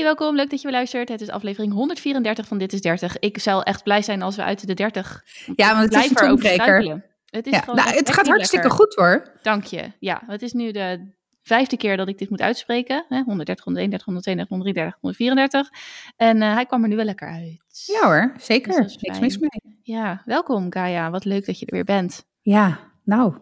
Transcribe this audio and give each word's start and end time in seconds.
Hey, 0.00 0.08
welkom. 0.08 0.36
Leuk 0.36 0.50
dat 0.50 0.60
je 0.60 0.66
weer 0.66 0.76
luistert. 0.76 1.08
Het 1.08 1.20
is 1.20 1.28
aflevering 1.28 1.72
134 1.72 2.46
van 2.46 2.58
Dit 2.58 2.72
is 2.72 2.80
30. 2.80 3.18
Ik 3.18 3.38
zou 3.38 3.62
echt 3.62 3.82
blij 3.82 4.02
zijn 4.02 4.22
als 4.22 4.36
we 4.36 4.42
uit 4.42 4.66
de 4.66 4.74
30 4.74 5.24
Ja, 5.56 5.72
maar 5.72 5.82
het 5.82 5.94
is 5.94 6.10
een. 6.20 7.02
Het 7.26 7.46
is 7.46 7.52
Ja, 7.52 7.60
gewoon 7.60 7.76
nou, 7.76 7.94
het 7.96 8.10
gaat 8.10 8.26
hartstikke 8.26 8.68
lekker. 8.68 8.84
goed 8.84 8.94
hoor. 8.94 9.38
Dank 9.42 9.64
je. 9.64 9.92
Ja, 9.98 10.22
het 10.26 10.42
is 10.42 10.52
nu 10.52 10.70
de 10.70 11.12
vijfde 11.42 11.76
keer 11.76 11.96
dat 11.96 12.08
ik 12.08 12.18
dit 12.18 12.30
moet 12.30 12.40
uitspreken. 12.40 13.04
Hè? 13.08 13.22
130, 13.22 13.64
131, 13.64 14.04
132, 14.04 14.48
133, 14.48 15.00
134. 15.00 15.70
En 16.16 16.42
eh, 16.42 16.54
hij 16.54 16.66
kwam 16.66 16.82
er 16.82 16.88
nu 16.88 16.96
wel 16.96 17.04
lekker 17.04 17.28
uit. 17.28 17.58
Ja 17.86 18.06
hoor, 18.06 18.34
zeker. 18.38 18.82
Dus 18.82 18.96
Niks 18.96 19.18
mis 19.18 19.38
mee. 19.38 19.78
Ja, 19.82 20.22
welkom 20.24 20.72
Gaia. 20.72 21.10
Wat 21.10 21.24
leuk 21.24 21.46
dat 21.46 21.58
je 21.58 21.66
er 21.66 21.74
weer 21.74 21.84
bent. 21.84 22.24
Ja, 22.40 22.78
nou, 23.04 23.34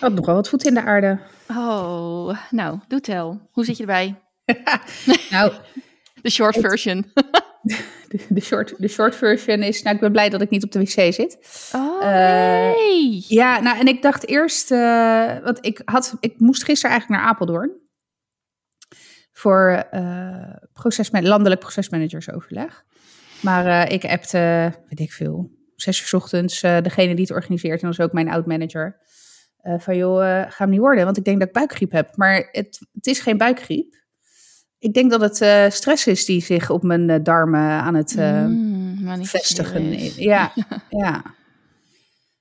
had 0.00 0.12
nog 0.12 0.26
wel 0.26 0.34
wat 0.34 0.48
voet 0.48 0.66
in 0.66 0.74
de 0.74 0.82
aarde. 0.82 1.18
Oh, 1.48 2.38
nou, 2.50 2.78
doe 2.88 3.00
tel. 3.00 3.48
Hoe 3.52 3.64
zit 3.64 3.76
je 3.76 3.82
erbij? 3.82 4.14
nou, 5.30 5.52
De 6.22 6.30
short 6.30 6.56
version. 6.56 7.04
de, 8.08 8.20
de, 8.28 8.40
short, 8.40 8.74
de 8.78 8.88
short 8.88 9.16
version 9.16 9.62
is, 9.62 9.82
nou 9.82 9.94
ik 9.94 10.00
ben 10.00 10.12
blij 10.12 10.28
dat 10.28 10.40
ik 10.40 10.50
niet 10.50 10.64
op 10.64 10.72
de 10.72 10.78
wc 10.78 11.14
zit. 11.14 11.38
Oh, 11.74 12.04
Eh, 12.04 12.74
nee. 12.76 13.24
Ja, 13.28 13.60
nou 13.60 13.78
en 13.78 13.86
ik 13.86 14.02
dacht 14.02 14.28
eerst, 14.28 14.70
eh, 14.70 15.38
want 15.42 15.58
ik, 15.60 15.82
had, 15.84 16.16
ik 16.20 16.38
moest 16.38 16.64
gisteren 16.64 16.90
eigenlijk 16.90 17.20
naar 17.20 17.30
Apeldoorn. 17.30 17.80
Voor 19.32 19.86
eh 19.90 20.56
procesman, 20.72 21.26
landelijk 21.26 21.60
procesmanagersoverleg. 21.60 22.84
Maar 23.40 23.92
ik 23.92 24.04
appte, 24.04 24.72
weet 24.88 25.00
ik 25.00 25.12
veel, 25.12 25.50
zes 25.76 26.00
uur 26.00 26.06
's 26.06 26.12
ochtends, 26.12 26.60
degene 26.60 27.14
die 27.14 27.24
het 27.24 27.30
organiseert. 27.34 27.80
En 27.82 27.88
dat 27.88 27.98
is 27.98 28.04
ook 28.04 28.12
mijn 28.12 28.28
oud-manager. 28.30 29.00
van 29.78 29.96
joh, 29.96 30.20
ga 30.22 30.54
hem 30.56 30.70
niet 30.70 30.80
worden, 30.80 31.04
want 31.04 31.16
ik 31.16 31.24
denk 31.24 31.38
dat 31.38 31.48
ik 31.48 31.54
buikgriep 31.54 31.92
heb. 31.92 32.16
Maar 32.16 32.48
het, 32.52 32.86
het 32.92 33.06
is 33.06 33.20
geen 33.20 33.36
buikgriep. 33.36 34.01
Ik 34.82 34.94
denk 34.94 35.10
dat 35.10 35.20
het 35.20 35.40
eh, 35.40 35.70
stress 35.70 36.06
is 36.06 36.24
die 36.24 36.40
zich 36.42 36.70
op 36.70 36.82
mijn 36.82 37.10
eh, 37.10 37.18
darmen 37.22 37.60
aan 37.60 37.94
het 37.94 38.16
eh, 38.16 38.44
Mm, 38.44 39.24
vestigen. 39.24 39.82
is. 39.92 40.16
Ja, 40.16 40.52
ja. 41.02 41.22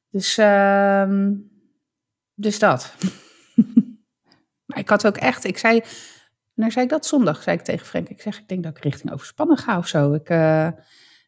Dus, 0.09 0.37
ehm, 0.37 1.33
dus 2.35 2.59
dat. 2.59 2.93
maar 4.65 4.79
ik 4.79 4.89
had 4.89 5.07
ook 5.07 5.17
echt, 5.17 5.43
ik 5.43 5.57
zei, 5.57 5.81
nou 6.53 6.71
zei 6.71 6.85
ik 6.85 6.91
dat 6.91 7.05
zondag, 7.05 7.43
zei 7.43 7.57
ik 7.57 7.63
tegen 7.63 7.85
Frank. 7.85 8.09
Ik 8.09 8.21
zeg, 8.21 8.39
ik 8.39 8.47
denk 8.47 8.63
dat 8.63 8.77
ik 8.77 8.83
richting 8.83 9.13
overspannen 9.13 9.57
ga 9.57 9.77
of 9.77 9.87
zo. 9.87 10.13
Ik, 10.13 10.27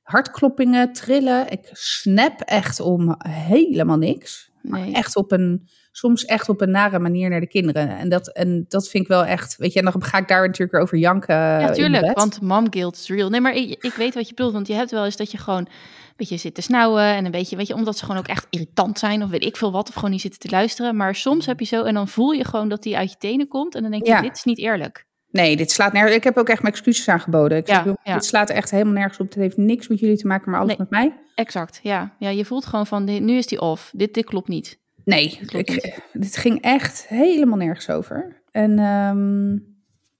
hartkloppingen, 0.03 0.93
trillen. 0.93 1.51
Ik 1.51 1.69
snap 1.71 2.41
echt 2.41 2.79
om 2.79 3.15
helemaal 3.27 3.97
niks. 3.97 4.51
Maar 4.61 4.87
echt 4.91 5.15
op 5.15 5.31
een, 5.31 5.69
soms 5.95 6.25
echt 6.25 6.49
op 6.49 6.61
een 6.61 6.71
nare 6.71 6.99
manier 6.99 7.29
naar 7.29 7.39
de 7.39 7.47
kinderen. 7.47 7.89
En 7.97 8.09
dat, 8.09 8.27
en 8.33 8.65
dat 8.67 8.89
vind 8.89 9.03
ik 9.03 9.09
wel 9.09 9.25
echt, 9.25 9.55
weet 9.57 9.73
je, 9.73 9.79
en 9.79 9.85
dan 9.91 10.03
ga 10.03 10.17
ik 10.17 10.27
daar 10.27 10.41
natuurlijk 10.41 10.71
weer 10.71 10.81
over 10.81 10.97
janken. 10.97 11.35
Ja, 11.35 11.67
in 11.67 11.73
tuurlijk, 11.73 12.17
want 12.17 12.41
mom 12.41 12.67
guilt 12.69 12.95
is 12.95 13.07
real. 13.09 13.29
Nee, 13.29 13.41
maar 13.41 13.53
ik, 13.55 13.83
ik 13.83 13.93
weet 13.93 14.13
wat 14.13 14.27
je 14.27 14.33
bedoelt, 14.33 14.53
want 14.53 14.67
je 14.67 14.73
hebt 14.73 14.91
wel 14.91 15.05
eens 15.05 15.15
dat 15.15 15.31
je 15.31 15.37
gewoon 15.37 15.59
een 15.59 16.13
beetje 16.19 16.37
zit 16.37 16.55
te 16.55 16.61
snauwen 16.61 17.03
en 17.03 17.25
een 17.25 17.31
beetje, 17.31 17.55
weet 17.55 17.67
je, 17.67 17.73
omdat 17.73 17.97
ze 17.97 18.05
gewoon 18.05 18.19
ook 18.19 18.27
echt 18.27 18.47
irritant 18.49 18.99
zijn 18.99 19.23
of 19.23 19.29
weet 19.29 19.43
ik 19.43 19.57
veel 19.57 19.71
wat, 19.71 19.87
of 19.87 19.93
gewoon 19.93 20.11
niet 20.11 20.21
zitten 20.21 20.39
te 20.39 20.49
luisteren. 20.49 20.95
Maar 20.95 21.15
soms 21.15 21.45
heb 21.45 21.59
je 21.59 21.65
zo 21.65 21.83
en 21.83 21.93
dan 21.93 22.07
voel 22.07 22.31
je 22.31 22.45
gewoon 22.45 22.69
dat 22.69 22.83
die 22.83 22.97
uit 22.97 23.09
je 23.11 23.17
tenen 23.17 23.47
komt 23.47 23.75
en 23.75 23.81
dan 23.81 23.91
denk 23.91 24.05
je, 24.05 24.11
Ja. 24.11 24.21
dit 24.21 24.35
is 24.35 24.43
niet 24.43 24.57
eerlijk. 24.59 25.05
Nee, 25.31 25.55
dit 25.57 25.71
slaat 25.71 25.93
nergens. 25.93 26.15
Ik 26.15 26.23
heb 26.23 26.37
ook 26.37 26.49
echt 26.49 26.61
mijn 26.61 26.73
excuses 26.73 27.07
aangeboden. 27.09 27.57
Ik 27.57 27.67
Ja, 27.67 27.75
zeg, 27.75 27.83
joh, 27.85 27.95
ja. 28.03 28.13
dit 28.13 28.25
slaat 28.25 28.49
echt 28.49 28.71
helemaal 28.71 28.93
nergens 28.93 29.19
op. 29.19 29.25
Het 29.25 29.35
heeft 29.35 29.57
niks 29.57 29.87
met 29.87 29.99
jullie 29.99 30.17
te 30.17 30.27
maken, 30.27 30.51
maar 30.51 30.59
alles 30.59 30.69
Nee. 30.77 30.79
met 30.79 30.89
mij. 30.89 31.13
Exact, 31.35 31.79
ja. 31.83 32.15
Ja, 32.19 32.29
je 32.29 32.45
voelt 32.45 32.65
gewoon 32.65 32.87
van, 32.87 33.03
nu 33.03 33.37
is 33.37 33.47
die 33.47 33.61
off, 33.61 33.91
dit, 33.95 34.13
dit 34.13 34.25
klopt 34.25 34.47
niet. 34.47 34.79
Nee, 35.03 35.39
ik, 35.47 35.99
dit 36.13 36.37
ging 36.37 36.61
echt 36.61 37.07
helemaal 37.07 37.57
nergens 37.57 37.89
over. 37.89 38.41
En, 38.51 38.79
ehm, 38.79 39.51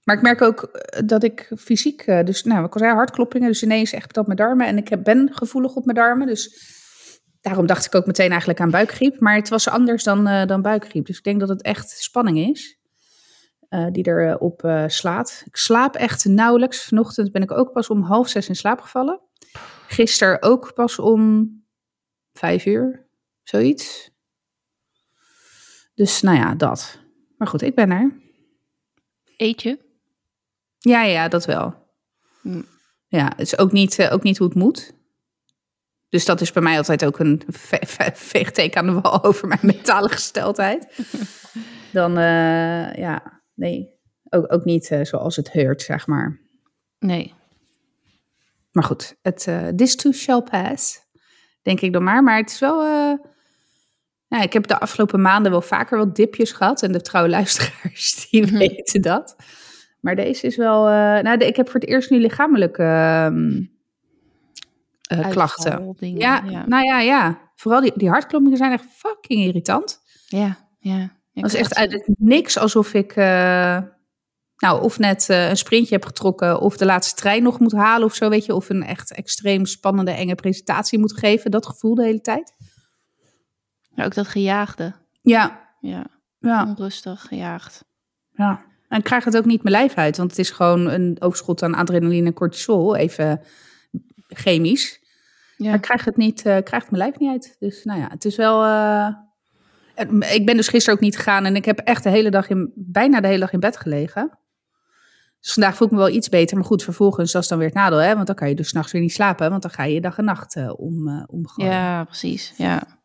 maar 0.04 0.16
ik 0.16 0.22
merk 0.22 0.42
ook 0.42 0.62
eh, 0.62 1.02
dat 1.06 1.22
ik 1.22 1.52
fysiek, 1.58 2.02
eh, 2.02 2.24
dus 2.24 2.44
nou, 2.44 2.64
ik 2.64 2.72
al 2.72 2.78
zei 2.78 2.94
hartkloppingen, 2.94 3.48
dus 3.48 3.62
ineens 3.62 3.92
echt 3.92 4.16
op 4.16 4.26
mijn 4.26 4.38
darmen. 4.38 4.66
En 4.66 4.76
ik 4.76 4.88
heb, 4.88 5.04
ben 5.04 5.28
gevoelig 5.32 5.74
op 5.74 5.84
mijn 5.84 5.96
darmen, 5.96 6.26
dus 6.26 6.72
daarom 7.40 7.66
dacht 7.66 7.86
ik 7.86 7.94
ook 7.94 8.06
meteen 8.06 8.30
eigenlijk 8.30 8.60
aan 8.60 8.70
buikgriep. 8.70 9.20
Maar 9.20 9.34
het 9.34 9.48
was 9.48 9.68
anders 9.68 10.04
dan, 10.04 10.26
eh, 10.26 10.46
dan 10.46 10.62
buikgriep. 10.62 11.06
Dus 11.06 11.18
ik 11.18 11.24
denk 11.24 11.40
dat 11.40 11.48
het 11.48 11.62
echt 11.62 11.90
spanning 11.90 12.38
is 12.38 12.82
die 13.92 14.06
erop 14.06 14.40
op 14.40 14.64
eh, 14.64 14.84
slaat. 14.86 15.42
Ik 15.46 15.56
slaap 15.56 15.94
echt 15.94 16.24
nauwelijks. 16.24 16.84
Vanochtend 16.84 17.32
ben 17.32 17.42
ik 17.42 17.50
ook 17.50 17.72
pas 17.72 17.90
om 17.90 18.02
half 18.02 18.28
zes 18.28 18.48
in 18.48 18.56
slaap 18.56 18.80
gevallen. 18.80 19.20
Gisteren 19.88 20.42
ook 20.42 20.74
pas 20.74 20.98
om 20.98 21.50
vijf 22.32 22.66
uur, 22.66 23.06
zoiets. 23.42 24.10
Dus 25.94 26.20
nou 26.22 26.36
ja, 26.36 26.54
dat. 26.54 26.98
Maar 27.36 27.48
goed, 27.48 27.62
ik 27.62 27.74
ben 27.74 27.90
er. 27.90 28.12
Eet 29.36 29.62
je? 29.62 29.78
Ja, 30.78 31.02
ja, 31.02 31.28
dat 31.28 31.44
wel. 31.44 31.74
Mm. 32.42 32.64
Ja, 33.06 33.24
het 33.36 33.40
is 33.40 33.58
ook 33.58 33.72
niet, 33.72 33.98
eh, 33.98 34.12
ook 34.12 34.22
niet 34.22 34.38
hoe 34.38 34.46
het 34.48 34.56
moet. 34.56 34.92
Dus 36.08 36.24
dat 36.24 36.40
is 36.40 36.52
bij 36.52 36.62
mij 36.62 36.76
altijd 36.76 37.04
ook 37.04 37.18
een 37.18 37.42
ve- 37.46 37.86
ve- 37.86 38.10
veegteken 38.14 38.80
aan 38.80 38.86
de 38.94 39.00
wal 39.00 39.24
over 39.28 39.48
mijn 39.48 39.60
mentale 39.62 40.08
gesteldheid. 40.08 40.86
Dan, 41.92 42.16
eh, 42.18 42.94
ja, 42.94 43.42
nee, 43.54 43.88
ook, 44.30 44.52
ook 44.52 44.64
niet 44.64 44.90
eh, 44.90 45.04
zoals 45.04 45.36
het 45.36 45.52
heurt, 45.52 45.82
zeg 45.82 46.06
maar. 46.06 46.40
Nee. 46.98 47.34
Maar 48.72 48.84
goed, 48.84 49.16
het, 49.22 49.46
eh 49.46 49.68
this 49.68 49.96
too 49.96 50.12
shall 50.12 50.42
pass, 50.42 51.00
denk 51.62 51.80
ik 51.80 51.92
dan 51.92 52.02
maar. 52.02 52.22
Maar 52.22 52.36
het 52.36 52.50
is 52.50 52.58
wel... 52.58 52.82
ja, 54.28 54.42
ik 54.42 54.52
heb 54.52 54.66
de 54.66 54.80
afgelopen 54.80 55.20
maanden 55.20 55.50
wel 55.52 55.62
vaker 55.62 55.98
wat 55.98 56.16
dipjes 56.16 56.52
gehad. 56.52 56.82
En 56.82 56.92
de 56.92 57.00
trouwe 57.00 57.28
luisteraars, 57.30 58.14
die 58.30 58.42
Mhm. 58.42 58.56
weten 58.58 59.02
dat. 59.02 59.36
Maar 60.00 60.16
deze 60.16 60.46
is 60.46 60.56
wel... 60.56 60.86
eh, 60.86 60.92
nou, 61.22 61.36
de- 61.36 61.46
ik 61.46 61.56
heb 61.56 61.70
voor 61.70 61.80
het 61.80 61.88
eerst 61.88 62.10
nu 62.10 62.18
lichamelijke 62.20 62.82
ehm, 62.82 63.62
eh, 65.20 65.30
klachten. 65.30 65.72
Uitvaldingen, 65.72 66.20
Ja, 66.20 66.42
ja. 66.48 66.64
nou 66.66 66.84
ja, 66.84 67.00
ja. 67.00 67.40
Vooral 67.54 67.80
die, 67.80 67.92
die 67.94 68.08
hartkloppingen 68.08 68.56
zijn 68.58 68.72
echt 68.72 68.84
fucking 68.92 69.40
irritant. 69.44 70.00
Ja, 70.26 70.68
ja. 70.78 71.12
Dat 71.32 71.44
is 71.44 71.54
echt 71.54 71.74
uit 71.74 71.92
het 71.92 72.04
niks 72.18 72.58
alsof 72.58 72.94
ik... 72.94 73.12
eh, 73.16 73.78
nou, 74.56 74.82
of 74.82 74.98
net 74.98 75.28
een 75.28 75.56
sprintje 75.56 75.94
heb 75.94 76.04
getrokken... 76.04 76.60
of 76.60 76.76
de 76.76 76.84
laatste 76.84 77.14
trein 77.14 77.42
nog 77.42 77.58
moet 77.60 77.72
halen 77.72 78.06
of 78.06 78.14
zo, 78.14 78.28
weet 78.28 78.44
je. 78.44 78.54
Of 78.54 78.68
een 78.68 78.82
echt 78.82 79.12
extreem 79.14 79.64
spannende, 79.66 80.10
enge 80.10 80.34
presentatie 80.34 80.98
moet 80.98 81.18
geven. 81.18 81.50
Dat 81.50 81.66
gevoel 81.66 81.94
de 81.94 82.04
hele 82.04 82.20
tijd. 82.20 82.52
Ook 83.96 84.14
dat 84.14 84.28
gejaagde. 84.28 84.92
Ja, 85.22 85.60
Ja, 85.80 86.06
ja, 86.38 86.64
onrustig 86.66 87.20
gejaagd. 87.20 87.84
ja. 88.32 88.64
En 88.88 88.98
ik 88.98 89.04
krijg 89.04 89.24
het 89.24 89.36
ook 89.36 89.44
niet 89.44 89.62
mijn 89.62 89.74
lijf 89.74 89.94
uit. 89.94 90.16
Want 90.16 90.30
het 90.30 90.38
is 90.38 90.50
gewoon 90.50 90.86
een 90.90 91.16
overschot 91.20 91.62
aan 91.62 91.74
adrenaline 91.74 92.26
en 92.26 92.32
cortisol. 92.34 92.96
Even 92.96 93.40
chemisch. 94.28 95.00
Ja. 95.56 95.66
Maar 95.66 95.74
ik 95.74 95.80
krijg 95.80 96.04
het 96.04 96.16
niet, 96.16 96.38
eh 96.46 96.62
krijg 96.62 96.82
het 96.82 96.90
mijn 96.90 97.02
lijf 97.02 97.18
niet 97.18 97.30
uit. 97.30 97.56
Dus 97.58 97.84
nou 97.84 98.00
ja, 98.00 98.08
het 98.10 98.24
is 98.24 98.36
wel... 98.36 98.64
eh, 98.64 99.14
ik 100.34 100.46
ben 100.46 100.56
dus 100.56 100.68
gisteren 100.68 100.94
ook 100.94 101.04
niet 101.04 101.16
gegaan. 101.16 101.44
En 101.44 101.56
ik 101.56 101.64
heb 101.64 101.78
echt 101.78 102.02
de 102.02 102.08
hele 102.08 102.30
dag 102.30 102.48
in, 102.48 102.72
bijna 102.74 103.20
de 103.20 103.26
hele 103.26 103.38
dag 103.40 103.52
in 103.52 103.60
bed 103.60 103.76
gelegen. 103.76 104.38
Dus 105.40 105.52
vandaag 105.52 105.76
voel 105.76 105.86
ik 105.86 105.92
me 105.92 105.98
wel 105.98 106.08
iets 106.08 106.28
beter. 106.28 106.56
Maar 106.56 106.66
goed, 106.66 106.82
vervolgens, 106.82 107.32
dat 107.32 107.42
is 107.42 107.48
dan 107.48 107.58
weer 107.58 107.66
het 107.66 107.76
nadeel. 107.76 107.98
Hè? 107.98 108.14
Want 108.14 108.26
dan 108.26 108.36
kan 108.36 108.48
je 108.48 108.54
dus 108.54 108.68
's 108.68 108.72
nachts 108.72 108.92
weer 108.92 109.02
niet 109.02 109.12
slapen. 109.12 109.50
Want 109.50 109.62
dan 109.62 109.70
ga 109.70 109.84
je 109.84 110.00
dag 110.00 110.18
en 110.18 110.24
nacht 110.24 110.56
eh, 110.56 110.72
om, 110.76 111.24
omgooien. 111.26 111.70
Ja, 111.72 112.04
precies. 112.04 112.52
Ja. 112.56 113.02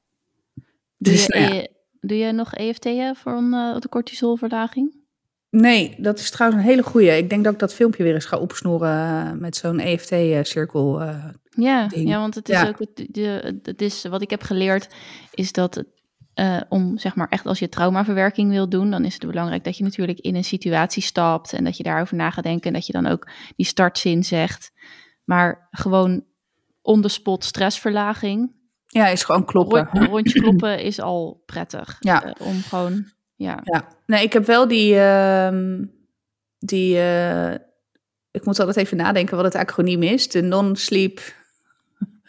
Doe, 1.02 1.14
Dus, 1.14 1.26
je, 1.26 1.34
nou 1.40 1.54
ja. 1.54 1.62
E- 1.62 1.68
doe 2.00 2.18
je 2.18 2.32
nog 2.32 2.54
EFT'en 2.54 3.16
voor 3.16 3.32
een, 3.32 3.54
eh, 3.54 3.80
de 3.80 3.90
cortisolverlaging? 3.90 4.98
Nee, 5.50 5.96
dat 5.98 6.20
is 6.20 6.30
trouwens 6.32 6.62
een 6.64 6.70
hele 6.70 6.84
goeie. 6.84 7.18
Ik 7.18 7.30
denk 7.30 7.44
dat 7.44 7.54
ik 7.54 7.60
dat 7.60 7.74
filmpje 7.74 8.04
weer 8.04 8.14
eens 8.14 8.26
ga 8.26 8.38
opsnoeren 8.38 9.26
eh, 9.26 9.32
met 9.32 9.56
zo'n 9.56 9.80
EFT-cirkel. 9.80 11.02
eh. 11.02 11.26
Ja, 11.50 11.88
ding. 11.88 12.10
ja 12.10 12.20
want 12.20 12.36
het 12.36 12.50
is 12.50 12.56
Ja. 12.62 12.68
ook, 12.68 12.80
het, 12.80 13.08
de, 13.10 13.60
het 13.64 13.82
is, 13.82 14.04
wat 14.06 14.22
ik 14.22 14.30
heb 14.30 14.42
geleerd, 14.42 14.88
is 15.34 15.52
dat 15.52 15.76
het, 15.76 15.88
eh, 16.34 16.62
om 16.70 16.98
zeg 16.98 17.16
maar 17.16 17.28
echt 17.30 17.46
als 17.46 17.60
je 17.60 17.70
traumaverwerking 17.70 18.50
wil 18.52 18.70
doen, 18.70 18.92
dan 18.92 19.06
is 19.06 19.14
het 19.14 19.26
belangrijk 19.26 19.64
dat 19.64 19.78
je 19.78 19.84
natuurlijk 19.84 20.20
in 20.20 20.36
een 20.36 20.44
situatie 20.44 21.04
stapt 21.04 21.54
en 21.54 21.64
dat 21.64 21.78
je 21.78 21.84
daarover 21.84 22.16
na 22.16 22.30
gaat 22.30 22.44
denken 22.44 22.68
en 22.68 22.74
dat 22.74 22.86
je 22.86 22.94
dan 22.94 23.06
ook 23.06 23.30
die 23.56 23.66
startzin 23.66 24.24
zegt. 24.24 24.72
Maar 25.24 25.68
gewoon 25.72 26.26
on 26.82 27.02
the 27.02 27.08
spot 27.08 27.44
stressverlaging, 27.44 28.52
ja, 28.92 29.08
is 29.08 29.24
gewoon 29.24 29.46
kloppen. 29.46 29.90
Een 29.92 30.06
rondje 30.08 30.42
kloppen 30.42 30.80
is 30.80 31.00
al 31.02 31.44
prettig. 31.46 31.98
Ja. 32.00 32.24
Eh, 32.24 32.48
om 32.48 32.62
gewoon, 32.62 33.06
ja. 33.36 33.60
Ja, 33.64 33.88
nee, 34.06 34.24
ik 34.24 34.34
heb 34.34 34.46
wel 34.46 34.68
die. 34.68 34.96
ehm, 35.00 35.84
die 36.60 36.98
eh, 37.00 37.52
ik 38.32 38.46
moet 38.46 38.60
altijd 38.60 38.78
even 38.78 38.98
nadenken 38.98 39.36
wat 39.36 39.46
het 39.46 39.56
acroniem 39.56 40.04
is. 40.04 40.28
De 40.30 40.42
non-sleep. 40.42 41.20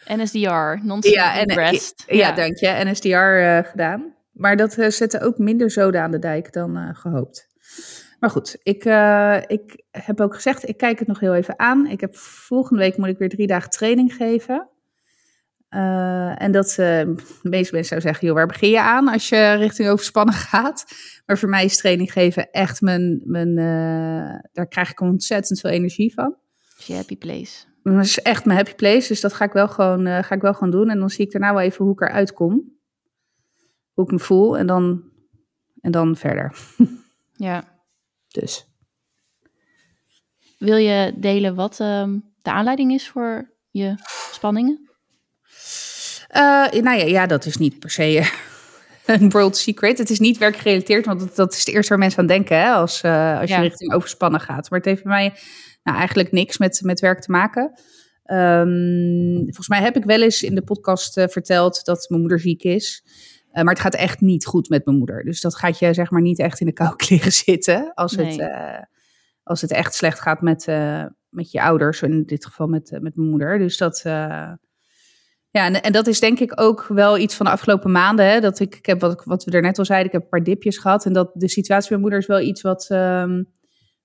NSDR, 0.05 0.85
non-sleep 0.85 1.15
Ja, 1.15 1.39
en, 1.39 1.53
rest. 1.53 2.03
ja, 2.07 2.31
dank 2.31 2.57
je. 2.57 2.81
NSDR 2.83 3.07
eh, 3.07 3.57
gedaan. 3.63 4.13
Maar 4.31 4.55
dat 4.57 4.73
zette 4.87 5.21
ook 5.21 5.37
minder 5.37 5.71
zoden 5.71 6.01
aan 6.01 6.11
de 6.11 6.19
dijk 6.19 6.53
dan 6.53 6.77
eh, 6.77 6.89
gehoopt. 6.93 7.47
Maar 8.19 8.29
goed, 8.29 8.57
ik, 8.63 8.83
ik 9.47 9.83
heb 9.91 10.21
ook 10.21 10.35
gezegd, 10.35 10.67
ik 10.67 10.77
kijk 10.77 10.99
het 10.99 11.07
nog 11.07 11.19
heel 11.19 11.35
even 11.35 11.59
aan. 11.59 11.87
Ik 11.87 12.01
heb 12.01 12.15
volgende 12.15 12.81
week 12.81 12.97
moet 12.97 13.07
ik 13.07 13.17
weer 13.17 13.29
drie 13.29 13.47
dagen 13.47 13.69
training 13.69 14.13
geven. 14.13 14.69
Eh, 15.71 16.41
en 16.41 16.51
dat 16.51 16.69
eh, 16.69 16.75
de 16.75 17.15
meeste 17.41 17.73
mensen 17.73 17.83
zouden 17.83 18.01
zeggen, 18.01 18.27
joh, 18.27 18.35
waar 18.35 18.47
begin 18.47 18.69
je 18.69 18.81
aan 18.81 19.07
als 19.07 19.29
je 19.29 19.53
richting 19.53 19.89
overspannen 19.89 20.33
gaat? 20.51 20.85
Maar 21.25 21.37
voor 21.37 21.49
mij 21.49 21.65
is 21.65 21.77
training 21.77 22.11
geven 22.11 22.51
echt 22.51 22.81
mijn, 22.81 23.21
mijn 23.25 23.57
eh, 23.57 24.39
daar 24.51 24.67
krijg 24.67 24.91
ik 24.91 24.99
ontzettend 24.99 25.59
veel 25.59 25.69
energie 25.69 26.13
van. 26.13 26.35
Je 26.77 26.93
happy 26.93 27.17
place. 27.17 27.65
Dat 27.83 28.03
is 28.03 28.21
echt 28.21 28.45
mijn 28.45 28.57
happy 28.57 28.75
place, 28.75 29.07
dus 29.07 29.21
dat 29.21 29.33
ga 29.33 29.45
ik 29.45 29.51
wel 29.51 29.67
gewoon, 29.67 30.07
uh, 30.07 30.23
ga 30.23 30.35
ik 30.35 30.41
wel 30.41 30.53
gewoon 30.53 30.71
doen. 30.71 30.89
En 30.89 30.99
dan 30.99 31.09
zie 31.09 31.25
ik 31.25 31.31
daarna 31.31 31.53
wel 31.53 31.63
even 31.63 31.85
hoe 31.85 31.93
ik 31.93 32.01
eruit 32.01 32.33
kom. 32.33 32.79
Hoe 33.91 34.05
ik 34.05 34.11
me 34.11 34.19
voel 34.19 34.57
en 34.57 34.67
dan, 34.67 35.03
en 35.81 35.91
dan 35.91 36.15
verder. 36.15 36.55
Ja. 37.33 37.63
Dus. 38.27 38.67
Wil 40.57 40.77
je 40.77 41.13
delen 41.17 41.55
wat 41.55 41.79
uh, 41.79 42.07
de 42.41 42.51
aanleiding 42.51 42.91
is 42.91 43.09
voor 43.09 43.51
je 43.69 43.95
spanningen? 44.31 44.90
Uh, 46.35 46.81
nou 46.81 46.97
ja, 46.97 47.05
ja, 47.05 47.25
dat 47.25 47.45
is 47.45 47.57
niet 47.57 47.79
per 47.79 47.89
se 47.89 48.31
een 49.05 49.29
world 49.29 49.57
secret. 49.57 49.97
Het 49.97 50.09
is 50.09 50.19
niet 50.19 50.37
werkgerelateerd, 50.37 51.05
want 51.05 51.35
dat, 51.35 51.53
is 51.53 51.59
het 51.59 51.67
eerste 51.67 51.89
waar 51.89 51.99
mensen 51.99 52.19
aan 52.19 52.27
denken 52.27 52.57
hè, 52.57 52.69
als, 52.69 53.03
uh, 53.03 53.39
als 53.39 53.49
je 53.49 53.55
richting 53.55 53.93
overspannen 53.93 54.39
gaat. 54.39 54.69
Maar 54.69 54.79
het 54.79 54.87
heeft 54.87 55.03
bij 55.03 55.11
mij 55.11 55.33
nou, 55.83 55.97
eigenlijk 55.97 56.31
niks 56.31 56.57
met, 56.57 56.81
met 56.83 56.99
werk 56.99 57.21
te 57.21 57.31
maken. 57.31 57.63
Um, 58.25 59.41
volgens 59.41 59.67
mij 59.67 59.81
heb 59.81 59.95
ik 59.95 60.03
wel 60.03 60.21
eens 60.21 60.43
in 60.43 60.55
de 60.55 60.61
podcast 60.61 61.17
uh, 61.17 61.27
verteld 61.27 61.85
dat 61.85 62.05
mijn 62.09 62.21
moeder 62.21 62.39
ziek 62.39 62.63
is. 62.63 63.03
Uh, 63.53 63.63
maar 63.63 63.73
het 63.73 63.83
gaat 63.83 63.95
echt 63.95 64.21
niet 64.21 64.45
goed 64.45 64.69
met 64.69 64.85
mijn 64.85 64.97
moeder. 64.97 65.23
Dus 65.23 65.41
dat 65.41 65.55
gaat 65.55 65.79
je 65.79 65.93
zeg 65.93 66.11
maar 66.11 66.21
niet 66.21 66.39
echt 66.39 66.59
in 66.59 66.65
de 66.65 66.73
kou 66.73 66.93
liggen 67.09 67.31
zitten. 67.31 67.91
Als, 67.93 68.15
nee. 68.15 68.41
het, 68.41 68.87
als 69.43 69.61
het 69.61 69.71
echt 69.71 69.93
slecht 69.93 70.19
gaat 70.19 70.41
met, 70.41 70.65
met 71.29 71.51
je 71.51 71.61
ouders. 71.61 72.01
In 72.01 72.23
dit 72.25 72.45
geval 72.45 72.67
met, 72.67 72.91
met 72.91 73.15
mijn 73.15 73.29
moeder. 73.29 73.57
Dus 73.57 73.77
dat... 73.77 74.03
Ja, 75.51 75.65
en, 75.65 75.81
en, 75.81 75.91
dat 75.91 76.07
is 76.07 76.19
denk 76.19 76.39
ik 76.39 76.61
ook 76.61 76.85
wel 76.87 77.17
iets 77.17 77.35
van 77.35 77.45
de 77.45 77.51
afgelopen 77.51 77.91
maanden. 77.91 78.25
Hè, 78.25 78.39
dat 78.39 78.59
ik, 78.59 78.75
ik 78.75 78.85
heb 78.85 79.01
wat, 79.01 79.21
wat 79.25 79.43
we 79.43 79.51
er 79.51 79.61
net 79.61 79.79
al 79.79 79.85
zeiden, 79.85 80.07
ik 80.07 80.13
heb 80.13 80.23
een 80.23 80.29
paar 80.29 80.43
dipjes 80.43 80.77
gehad. 80.77 81.05
En 81.05 81.13
dat 81.13 81.31
de 81.33 81.49
situatie 81.49 81.89
mijn 81.89 82.01
moeder 82.01 82.19
is 82.19 82.25
wel 82.25 82.39
iets 82.39 82.61
wat, 82.61 82.89
um, 82.91 83.51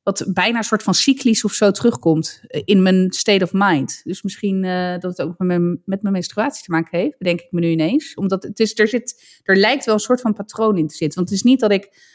wat 0.03 0.27
bijna 0.33 0.59
een 0.59 0.65
soort 0.65 0.83
van 0.83 0.95
cyclisch 0.95 1.45
of 1.45 1.53
zo 1.53 1.71
terugkomt 1.71 2.41
in 2.47 2.83
mijn 2.83 3.13
state 3.13 3.45
of 3.45 3.53
mind. 3.53 4.01
Dus 4.05 4.23
misschien 4.23 4.65
uh, 4.65 4.99
dat 4.99 5.17
het 5.17 5.23
ook 5.23 5.39
met 5.39 5.47
mijn, 5.47 5.83
met 5.85 6.03
mijn 6.03 6.15
menstruatie 6.15 6.65
te 6.65 6.71
maken 6.71 6.99
heeft, 6.99 7.19
bedenk 7.19 7.41
ik 7.41 7.51
me 7.51 7.61
nu 7.61 7.69
ineens. 7.69 8.15
Omdat 8.15 8.43
het 8.43 8.61
is, 8.61 8.79
er, 8.79 8.89
zit, 8.89 9.41
er 9.43 9.57
lijkt 9.57 9.85
wel 9.85 9.95
een 9.95 10.01
soort 10.01 10.21
van 10.21 10.33
patroon 10.33 10.79
in 10.79 10.87
te 10.87 10.95
zitten. 10.95 11.19
Want 11.19 11.31
het 11.31 11.39
is 11.39 11.45
niet 11.45 11.61
dat 11.61 11.73
ik 11.73 12.15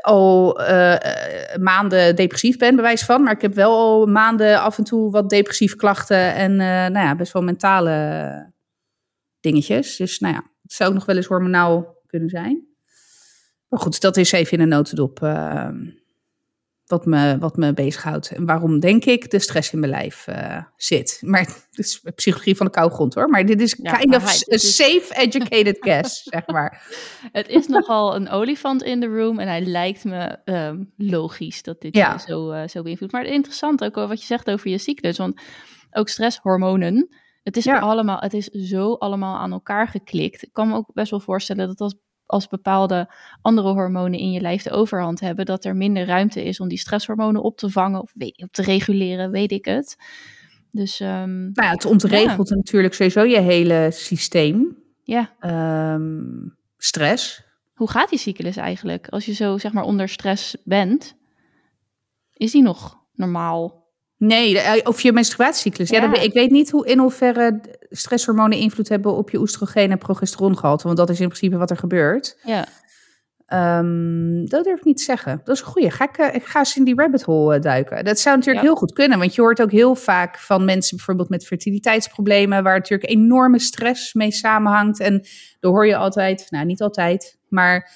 al 0.00 0.60
uh, 0.60 0.96
maanden 1.60 2.16
depressief 2.16 2.58
ben, 2.58 2.76
bewijs 2.76 3.04
van. 3.04 3.22
Maar 3.22 3.32
ik 3.32 3.42
heb 3.42 3.54
wel 3.54 3.72
al 3.72 4.06
maanden 4.06 4.60
af 4.60 4.78
en 4.78 4.84
toe 4.84 5.10
wat 5.10 5.30
depressieve 5.30 5.76
klachten 5.76 6.34
en 6.34 6.50
uh, 6.50 6.58
nou 6.66 6.98
ja, 7.06 7.16
best 7.16 7.32
wel 7.32 7.42
mentale 7.42 8.52
dingetjes. 9.40 9.96
Dus 9.96 10.18
nou 10.18 10.34
ja, 10.34 10.44
het 10.62 10.72
zou 10.72 10.90
ook 10.90 10.96
nog 10.96 11.06
wel 11.06 11.16
eens 11.16 11.26
hormonaal 11.26 12.02
kunnen 12.06 12.28
zijn. 12.28 12.66
Maar 13.68 13.80
goed, 13.80 14.00
dat 14.00 14.16
is 14.16 14.32
even 14.32 14.52
in 14.52 14.60
een 14.60 14.68
notendop 14.68 15.18
wat 16.86 17.06
me, 17.06 17.38
wat 17.38 17.56
me 17.56 17.72
bezighoudt. 17.72 18.30
En 18.30 18.46
waarom, 18.46 18.80
denk 18.80 19.04
ik, 19.04 19.30
de 19.30 19.38
stress 19.38 19.72
in 19.72 19.78
mijn 19.78 19.92
lijf 19.92 20.26
uh, 20.28 20.62
zit. 20.76 21.18
Maar 21.24 21.40
het 21.70 21.78
is 21.78 22.02
psychologie 22.14 22.56
van 22.56 22.66
de 22.66 22.72
koude 22.72 22.94
grond 22.94 23.14
hoor. 23.14 23.28
Maar 23.28 23.46
dit 23.46 23.60
is 23.60 23.78
ja, 23.82 23.96
kind 23.96 24.14
of 24.14 24.26
a 24.26 24.54
is... 24.54 24.76
safe 24.76 25.14
educated 25.14 25.76
guess, 25.86 26.22
zeg 26.22 26.46
maar. 26.46 26.82
Het 27.32 27.48
is 27.48 27.66
nogal 27.66 28.14
een 28.14 28.28
olifant 28.28 28.82
in 28.82 29.00
de 29.00 29.06
room. 29.06 29.38
En 29.38 29.48
hij 29.48 29.60
lijkt 29.60 30.04
me 30.04 30.38
um, 30.44 30.92
logisch 30.96 31.62
dat 31.62 31.80
dit 31.80 31.96
ja. 31.96 32.18
zo, 32.18 32.52
uh, 32.52 32.68
zo 32.68 32.82
beïnvloedt. 32.82 33.12
Maar 33.12 33.24
interessant 33.24 33.84
ook 33.84 33.94
wat 33.94 34.20
je 34.20 34.26
zegt 34.26 34.50
over 34.50 34.70
je 34.70 34.78
cyclus. 34.78 35.18
Want 35.18 35.40
ook 35.90 36.08
stresshormonen... 36.08 37.20
Het 37.42 37.56
is, 37.56 37.64
ja. 37.64 37.78
allemaal, 37.78 38.18
het 38.18 38.32
is 38.32 38.46
zo 38.46 38.92
allemaal 38.92 39.36
aan 39.36 39.52
elkaar 39.52 39.88
geklikt. 39.88 40.42
Ik 40.42 40.52
kan 40.52 40.68
me 40.68 40.74
ook 40.74 40.92
best 40.92 41.10
wel 41.10 41.20
voorstellen 41.20 41.66
dat 41.66 41.80
als 41.80 41.94
als 42.32 42.48
bepaalde 42.48 43.14
andere 43.42 43.68
hormonen 43.72 44.18
in 44.18 44.30
je 44.30 44.40
lijf 44.40 44.62
de 44.62 44.70
overhand 44.70 45.20
hebben, 45.20 45.44
dat 45.44 45.64
er 45.64 45.76
minder 45.76 46.06
ruimte 46.06 46.44
is 46.44 46.60
om 46.60 46.68
die 46.68 46.78
stresshormonen 46.78 47.42
op 47.42 47.56
te 47.56 47.70
vangen 47.70 48.02
of 48.02 48.12
weet, 48.14 48.42
op 48.42 48.52
te 48.52 48.62
reguleren, 48.62 49.30
weet 49.30 49.52
ik 49.52 49.64
het. 49.64 49.96
Dus, 50.70 51.00
um, 51.00 51.06
nou 51.52 51.52
ja, 51.54 51.70
het 51.70 51.84
ontregelt 51.84 52.48
ja. 52.48 52.54
natuurlijk 52.54 52.94
sowieso 52.94 53.24
je 53.24 53.40
hele 53.40 53.88
systeem. 53.92 54.76
Ja. 55.02 55.32
Um, 55.94 56.56
stress. 56.76 57.44
Hoe 57.74 57.90
gaat 57.90 58.08
die 58.08 58.18
cyclus 58.18 58.56
eigenlijk? 58.56 59.08
Als 59.08 59.24
je 59.24 59.32
zo 59.32 59.58
zeg 59.58 59.72
maar 59.72 59.84
onder 59.84 60.08
stress 60.08 60.56
bent, 60.64 61.16
is 62.32 62.52
die 62.52 62.62
nog 62.62 62.98
normaal? 63.14 63.81
Nee, 64.24 64.58
eh, 64.58 64.86
of 64.86 65.00
je 65.00 65.12
menstruatiecyclus. 65.12 65.90
Ja, 65.90 66.02
ja 66.02 66.20
ik 66.20 66.32
weet 66.32 66.50
niet 66.50 66.70
hoe, 66.70 66.86
in 66.86 66.98
hoeverre 66.98 67.60
stresshormonen 67.90 68.58
invloed 68.58 68.88
hebben 68.88 69.12
op 69.12 69.30
je 69.30 69.38
oestrogeen 69.38 69.90
en 69.90 69.98
progesterongehalte. 69.98 70.84
Want 70.86 70.96
dat 70.96 71.10
is 71.10 71.20
in 71.20 71.28
principe 71.28 71.56
wat 71.56 71.70
er 71.70 71.76
gebeurt. 71.76 72.38
Ja. 72.44 72.66
Um, 73.78 74.48
dat 74.48 74.64
durf 74.64 74.78
ik 74.78 74.84
niet 74.84 74.96
te 74.96 75.02
zeggen. 75.02 75.40
Dat 75.44 75.54
is 75.54 75.60
een 75.60 75.66
goeie. 75.66 75.90
Ga 75.90 76.08
ik, 76.08 76.18
uh, 76.18 76.34
ik 76.34 76.44
ga 76.44 76.58
eens 76.58 76.76
in 76.76 76.84
die 76.84 76.94
rabbit 76.94 77.22
hole 77.22 77.56
uh, 77.56 77.62
duiken. 77.62 78.04
Dat 78.04 78.18
zou 78.18 78.36
natuurlijk 78.36 78.64
ja. 78.64 78.70
heel 78.70 78.78
goed 78.78 78.92
kunnen. 78.92 79.18
Want 79.18 79.34
je 79.34 79.40
hoort 79.40 79.62
ook 79.62 79.70
heel 79.70 79.94
vaak 79.94 80.38
van 80.38 80.64
mensen 80.64 80.96
bijvoorbeeld 80.96 81.28
met 81.28 81.46
fertiliteitsproblemen... 81.46 82.62
waar 82.62 82.78
natuurlijk 82.78 83.10
enorme 83.10 83.58
stress 83.58 84.12
mee 84.12 84.32
samenhangt. 84.32 85.00
En 85.00 85.24
dan 85.60 85.72
hoor 85.72 85.86
je 85.86 85.96
altijd, 85.96 86.46
nou 86.50 86.64
niet 86.64 86.82
altijd, 86.82 87.38
maar... 87.48 87.90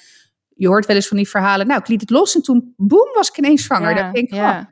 Je 0.59 0.67
hoort 0.67 0.85
wel 0.85 0.95
eens 0.95 1.07
van 1.07 1.17
die 1.17 1.29
verhalen. 1.29 1.67
Nou, 1.67 1.79
ik 1.79 1.87
liet 1.87 2.01
het 2.01 2.09
los 2.09 2.35
en 2.35 2.41
toen, 2.41 2.73
boem, 2.77 3.11
was 3.13 3.29
ik 3.29 3.37
ineens 3.37 3.63
zwanger. 3.63 3.89
Ja, 3.89 3.95
dan 3.95 4.13
denk 4.13 4.27
ik, 4.27 4.33
ja. 4.33 4.59
Oh, 4.59 4.65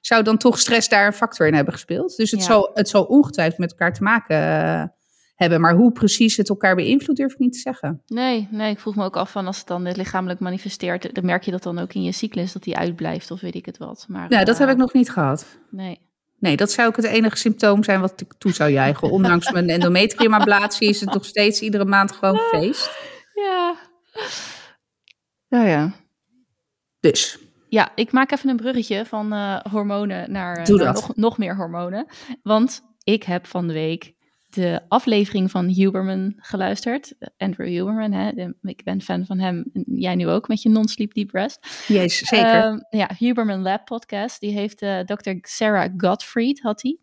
zou 0.00 0.22
dan 0.22 0.38
toch 0.38 0.58
stress 0.58 0.88
daar 0.88 1.06
een 1.06 1.12
factor 1.12 1.46
in 1.46 1.54
hebben 1.54 1.72
gespeeld. 1.72 2.16
Dus 2.16 2.30
het, 2.30 2.40
ja. 2.40 2.46
zal, 2.46 2.70
het 2.74 2.88
zal 2.88 3.04
ongetwijfeld 3.04 3.58
met 3.58 3.70
elkaar 3.70 3.92
te 3.92 4.02
maken 4.02 4.36
uh, 4.36 4.84
hebben. 5.34 5.60
Maar 5.60 5.74
hoe 5.74 5.92
precies 5.92 6.36
het 6.36 6.48
elkaar 6.48 6.74
beïnvloedt, 6.74 7.18
durf 7.18 7.32
ik 7.32 7.38
niet 7.38 7.52
te 7.52 7.58
zeggen. 7.58 8.02
Nee, 8.06 8.48
nee, 8.50 8.70
ik 8.70 8.80
vroeg 8.80 8.96
me 8.96 9.04
ook 9.04 9.16
af 9.16 9.30
van 9.30 9.46
als 9.46 9.58
het 9.58 9.66
dan 9.66 9.92
lichamelijk 9.92 10.40
manifesteert, 10.40 11.14
dan 11.14 11.24
merk 11.24 11.42
je 11.42 11.50
dat 11.50 11.62
dan 11.62 11.78
ook 11.78 11.92
in 11.92 12.02
je 12.02 12.12
cyclus 12.12 12.52
dat 12.52 12.62
die 12.62 12.76
uitblijft 12.76 13.30
of 13.30 13.40
weet 13.40 13.54
ik 13.54 13.66
het 13.66 13.78
wat. 13.78 14.04
Maar, 14.08 14.32
ja, 14.32 14.44
dat 14.44 14.54
uh, 14.54 14.60
heb 14.60 14.70
ik 14.70 14.76
nog 14.76 14.92
niet 14.92 15.10
gehad. 15.10 15.46
Nee. 15.70 16.08
Nee, 16.38 16.56
dat 16.56 16.70
zou 16.70 16.88
ook 16.88 16.96
het 16.96 17.04
enige 17.04 17.36
symptoom 17.36 17.84
zijn 17.84 18.00
wat 18.00 18.20
ik 18.20 18.32
toe 18.38 18.52
zou 18.52 18.70
juichen. 18.70 19.10
Ondanks 19.18 19.50
mijn 19.50 19.68
endometriumablatie 19.68 20.88
is 20.88 21.00
het 21.00 21.12
nog 21.12 21.24
steeds 21.24 21.60
iedere 21.60 21.84
maand 21.84 22.12
gewoon 22.12 22.38
feest. 22.50 22.90
Ja. 23.34 23.76
Ja, 25.48 25.64
ja. 25.64 25.92
Dus. 27.00 27.38
Ja, 27.70 27.92
ik 27.94 28.12
maak 28.12 28.30
even 28.30 28.48
een 28.48 28.56
bruggetje 28.56 29.06
van 29.06 29.32
uh, 29.32 29.60
hormonen 29.70 30.32
naar, 30.32 30.70
uh, 30.70 30.76
naar 30.76 30.92
nog, 30.92 31.16
nog, 31.16 31.38
meer 31.38 31.56
hormonen. 31.56 32.06
Want 32.42 32.82
ik 33.04 33.22
heb 33.22 33.46
van 33.46 33.66
de 33.66 33.72
week 33.72 34.14
de 34.48 34.80
aflevering 34.88 35.50
van 35.50 35.66
Huberman 35.66 36.34
geluisterd. 36.36 37.14
Andrew 37.36 37.68
Huberman, 37.68 38.12
hè? 38.12 38.32
De, 38.32 38.54
ik 38.62 38.84
ben 38.84 39.02
fan 39.02 39.26
van 39.26 39.38
hem. 39.38 39.64
Jij 39.86 40.14
nu 40.14 40.28
ook 40.28 40.48
met 40.48 40.62
je 40.62 40.68
non-sleep 40.68 41.14
deep 41.14 41.30
rest. 41.30 41.84
Yes, 41.86 42.18
zeker. 42.18 42.72
Uh, 42.72 42.80
ja, 42.90 43.10
Huberman 43.18 43.62
Lab 43.62 43.84
podcast. 43.84 44.40
Die 44.40 44.52
heeft 44.52 44.82
uh, 44.82 45.00
Dr. 45.00 45.30
Sarah 45.40 45.92
Gottfried, 45.96 46.60
had 46.60 46.82
hij. 46.82 46.98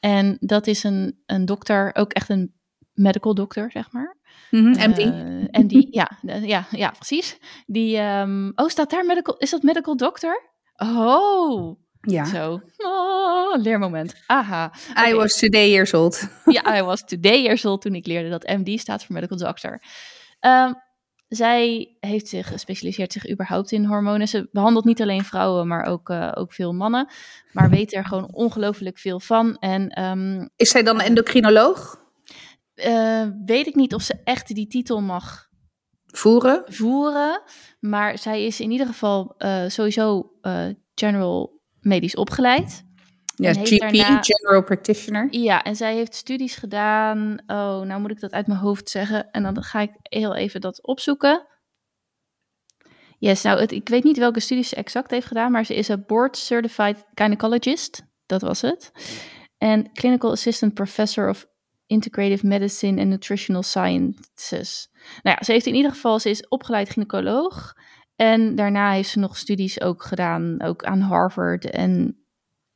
En 0.00 0.36
dat 0.40 0.66
is 0.66 0.82
een, 0.84 1.18
een 1.26 1.44
dokter, 1.44 1.94
ook 1.94 2.12
echt 2.12 2.28
een 2.28 2.52
medical 2.92 3.34
dokter, 3.34 3.70
zeg 3.70 3.92
maar. 3.92 4.16
Mm 4.50 4.72
-hmm, 4.72 4.90
MD. 4.90 4.98
Uh, 4.98 5.62
MD, 5.62 5.86
ja, 5.90 6.10
ja, 6.22 6.66
ja, 6.70 6.90
precies. 6.90 7.38
Die, 7.66 8.00
um, 8.00 8.52
oh, 8.54 8.68
staat 8.68 8.90
daar 8.90 9.06
medical, 9.06 9.36
is 9.36 9.50
dat 9.50 9.62
medical 9.62 9.96
doctor? 9.96 10.50
Oh, 10.76 11.76
ja. 12.00 12.24
Zo, 12.24 12.60
oh, 12.76 13.62
leermoment. 13.62 14.14
Aha. 14.26 14.72
Okay. 14.90 15.10
I 15.10 15.14
was 15.14 15.38
today 15.38 15.70
years 15.70 15.94
old. 15.94 16.28
ja, 16.44 16.78
I 16.78 16.82
was 16.82 17.04
today 17.04 17.42
years 17.42 17.64
old 17.64 17.80
toen 17.80 17.94
ik 17.94 18.06
leerde 18.06 18.28
dat 18.28 18.46
MD 18.46 18.80
staat 18.80 19.04
voor 19.04 19.14
medical 19.14 19.38
doctor. 19.38 19.82
Um, 20.40 20.82
zij 21.28 21.96
heeft 22.00 22.28
zich 22.28 22.46
gespecialiseerd 22.46 23.12
zich 23.12 23.30
überhaupt 23.30 23.72
in 23.72 23.84
hormonen. 23.84 24.28
Ze 24.28 24.48
behandelt 24.52 24.84
niet 24.84 25.02
alleen 25.02 25.24
vrouwen, 25.24 25.68
maar 25.68 25.84
ook, 25.86 26.08
uh, 26.08 26.32
ook 26.34 26.52
veel 26.52 26.72
mannen. 26.72 27.08
Maar 27.52 27.70
weet 27.70 27.94
er 27.94 28.04
gewoon 28.04 28.32
ongelooflijk 28.32 28.98
veel 28.98 29.20
van. 29.20 29.56
En, 29.58 30.02
um, 30.02 30.50
is 30.56 30.70
zij 30.70 30.82
dan 30.82 31.00
endocrinoloog? 31.00 32.02
Uh, 32.74 33.28
weet 33.44 33.66
ik 33.66 33.74
niet 33.74 33.94
of 33.94 34.02
ze 34.02 34.20
echt 34.24 34.54
die 34.54 34.66
titel 34.66 35.00
mag 35.00 35.48
voeren. 36.06 36.62
voeren 36.66 37.42
maar 37.80 38.18
zij 38.18 38.44
is 38.44 38.60
in 38.60 38.70
ieder 38.70 38.86
geval 38.86 39.34
uh, 39.38 39.68
sowieso 39.68 40.32
uh, 40.42 40.66
general 40.94 41.60
medisch 41.80 42.16
opgeleid. 42.16 42.84
Ja, 43.36 43.52
GP, 43.52 43.78
daarna, 43.78 44.22
general 44.22 44.62
practitioner. 44.62 45.26
Ja, 45.30 45.62
en 45.62 45.76
zij 45.76 45.94
heeft 45.94 46.14
studies 46.14 46.56
gedaan. 46.56 47.38
Oh, 47.46 47.80
nou 47.80 48.00
moet 48.00 48.10
ik 48.10 48.20
dat 48.20 48.32
uit 48.32 48.46
mijn 48.46 48.58
hoofd 48.58 48.90
zeggen. 48.90 49.30
En 49.30 49.42
dan 49.42 49.62
ga 49.62 49.80
ik 49.80 49.90
heel 50.02 50.34
even 50.34 50.60
dat 50.60 50.86
opzoeken. 50.86 51.46
Yes, 53.18 53.42
nou, 53.42 53.60
het, 53.60 53.72
ik 53.72 53.88
weet 53.88 54.04
niet 54.04 54.18
welke 54.18 54.40
studies 54.40 54.68
ze 54.68 54.74
exact 54.74 55.10
heeft 55.10 55.26
gedaan, 55.26 55.52
maar 55.52 55.64
ze 55.64 55.74
is 55.74 55.88
een 55.88 56.04
board 56.06 56.36
certified 56.36 57.04
gynecologist. 57.14 58.02
Dat 58.26 58.42
was 58.42 58.60
het. 58.60 58.90
En 59.58 59.92
clinical 59.92 60.30
assistant 60.30 60.74
professor 60.74 61.28
of 61.28 61.46
Integrative 61.86 62.46
Medicine 62.46 63.00
en 63.00 63.08
Nutritional 63.08 63.62
Sciences. 63.62 64.88
Nou 65.22 65.36
ja, 65.38 65.44
ze 65.44 65.52
heeft 65.52 65.66
in 65.66 65.74
ieder 65.74 65.90
geval, 65.90 66.18
ze 66.18 66.30
is 66.30 66.48
opgeleid 66.48 66.90
gynaecoloog. 66.90 67.74
En 68.16 68.54
daarna 68.54 68.92
heeft 68.92 69.08
ze 69.08 69.18
nog 69.18 69.36
studies 69.36 69.80
ook 69.80 70.02
gedaan, 70.02 70.62
ook 70.62 70.84
aan 70.84 71.00
Harvard 71.00 71.70
en 71.70 72.24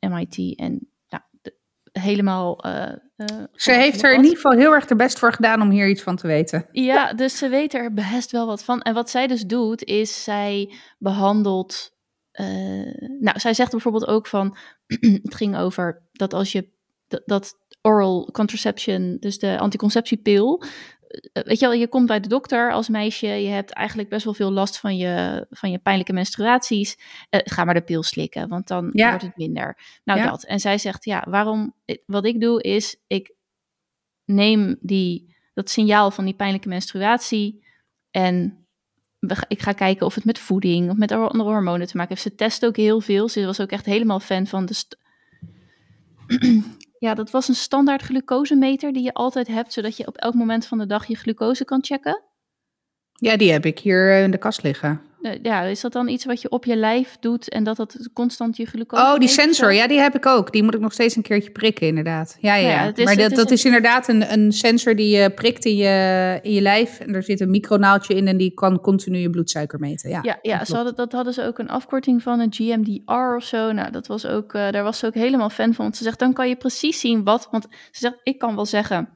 MIT. 0.08 0.58
En 0.58 0.90
nou, 1.08 1.22
de, 1.30 1.56
helemaal. 1.92 2.66
Uh, 2.66 2.92
uh, 3.16 3.26
ze 3.52 3.72
heeft 3.72 4.02
er 4.02 4.12
in 4.12 4.22
ieder 4.22 4.36
geval 4.36 4.52
heel 4.52 4.72
erg 4.72 4.86
de 4.86 4.96
best 4.96 5.18
voor 5.18 5.32
gedaan 5.32 5.62
om 5.62 5.70
hier 5.70 5.88
iets 5.88 6.02
van 6.02 6.16
te 6.16 6.26
weten. 6.26 6.66
Ja, 6.72 7.12
dus 7.12 7.38
ze 7.38 7.48
weet 7.48 7.74
er 7.74 7.92
best 7.92 8.30
wel 8.30 8.46
wat 8.46 8.64
van. 8.64 8.80
En 8.80 8.94
wat 8.94 9.10
zij 9.10 9.26
dus 9.26 9.42
doet, 9.42 9.84
is 9.84 10.24
zij 10.24 10.74
behandelt 10.98 11.96
nou, 13.18 13.40
zij 13.40 13.54
zegt 13.54 13.70
bijvoorbeeld 13.70 14.06
ook 14.06 14.26
van, 14.26 14.56
het 15.22 15.34
ging 15.34 15.56
over 15.56 16.08
dat 16.12 16.34
als 16.34 16.52
je 16.52 16.72
dat, 17.08 17.22
dat 17.24 17.54
oral 17.82 18.28
contraception, 18.32 19.16
dus 19.20 19.38
de 19.38 19.58
anticonceptiepil, 19.58 20.62
weet 21.32 21.58
je 21.58 21.66
wel, 21.66 21.72
je 21.72 21.88
komt 21.88 22.06
bij 22.06 22.20
de 22.20 22.28
dokter 22.28 22.72
als 22.72 22.88
meisje, 22.88 23.26
je 23.26 23.48
hebt 23.48 23.70
eigenlijk 23.70 24.08
best 24.08 24.24
wel 24.24 24.34
veel 24.34 24.52
last 24.52 24.78
van 24.78 24.96
je, 24.96 25.46
van 25.50 25.70
je 25.70 25.78
pijnlijke 25.78 26.12
menstruaties. 26.12 26.98
Uh, 27.30 27.40
ga 27.44 27.64
maar 27.64 27.74
de 27.74 27.82
pil 27.82 28.02
slikken, 28.02 28.48
want 28.48 28.66
dan 28.66 28.90
wordt 28.92 29.22
het 29.22 29.36
minder. 29.36 29.78
Nou, 30.04 30.22
dat. 30.22 30.44
En 30.44 30.60
zij 30.60 30.78
zegt, 30.78 31.04
ja, 31.04 31.24
waarom, 31.28 31.74
wat 32.06 32.24
ik 32.24 32.40
doe 32.40 32.62
is, 32.62 32.96
ik 33.06 33.34
neem 34.24 34.76
die, 34.80 35.34
dat 35.54 35.70
signaal 35.70 36.10
van 36.10 36.24
die 36.24 36.34
pijnlijke 36.34 36.68
menstruatie 36.68 37.66
en 38.10 38.66
ik 39.48 39.62
ga 39.62 39.72
kijken 39.72 40.06
of 40.06 40.14
het 40.14 40.24
met 40.24 40.38
voeding 40.38 40.90
of 40.90 40.96
met 40.96 41.12
andere 41.12 41.50
hormonen 41.50 41.86
te 41.86 41.96
maken 41.96 42.14
heeft. 42.14 42.28
Ze 42.28 42.34
test 42.34 42.66
ook 42.66 42.76
heel 42.76 43.00
veel. 43.00 43.28
Ze 43.28 43.46
was 43.46 43.60
ook 43.60 43.70
echt 43.70 43.86
helemaal 43.86 44.20
fan 44.20 44.46
van 44.46 44.66
de. 44.66 44.84
ja, 46.98 47.14
dat 47.14 47.30
was 47.30 47.48
een 47.48 47.54
standaard 47.54 48.02
glucosemeter 48.02 48.92
die 48.92 49.02
je 49.02 49.12
altijd 49.12 49.46
hebt, 49.46 49.72
zodat 49.72 49.96
je 49.96 50.06
op 50.06 50.16
elk 50.16 50.34
moment 50.34 50.66
van 50.66 50.78
de 50.78 50.86
dag 50.86 51.06
je 51.06 51.16
glucose 51.16 51.64
kan 51.64 51.84
checken. 51.84 52.22
Ja, 53.12 53.36
die 53.36 53.52
heb 53.52 53.64
ik 53.64 53.78
hier 53.78 54.22
in 54.22 54.30
de 54.30 54.38
kast 54.38 54.62
liggen. 54.62 55.07
Eh, 55.22 55.32
ja, 55.42 55.62
is 55.62 55.80
dat 55.80 55.92
dan 55.92 56.08
iets 56.08 56.24
wat 56.24 56.42
je 56.42 56.48
op 56.48 56.64
je 56.64 56.76
lijf 56.76 57.16
doet 57.20 57.48
en 57.48 57.64
dat 57.64 57.76
dat 57.76 58.08
constant 58.12 58.56
je 58.56 58.66
glucose... 58.66 59.02
Oh, 59.02 59.18
die 59.18 59.28
sensor, 59.28 59.72
ja, 59.72 59.86
die 59.86 59.98
heb 59.98 60.14
ik 60.14 60.26
ook. 60.26 60.52
Die 60.52 60.62
moet 60.62 60.74
ik 60.74 60.80
nog 60.80 60.92
steeds 60.92 61.16
een 61.16 61.22
keertje 61.22 61.50
prikken, 61.50 61.86
inderdaad. 61.86 62.36
Ja, 62.40 62.54
ja, 62.54 62.68
ja. 62.68 62.92
Is, 62.94 63.04
maar 63.04 63.16
dat, 63.16 63.30
is, 63.30 63.36
dat 63.36 63.50
is 63.50 63.64
inderdaad 63.64 64.08
een, 64.08 64.32
een 64.32 64.52
sensor 64.52 64.96
die 64.96 65.16
je 65.16 65.30
prikt 65.30 65.64
in 65.64 65.76
je, 65.76 66.38
in 66.42 66.52
je 66.52 66.60
lijf. 66.60 67.00
En 67.00 67.14
er 67.14 67.22
zit 67.22 67.40
een 67.40 67.50
micronaaltje 67.50 68.14
in 68.14 68.26
en 68.26 68.36
die 68.36 68.54
kan 68.54 68.80
continu 68.80 69.18
je 69.18 69.30
bloedsuiker 69.30 69.78
meten. 69.78 70.10
Ja, 70.10 70.20
ja, 70.22 70.38
ja 70.42 70.64
ze 70.64 70.74
hadden, 70.74 70.94
dat 70.94 71.12
hadden 71.12 71.32
ze 71.32 71.42
ook 71.42 71.58
een 71.58 71.70
afkorting 71.70 72.22
van, 72.22 72.40
een 72.40 72.52
GMDR 72.52 73.34
of 73.36 73.44
zo. 73.44 73.72
Nou, 73.72 73.90
dat 73.90 74.06
was 74.06 74.26
ook, 74.26 74.54
uh, 74.54 74.70
daar 74.70 74.82
was 74.82 74.98
ze 74.98 75.06
ook 75.06 75.14
helemaal 75.14 75.50
fan 75.50 75.74
van. 75.74 75.84
Want 75.84 75.96
ze 75.96 76.02
zegt, 76.02 76.18
dan 76.18 76.32
kan 76.32 76.48
je 76.48 76.56
precies 76.56 77.00
zien 77.00 77.24
wat... 77.24 77.48
Want 77.50 77.66
ze 77.70 78.00
zegt, 78.00 78.16
ik 78.22 78.38
kan 78.38 78.54
wel 78.54 78.66
zeggen, 78.66 79.08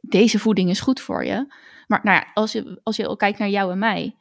deze 0.00 0.38
voeding 0.38 0.70
is 0.70 0.80
goed 0.80 1.00
voor 1.00 1.24
je. 1.24 1.54
Maar 1.86 2.00
nou 2.02 2.16
ja, 2.16 2.26
als 2.34 2.52
je, 2.52 2.80
als 2.82 2.96
je 2.96 3.16
kijkt 3.16 3.38
naar 3.38 3.48
jou 3.48 3.72
en 3.72 3.78
mij 3.78 4.14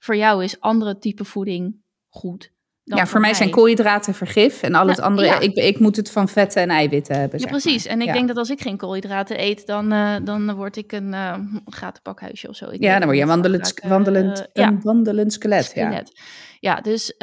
voor 0.00 0.16
jou 0.16 0.44
is 0.44 0.60
andere 0.60 0.98
type 0.98 1.24
voeding 1.24 1.82
goed. 2.08 2.52
ja, 2.82 3.06
voor, 3.06 3.20
mij, 3.20 3.34
zijn 3.34 3.50
koolhydraten 3.50 4.14
vergif 4.14 4.62
en 4.62 4.74
al 4.74 4.86
het 4.88 4.96
nou, 4.96 5.08
andere. 5.08 5.44
Ik, 5.44 5.54
ik 5.54 5.78
moet 5.78 5.96
het 5.96 6.10
van 6.10 6.28
vetten 6.28 6.62
en 6.62 6.68
eiwitten 6.68 7.18
hebben. 7.18 7.40
Ja, 7.40 7.46
precies. 7.46 7.86
En 7.86 8.00
ik 8.00 8.12
denk 8.12 8.28
dat 8.28 8.36
als 8.36 8.50
ik 8.50 8.60
geen 8.60 8.76
koolhydraten 8.76 9.40
eet, 9.40 9.66
dan, 9.66 9.92
uh, 9.92 10.16
dan 10.24 10.54
word 10.54 10.76
ik 10.76 10.92
een 10.92 11.12
uh, 11.12 11.38
gatenpakhuisje 11.64 12.48
of 12.48 12.56
zo. 12.56 12.68
Ik 12.70 12.82
ja, 12.82 12.98
dan 12.98 13.06
word 13.06 13.18
je 13.18 13.26
wandelend, 13.26 13.74
uh, 13.84 13.90
wandelend, 13.90 14.48
een 14.52 14.80
wandelend 14.82 15.32
skelet. 15.32 15.64
skelet. 15.64 16.10
Ja. 16.60 16.74
ja, 16.74 16.80
dus 16.80 17.14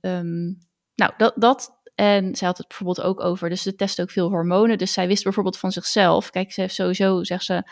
um, 0.00 0.58
nou, 0.94 1.12
dat, 1.16 1.32
dat. 1.36 1.76
En 1.94 2.36
zij 2.36 2.46
had 2.46 2.58
het 2.58 2.68
bijvoorbeeld 2.68 3.02
ook 3.02 3.20
over, 3.20 3.48
dus 3.48 3.62
ze 3.62 3.74
test 3.74 4.00
ook 4.00 4.10
veel 4.10 4.28
hormonen. 4.28 4.78
Dus 4.78 4.92
zij 4.92 5.06
wist 5.06 5.22
bijvoorbeeld 5.22 5.58
van 5.58 5.72
zichzelf. 5.72 6.30
Kijk, 6.30 6.52
ze 6.52 6.60
heeft 6.60 6.74
sowieso, 6.74 7.24
zegt 7.24 7.44
ze, 7.44 7.62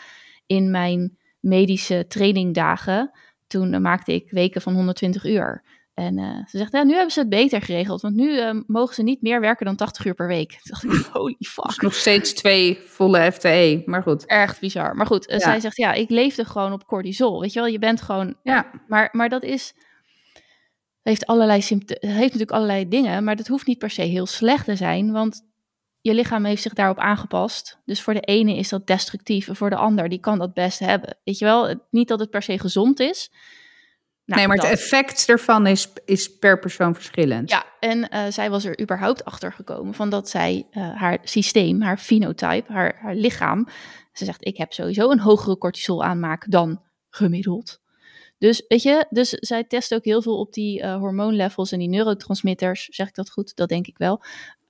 in 0.45 0.71
mijn 0.71 1.17
medische 1.39 2.05
trainingdagen 2.07 3.11
toen 3.47 3.81
maakte 3.81 4.13
ik 4.13 4.31
weken 4.31 4.61
van 4.61 4.73
120 4.73 5.25
uur. 5.25 5.63
En 5.97 6.17
uh, 6.17 6.45
ze 6.47 6.57
zegt, 6.57 6.71
ja, 6.71 6.83
nu 6.83 6.93
hebben 6.93 7.11
ze 7.11 7.19
het 7.19 7.29
beter 7.29 7.61
geregeld, 7.61 8.01
want 8.01 8.15
nu 8.15 8.37
uh, 8.37 8.61
mogen 8.67 8.95
ze 8.95 9.03
niet 9.03 9.21
meer 9.21 9.39
werken 9.39 9.65
dan 9.65 9.75
80 9.75 10.05
uur 10.05 10.13
per 10.13 10.27
week. 10.27 10.49
Toen 10.63 10.89
dacht 10.89 11.05
ik, 11.05 11.11
holy 11.13 11.35
fuck. 11.49 11.65
Dus 11.65 11.77
nog 11.77 11.93
steeds 11.93 12.33
twee 12.33 12.79
volle 12.85 13.31
FTE, 13.31 13.81
maar 13.85 14.03
goed. 14.03 14.25
Erg 14.25 14.59
bizar. 14.59 14.95
Maar 14.95 15.05
goed, 15.05 15.29
uh, 15.29 15.39
zij 15.39 15.59
zegt, 15.59 15.77
ja, 15.77 15.93
ik 15.93 16.09
leefde 16.09 16.45
gewoon 16.45 16.73
op 16.73 16.85
cortisol. 16.85 17.41
Weet 17.41 17.53
je 17.53 17.59
wel, 17.59 17.69
je 17.69 17.79
bent 17.79 18.01
gewoon... 18.01 18.35
Ja. 18.43 18.71
Maar, 18.87 19.09
maar 19.11 19.29
dat 19.29 19.43
is... 19.43 19.73
Heeft, 21.01 21.25
allerlei 21.25 21.61
heeft 21.99 22.13
natuurlijk 22.15 22.51
allerlei 22.51 22.87
dingen, 22.87 23.23
maar 23.23 23.35
dat 23.35 23.47
hoeft 23.47 23.67
niet 23.67 23.77
per 23.77 23.89
se 23.89 24.01
heel 24.01 24.25
slecht 24.25 24.65
te 24.65 24.75
zijn, 24.75 25.11
want 25.11 25.45
je 26.07 26.13
lichaam 26.13 26.45
heeft 26.45 26.61
zich 26.61 26.73
daarop 26.73 26.97
aangepast. 26.97 27.79
Dus 27.85 28.01
voor 28.01 28.13
de 28.13 28.19
ene 28.19 28.55
is 28.55 28.69
dat 28.69 28.87
destructief 28.87 29.47
en 29.47 29.55
voor 29.55 29.69
de 29.69 29.75
ander 29.75 30.09
die 30.09 30.19
kan 30.19 30.39
dat 30.39 30.53
best 30.53 30.79
hebben. 30.79 31.17
Weet 31.23 31.37
je 31.37 31.45
wel, 31.45 31.87
niet 31.89 32.07
dat 32.07 32.19
het 32.19 32.29
per 32.29 32.41
se 32.41 32.59
gezond 32.59 32.99
is. 32.99 33.31
Nou, 34.25 34.39
nee, 34.39 34.47
maar 34.47 34.57
het 34.57 34.79
effect 34.79 35.29
ervan 35.29 35.67
is, 35.67 35.87
is 36.05 36.37
per 36.37 36.59
persoon 36.59 36.95
verschillend. 36.95 37.49
Ja, 37.49 37.65
en 37.79 37.97
uh, 38.13 38.25
zij 38.29 38.49
was 38.49 38.65
er 38.65 38.81
überhaupt 38.81 39.25
achter 39.25 39.53
gekomen 39.53 39.93
van 39.93 40.09
dat 40.09 40.29
zij 40.29 40.67
uh, 40.71 40.95
haar 40.95 41.17
systeem, 41.23 41.81
haar 41.81 41.97
phenotype, 41.97 42.73
haar, 42.73 42.97
haar 43.01 43.15
lichaam, 43.15 43.67
ze 44.13 44.25
zegt 44.25 44.45
ik 44.45 44.57
heb 44.57 44.73
sowieso 44.73 45.11
een 45.11 45.19
hogere 45.19 45.57
cortisol 45.57 46.03
aanmaak 46.03 46.51
dan 46.51 46.81
gemiddeld. 47.09 47.79
Dus 48.37 48.65
weet 48.67 48.81
je, 48.81 49.05
dus 49.09 49.29
zij 49.29 49.63
test 49.63 49.93
ook 49.93 50.03
heel 50.03 50.21
veel 50.21 50.39
op 50.39 50.53
die 50.53 50.81
uh, 50.81 50.95
hormoonlevels 50.95 51.71
en 51.71 51.79
die 51.79 51.89
neurotransmitters. 51.89 52.85
Zeg 52.85 53.07
ik 53.07 53.15
dat 53.15 53.29
goed? 53.29 53.55
Dat 53.55 53.69
denk 53.69 53.87
ik 53.87 53.97
wel. 53.97 54.23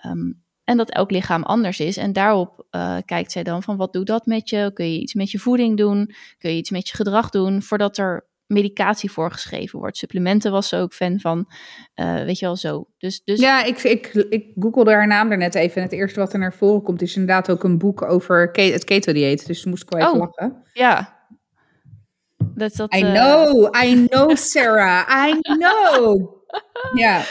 Um, 0.06 0.46
en 0.68 0.78
dat 0.78 0.90
elk 0.90 1.12
lichaam 1.12 1.44
anders 1.44 1.80
is. 1.80 1.98
En 1.98 2.14
daarop 2.14 2.66
uh, 2.72 2.98
kijkt 3.06 3.32
zij 3.32 3.44
dan 3.44 3.64
van 3.64 3.78
wat 3.78 3.94
doet 3.94 4.08
dat 4.08 4.26
met 4.26 4.50
je? 4.50 4.72
Kun 4.74 4.92
je 4.94 5.00
iets 5.00 5.14
met 5.14 5.32
je 5.32 5.40
voeding 5.40 5.78
doen? 5.78 6.14
Kun 6.38 6.52
je 6.52 6.58
iets 6.58 6.70
met 6.70 6.88
je 6.90 6.96
gedrag 6.96 7.30
doen? 7.30 7.62
Voordat 7.62 7.98
er 7.98 8.28
medicatie 8.46 9.12
voorgeschreven 9.12 9.80
wordt. 9.80 9.98
Supplementen 9.98 10.52
was 10.52 10.68
ze 10.68 10.78
ook 10.78 10.94
fan 10.94 11.20
van. 11.20 11.52
Uh, 11.96 12.24
weet 12.24 12.40
je 12.40 12.46
wel 12.46 12.56
zo. 12.56 12.88
Dus, 12.98 13.24
dus... 13.24 13.40
Ja, 13.40 13.64
ik, 13.64 13.84
ik, 13.84 14.08
ik 14.30 14.52
googelde 14.60 14.92
haar 14.92 15.08
naam 15.08 15.32
er 15.32 15.38
net 15.38 15.56
even. 15.56 15.76
En 15.76 15.84
het 15.84 15.92
eerste 15.92 16.20
wat 16.20 16.34
er 16.34 16.40
naar 16.40 16.54
voren 16.54 16.82
komt 16.82 17.02
is 17.02 17.16
inderdaad 17.16 17.50
ook 17.52 17.64
een 17.64 17.78
boek 17.78 18.02
over 18.02 18.50
het 18.52 18.84
keto-dieet. 18.84 19.48
Dus 19.48 19.66
moest 19.66 19.84
ik 19.84 19.90
wel 19.90 20.00
even 20.00 20.14
oh, 20.14 20.20
lachen. 20.20 20.64
Ja. 20.74 21.16
Dat, 22.38 22.76
dat, 22.76 22.96
I 22.96 23.04
uh... 23.04 23.12
know, 23.12 23.76
I 23.84 24.08
know 24.08 24.36
Sarah, 24.36 25.28
I 25.28 25.40
know. 25.42 26.37
Ja. 26.94 27.24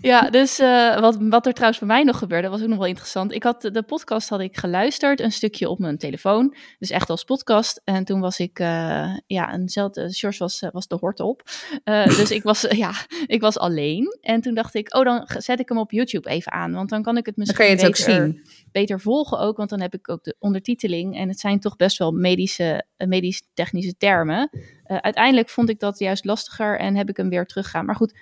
ja, 0.00 0.30
dus 0.30 0.60
uh, 0.60 1.00
wat, 1.00 1.16
wat 1.20 1.46
er 1.46 1.52
trouwens 1.52 1.80
bij 1.80 1.88
mij 1.88 2.02
nog 2.02 2.18
gebeurde, 2.18 2.48
was 2.48 2.62
ook 2.62 2.68
nog 2.68 2.78
wel 2.78 2.86
interessant. 2.86 3.32
Ik 3.32 3.42
had 3.42 3.62
de 3.62 3.82
podcast 3.82 4.28
had 4.28 4.40
ik 4.40 4.56
geluisterd, 4.56 5.20
een 5.20 5.32
stukje 5.32 5.68
op 5.68 5.78
mijn 5.78 5.98
telefoon. 5.98 6.54
Dus 6.78 6.90
echt 6.90 7.10
als 7.10 7.24
podcast. 7.24 7.80
En 7.84 8.04
toen 8.04 8.20
was 8.20 8.38
ik, 8.38 8.58
uh, 8.58 9.16
ja, 9.26 9.52
eenzelfde, 9.52 10.12
George 10.12 10.38
was, 10.38 10.62
uh, 10.62 10.70
was 10.72 10.86
de 10.86 10.96
hort 11.00 11.20
op. 11.20 11.42
dus 11.84 12.30
ik 12.30 12.42
was, 12.42 12.60
ja, 12.84 12.92
ik 13.26 13.40
was 13.40 13.58
alleen. 13.58 14.18
En 14.20 14.40
toen 14.40 14.54
dacht 14.54 14.74
ik, 14.74 14.94
oh, 14.94 15.04
dan 15.04 15.28
zet 15.38 15.60
ik 15.60 15.68
hem 15.68 15.78
op 15.78 15.90
YouTube 15.90 16.28
even 16.28 16.52
aan. 16.52 16.72
Want 16.72 16.88
dan 16.88 17.02
kan 17.02 17.16
ik 17.16 17.26
het 17.26 17.36
misschien 17.36 17.66
het 17.66 17.74
beter, 17.74 17.88
ook 17.88 17.96
zien. 17.96 18.46
beter 18.72 19.00
volgen 19.00 19.38
ook. 19.38 19.56
Want 19.56 19.70
dan 19.70 19.80
heb 19.80 19.94
ik 19.94 20.10
ook 20.10 20.24
de 20.24 20.36
ondertiteling. 20.38 21.16
En 21.16 21.28
het 21.28 21.40
zijn 21.40 21.60
toch 21.60 21.76
best 21.76 21.98
wel 21.98 22.12
medische, 22.12 22.84
medisch-technische 22.96 23.96
termen. 23.96 24.50
uiteindelijk 24.86 25.48
vond 25.48 25.68
ik 25.68 25.80
dat 25.80 25.98
juist 25.98 26.24
lastiger 26.24 26.78
en 26.78 26.96
heb 26.96 27.08
ik 27.08 27.16
hem 27.16 27.28
weer 27.28 27.46
teruggaan. 27.46 27.84
Maar 27.84 27.96
goed, 27.96 28.14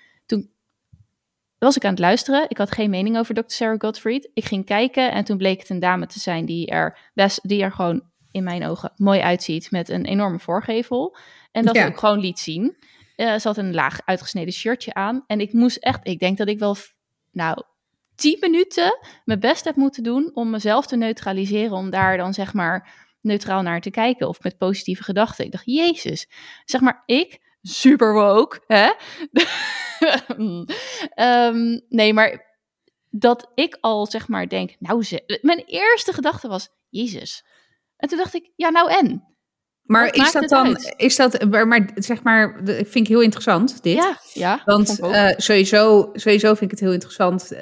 was 1.66 1.76
ik 1.76 1.84
aan 1.84 1.90
het 1.90 1.98
luisteren. 1.98 2.44
Ik 2.48 2.58
had 2.58 2.72
geen 2.72 2.90
mening 2.90 3.18
over 3.18 3.34
Dr. 3.34 3.42
Sarah 3.46 3.80
Gottfried. 3.80 4.30
Ik 4.34 4.44
ging 4.44 4.64
kijken 4.64 5.12
en 5.12 5.24
toen 5.24 5.36
bleek 5.36 5.60
het 5.60 5.68
een 5.68 5.80
dame 5.80 6.06
te 6.06 6.18
zijn 6.18 6.44
die 6.44 6.66
er, 6.66 6.98
best, 7.14 7.48
die 7.48 7.62
er 7.62 7.72
gewoon 7.72 8.02
in 8.30 8.44
mijn 8.44 8.66
ogen 8.66 8.92
mooi 8.96 9.20
uitziet 9.20 9.70
met 9.70 9.88
een 9.88 10.04
enorme 10.04 10.38
voorgevel. 10.38 11.16
En 11.52 11.64
dat 11.64 11.74
ja. 11.74 11.86
ook 11.86 11.98
gewoon 11.98 12.18
liet 12.18 12.38
zien. 12.38 12.76
Uh, 13.16 13.38
ze 13.38 13.48
had 13.48 13.56
een 13.56 13.74
laag 13.74 14.00
uitgesneden 14.04 14.52
shirtje 14.52 14.94
aan. 14.94 15.24
En 15.26 15.40
ik 15.40 15.52
moest 15.52 15.76
echt, 15.76 16.00
ik 16.02 16.18
denk 16.18 16.38
dat 16.38 16.48
ik 16.48 16.58
wel, 16.58 16.76
nou, 17.32 17.62
tien 18.14 18.36
minuten 18.40 18.98
mijn 19.24 19.40
best 19.40 19.64
heb 19.64 19.76
moeten 19.76 20.02
doen 20.02 20.30
om 20.34 20.50
mezelf 20.50 20.86
te 20.86 20.96
neutraliseren. 20.96 21.76
Om 21.76 21.90
daar 21.90 22.16
dan 22.16 22.34
zeg 22.34 22.52
maar 22.52 22.92
neutraal 23.20 23.62
naar 23.62 23.80
te 23.80 23.90
kijken 23.90 24.28
of 24.28 24.42
met 24.42 24.58
positieve 24.58 25.02
gedachten. 25.02 25.44
Ik 25.44 25.52
dacht, 25.52 25.66
Jezus, 25.66 26.28
zeg 26.64 26.80
maar, 26.80 27.02
ik, 27.06 27.40
super 27.62 28.14
woke, 28.14 28.60
hè? 28.66 28.92
um, 31.16 31.80
nee, 31.98 32.14
maar 32.14 32.50
dat 33.10 33.50
ik 33.54 33.78
al 33.80 34.06
zeg 34.06 34.28
maar 34.28 34.48
denk, 34.48 34.74
nou, 34.78 35.02
ze, 35.02 35.38
mijn 35.42 35.62
eerste 35.66 36.12
gedachte 36.12 36.48
was, 36.48 36.68
Jezus. 36.88 37.44
En 37.96 38.08
toen 38.08 38.18
dacht 38.18 38.34
ik, 38.34 38.50
ja, 38.56 38.68
nou 38.68 38.90
en? 38.90 39.26
Maar 39.82 40.14
is 40.14 40.32
dat 40.32 40.48
dan, 40.48 40.76
is 40.96 41.16
dat, 41.16 41.50
maar 41.50 41.90
zeg 41.94 42.22
maar, 42.22 42.60
vind 42.64 42.94
ik 42.94 43.06
heel 43.06 43.20
interessant, 43.20 43.82
dit. 43.82 43.94
Ja, 43.94 44.18
ja. 44.32 44.62
Want 44.64 44.98
uh, 45.00 45.28
sowieso, 45.36 46.10
sowieso 46.12 46.48
vind 46.48 46.62
ik 46.62 46.70
het 46.70 46.80
heel 46.80 46.92
interessant, 46.92 47.52
uh, 47.52 47.58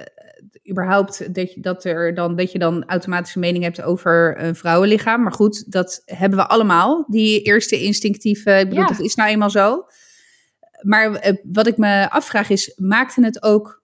überhaupt, 0.70 1.34
dat 1.34 1.52
je, 1.52 1.60
dat, 1.60 1.84
er 1.84 2.14
dan, 2.14 2.36
dat 2.36 2.52
je 2.52 2.58
dan 2.58 2.84
automatisch 2.84 3.34
een 3.34 3.40
mening 3.40 3.64
hebt 3.64 3.82
over 3.82 4.42
een 4.42 4.56
vrouwenlichaam. 4.56 5.22
Maar 5.22 5.32
goed, 5.32 5.72
dat 5.72 6.02
hebben 6.04 6.38
we 6.38 6.46
allemaal, 6.46 7.04
die 7.08 7.42
eerste 7.42 7.82
instinctieve, 7.82 8.58
ik 8.58 8.68
bedoel, 8.68 8.84
ja. 8.84 8.88
dat 8.88 9.00
is 9.00 9.14
nou 9.14 9.30
eenmaal 9.30 9.50
zo 9.50 9.84
maar 10.80 11.14
eh, 11.14 11.34
wat 11.42 11.66
ik 11.66 11.76
me 11.76 12.10
afvraag 12.10 12.50
is, 12.50 12.72
maakte 12.76 13.24
het 13.24 13.42
ook, 13.42 13.82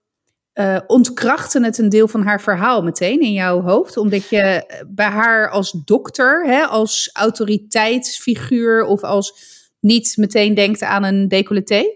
uh, 0.53 0.79
ontkrachten 0.87 1.63
het 1.63 1.77
een 1.77 1.89
deel 1.89 2.07
van 2.07 2.23
haar 2.23 2.41
verhaal 2.41 2.83
meteen 2.83 3.19
in 3.19 3.33
jouw 3.33 3.61
hoofd? 3.61 3.97
Omdat 3.97 4.29
je 4.29 4.41
eh, 4.41 4.81
bij 4.87 5.09
haar 5.09 5.49
als 5.49 5.71
dokter, 5.71 6.45
hè, 6.45 6.65
als 6.65 7.09
autoriteitsfiguur 7.13 8.85
of 8.85 9.03
als 9.03 9.33
niet 9.79 10.13
meteen 10.17 10.53
denkt 10.53 10.81
aan 10.81 11.03
een 11.03 11.27
decolleté? 11.27 11.95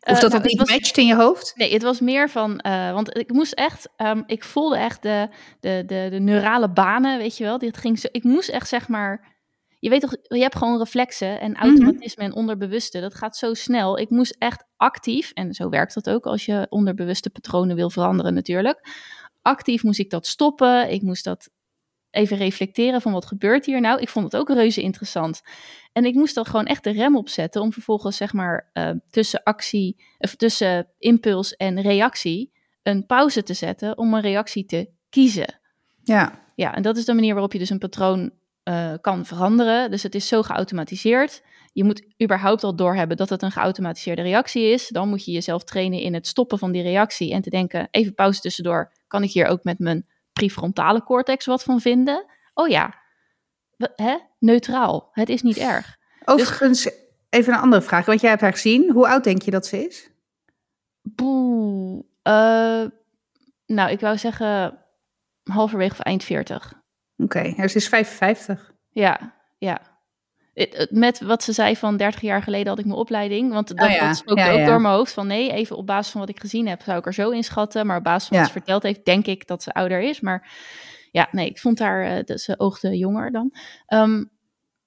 Of 0.00 0.18
dat 0.18 0.32
nou, 0.32 0.42
niet 0.42 0.58
was, 0.58 0.70
matcht 0.70 0.96
in 0.96 1.06
je 1.06 1.14
hoofd? 1.14 1.52
Nee, 1.56 1.72
het 1.72 1.82
was 1.82 2.00
meer 2.00 2.30
van, 2.30 2.64
uh, 2.66 2.92
want 2.92 3.16
ik 3.16 3.32
moest 3.32 3.52
echt, 3.52 3.88
um, 3.96 4.22
ik 4.26 4.44
voelde 4.44 4.76
echt 4.76 5.02
de, 5.02 5.28
de, 5.60 5.82
de, 5.86 6.08
de 6.10 6.18
neurale 6.18 6.70
banen, 6.70 7.18
weet 7.18 7.36
je 7.36 7.44
wel. 7.44 7.58
Dit 7.58 7.76
ging 7.76 7.98
zo, 7.98 8.08
ik 8.10 8.24
moest 8.24 8.48
echt 8.48 8.68
zeg 8.68 8.88
maar 8.88 9.37
je 9.78 9.88
weet 9.88 10.00
toch, 10.00 10.16
je 10.22 10.40
hebt 10.40 10.56
gewoon 10.56 10.78
reflexen 10.78 11.40
en 11.40 11.56
automatisme 11.56 12.22
en 12.22 12.34
onderbewuste. 12.34 13.00
Dat 13.00 13.14
gaat 13.14 13.36
zo 13.36 13.54
snel. 13.54 13.98
Ik 13.98 14.10
moest 14.10 14.36
echt 14.38 14.64
actief, 14.76 15.30
en 15.30 15.54
zo 15.54 15.68
werkt 15.68 15.94
dat 15.94 16.10
ook 16.10 16.26
als 16.26 16.44
je 16.44 16.66
onderbewuste 16.68 17.30
patronen 17.30 17.76
wil 17.76 17.90
veranderen 17.90 18.34
natuurlijk. 18.34 18.88
Actief 19.42 19.82
moest 19.82 19.98
ik 19.98 20.10
dat 20.10 20.26
stoppen. 20.26 20.90
Ik 20.90 21.02
moest 21.02 21.24
dat 21.24 21.50
even 22.10 22.36
reflecteren 22.36 23.00
van 23.00 23.12
wat 23.12 23.26
gebeurt 23.26 23.66
hier 23.66 23.80
nou. 23.80 24.00
Ik 24.00 24.08
vond 24.08 24.24
het 24.24 24.36
ook 24.36 24.48
reuze 24.48 24.82
interessant. 24.82 25.40
En 25.92 26.04
ik 26.04 26.14
moest 26.14 26.34
dan 26.34 26.44
gewoon 26.44 26.66
echt 26.66 26.84
de 26.84 26.90
rem 26.90 27.16
opzetten 27.16 27.60
om 27.60 27.72
vervolgens 27.72 28.16
zeg 28.16 28.32
maar 28.32 28.70
uh, 28.74 28.90
tussen 29.10 29.42
actie, 29.42 30.04
of 30.18 30.34
tussen 30.34 30.88
impuls 30.98 31.56
en 31.56 31.80
reactie 31.80 32.52
een 32.82 33.06
pauze 33.06 33.42
te 33.42 33.54
zetten 33.54 33.98
om 33.98 34.14
een 34.14 34.20
reactie 34.20 34.64
te 34.64 34.90
kiezen. 35.10 35.60
Ja. 36.02 36.46
Ja, 36.54 36.74
en 36.74 36.82
dat 36.82 36.96
is 36.96 37.04
de 37.04 37.14
manier 37.14 37.32
waarop 37.32 37.52
je 37.52 37.58
dus 37.58 37.70
een 37.70 37.78
patroon 37.78 38.32
uh, 38.68 38.92
kan 39.00 39.26
veranderen. 39.26 39.90
Dus 39.90 40.02
het 40.02 40.14
is 40.14 40.28
zo 40.28 40.42
geautomatiseerd. 40.42 41.42
Je 41.72 41.84
moet 41.84 42.02
überhaupt 42.22 42.64
al 42.64 42.76
doorhebben 42.76 43.16
dat 43.16 43.28
het 43.28 43.42
een 43.42 43.50
geautomatiseerde 43.50 44.22
reactie 44.22 44.62
is. 44.62 44.88
Dan 44.88 45.08
moet 45.08 45.24
je 45.24 45.32
jezelf 45.32 45.64
trainen 45.64 46.00
in 46.00 46.14
het 46.14 46.26
stoppen 46.26 46.58
van 46.58 46.72
die 46.72 46.82
reactie 46.82 47.32
en 47.32 47.42
te 47.42 47.50
denken: 47.50 47.88
even 47.90 48.14
pauze 48.14 48.40
tussendoor. 48.40 48.92
Kan 49.06 49.22
ik 49.22 49.30
hier 49.30 49.46
ook 49.46 49.64
met 49.64 49.78
mijn 49.78 50.06
prefrontale 50.32 51.02
cortex 51.02 51.46
wat 51.46 51.62
van 51.62 51.80
vinden? 51.80 52.26
Oh 52.54 52.68
ja, 52.68 52.94
hè? 53.96 54.16
neutraal. 54.38 55.08
Het 55.12 55.28
is 55.28 55.42
niet 55.42 55.56
erg. 55.56 55.96
Overigens, 56.24 56.82
dus, 56.82 56.92
even 57.28 57.52
een 57.52 57.60
andere 57.60 57.82
vraag. 57.82 58.06
Want 58.06 58.20
jij 58.20 58.30
hebt 58.30 58.42
haar 58.42 58.52
gezien. 58.52 58.92
Hoe 58.92 59.08
oud 59.08 59.24
denk 59.24 59.42
je 59.42 59.50
dat 59.50 59.66
ze 59.66 59.86
is? 59.86 60.10
Boe, 61.02 62.04
uh, 62.22 62.84
nou, 63.66 63.90
ik 63.90 64.00
wou 64.00 64.18
zeggen 64.18 64.78
halverwege 65.42 65.92
of 65.92 66.00
eind 66.00 66.24
40. 66.24 66.77
Oké, 67.18 67.38
okay, 67.38 67.68
ze 67.68 67.76
is 67.76 67.88
55. 67.88 68.74
Ja, 68.90 69.34
ja. 69.58 69.80
Met 70.90 71.20
wat 71.20 71.42
ze 71.42 71.52
zei 71.52 71.76
van 71.76 71.96
30 71.96 72.20
jaar 72.20 72.42
geleden 72.42 72.68
had 72.68 72.78
ik 72.78 72.84
mijn 72.84 72.98
opleiding. 72.98 73.52
Want 73.52 73.68
dat, 73.68 73.86
oh 73.86 73.92
ja. 73.92 74.06
dat 74.06 74.16
spookte 74.16 74.42
ja, 74.42 74.50
ook 74.50 74.66
door 74.66 74.80
mijn 74.80 74.94
hoofd 74.94 75.12
van 75.12 75.26
nee, 75.26 75.52
even 75.52 75.76
op 75.76 75.86
basis 75.86 76.12
van 76.12 76.20
wat 76.20 76.30
ik 76.30 76.40
gezien 76.40 76.68
heb 76.68 76.82
zou 76.82 76.98
ik 76.98 77.06
er 77.06 77.14
zo 77.14 77.30
inschatten. 77.30 77.86
Maar 77.86 77.96
op 77.96 78.04
basis 78.04 78.28
van 78.28 78.36
wat 78.36 78.46
ze 78.46 78.52
verteld 78.52 78.82
heeft, 78.82 79.04
denk 79.04 79.26
ik 79.26 79.46
dat 79.46 79.62
ze 79.62 79.72
ouder 79.72 80.00
is. 80.00 80.20
Maar 80.20 80.50
ja, 81.10 81.28
nee, 81.30 81.48
ik 81.48 81.58
vond 81.58 81.78
haar, 81.78 82.28
uh, 82.28 82.36
ze 82.36 82.58
oogde 82.58 82.96
jonger 82.96 83.30
dan. 83.30 83.54
Um, 83.88 84.30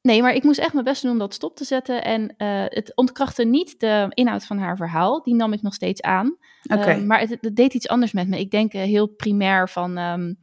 nee, 0.02 0.22
maar 0.22 0.34
ik 0.34 0.44
moest 0.44 0.60
echt 0.60 0.74
mijn 0.74 0.86
best 0.86 1.02
doen 1.02 1.12
om 1.12 1.18
dat 1.18 1.34
stop 1.34 1.56
te 1.56 1.64
zetten. 1.64 2.04
En 2.04 2.22
uh, 2.38 2.64
het 2.66 2.96
ontkrachtte 2.96 3.46
niet 3.46 3.80
de 3.80 4.06
inhoud 4.10 4.46
van 4.46 4.58
haar 4.58 4.78
verhaal. 4.78 5.24
Die 5.24 5.36
nam 5.36 5.54
ik 5.54 5.62
nog 5.62 5.74
steeds 5.74 6.02
aan. 6.02 6.38
Okay. 6.74 7.00
Uh, 7.00 7.06
maar 7.06 7.20
het, 7.20 7.38
het, 7.42 7.56
deed 7.56 7.74
iets 7.74 7.88
anders 7.88 8.12
met 8.12 8.28
me. 8.28 8.40
Ik 8.40 8.52
denk 8.52 8.72
heel 8.72 9.08
primair 9.08 9.70
van... 9.70 9.98
Um, 9.98 10.40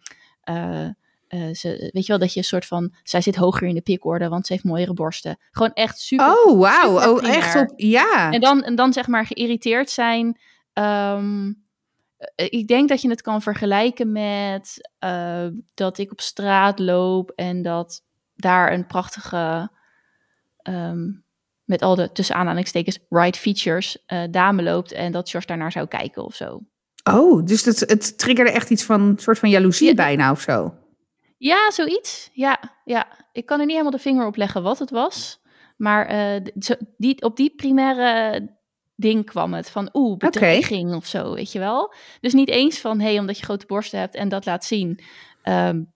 uh, 1.28 1.54
ze, 1.54 1.90
weet 1.92 2.06
je 2.06 2.12
wel, 2.12 2.18
dat 2.18 2.32
je 2.32 2.38
een 2.38 2.44
soort 2.44 2.66
van, 2.66 2.94
zij 3.02 3.20
zit 3.20 3.36
hoger 3.36 3.68
in 3.68 3.74
de 3.74 3.80
pikorde, 3.80 4.28
want 4.28 4.46
ze 4.46 4.52
heeft 4.52 4.64
mooiere 4.64 4.94
borsten. 4.94 5.38
Gewoon 5.50 5.72
echt 5.72 5.98
super. 5.98 6.26
Oh, 6.26 6.58
wauw. 6.58 7.12
Oh, 7.12 7.28
echt 7.28 7.56
op, 7.56 7.72
ja. 7.76 8.30
En 8.30 8.40
dan, 8.40 8.62
en 8.62 8.74
dan 8.74 8.92
zeg 8.92 9.06
maar 9.06 9.26
geïrriteerd 9.26 9.90
zijn. 9.90 10.38
Um, 10.72 11.66
ik 12.34 12.68
denk 12.68 12.88
dat 12.88 13.02
je 13.02 13.08
het 13.08 13.22
kan 13.22 13.42
vergelijken 13.42 14.12
met 14.12 14.90
uh, 15.04 15.46
dat 15.74 15.98
ik 15.98 16.10
op 16.10 16.20
straat 16.20 16.78
loop 16.78 17.30
en 17.30 17.62
dat 17.62 18.02
daar 18.36 18.72
een 18.72 18.86
prachtige, 18.86 19.70
um, 20.62 21.24
met 21.64 21.82
al 21.82 21.94
de 21.94 22.12
tussen 22.12 22.34
aanhalingstekens, 22.34 22.98
right 23.08 23.36
features, 23.36 24.04
uh, 24.06 24.22
dame 24.30 24.62
loopt 24.62 24.92
en 24.92 25.12
dat 25.12 25.30
George 25.30 25.46
daarnaar 25.46 25.72
zou 25.72 25.86
kijken 25.86 26.24
of 26.24 26.34
zo. 26.34 26.60
Oh, 27.10 27.44
dus 27.44 27.64
het, 27.64 27.80
het 27.80 28.18
triggerde 28.18 28.50
echt 28.50 28.70
iets 28.70 28.84
van, 28.84 29.00
een 29.00 29.18
soort 29.18 29.38
van 29.38 29.50
jaloezie 29.50 29.88
ja, 29.88 29.94
bijna 29.94 30.30
of 30.30 30.40
zo? 30.40 30.74
Ja, 31.38 31.70
zoiets. 31.70 32.30
Ja, 32.32 32.60
ja. 32.84 33.06
Ik 33.32 33.46
kan 33.46 33.58
er 33.58 33.66
niet 33.66 33.76
helemaal 33.76 33.96
de 33.96 34.02
vinger 34.02 34.26
op 34.26 34.36
leggen 34.36 34.62
wat 34.62 34.78
het 34.78 34.90
was. 34.90 35.40
Maar 35.76 36.36
uh, 36.36 36.46
die, 36.96 37.22
op 37.22 37.36
die 37.36 37.54
primaire 37.56 38.56
ding 38.94 39.26
kwam 39.26 39.54
het. 39.54 39.70
Van 39.70 39.90
oeh, 39.92 40.16
bedreiging 40.16 40.86
okay. 40.86 40.96
of 40.96 41.06
zo, 41.06 41.34
weet 41.34 41.52
je 41.52 41.58
wel. 41.58 41.94
Dus 42.20 42.32
niet 42.32 42.48
eens 42.48 42.78
van, 42.78 43.00
hé, 43.00 43.08
hey, 43.08 43.18
omdat 43.18 43.38
je 43.38 43.44
grote 43.44 43.66
borsten 43.66 43.98
hebt 43.98 44.14
en 44.14 44.28
dat 44.28 44.46
laat 44.46 44.64
zien... 44.64 45.00
Um, 45.44 45.92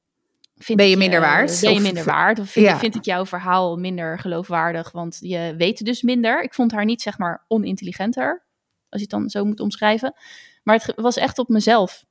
vind 0.57 0.79
ben 0.79 0.89
je 0.89 0.97
minder 0.97 1.21
uh, 1.21 1.27
waard? 1.27 1.61
Ben 1.61 1.73
je 1.73 1.81
minder 1.81 2.05
waard? 2.05 2.39
Of 2.39 2.51
vind, 2.51 2.67
ja. 2.67 2.79
vind 2.79 2.95
ik 2.95 3.05
jouw 3.05 3.27
verhaal 3.27 3.77
minder 3.77 4.19
geloofwaardig? 4.19 4.91
Want 4.93 5.19
je 5.21 5.55
weet 5.57 5.85
dus 5.85 6.03
minder. 6.03 6.43
Ik 6.43 6.55
vond 6.55 6.73
haar 6.73 6.85
niet, 6.85 7.03
zeg 7.03 7.19
maar, 7.19 7.45
onintelligenter. 7.49 8.45
Als 8.89 9.01
je 9.01 9.07
het 9.11 9.11
dan 9.11 9.31
zo 9.31 9.45
moet 9.45 9.61
omschrijven. 9.61 10.15
Maar 10.63 10.75
het 10.75 10.93
was 10.97 11.17
echt 11.17 11.39
op 11.39 11.49
mezelf 11.49 12.05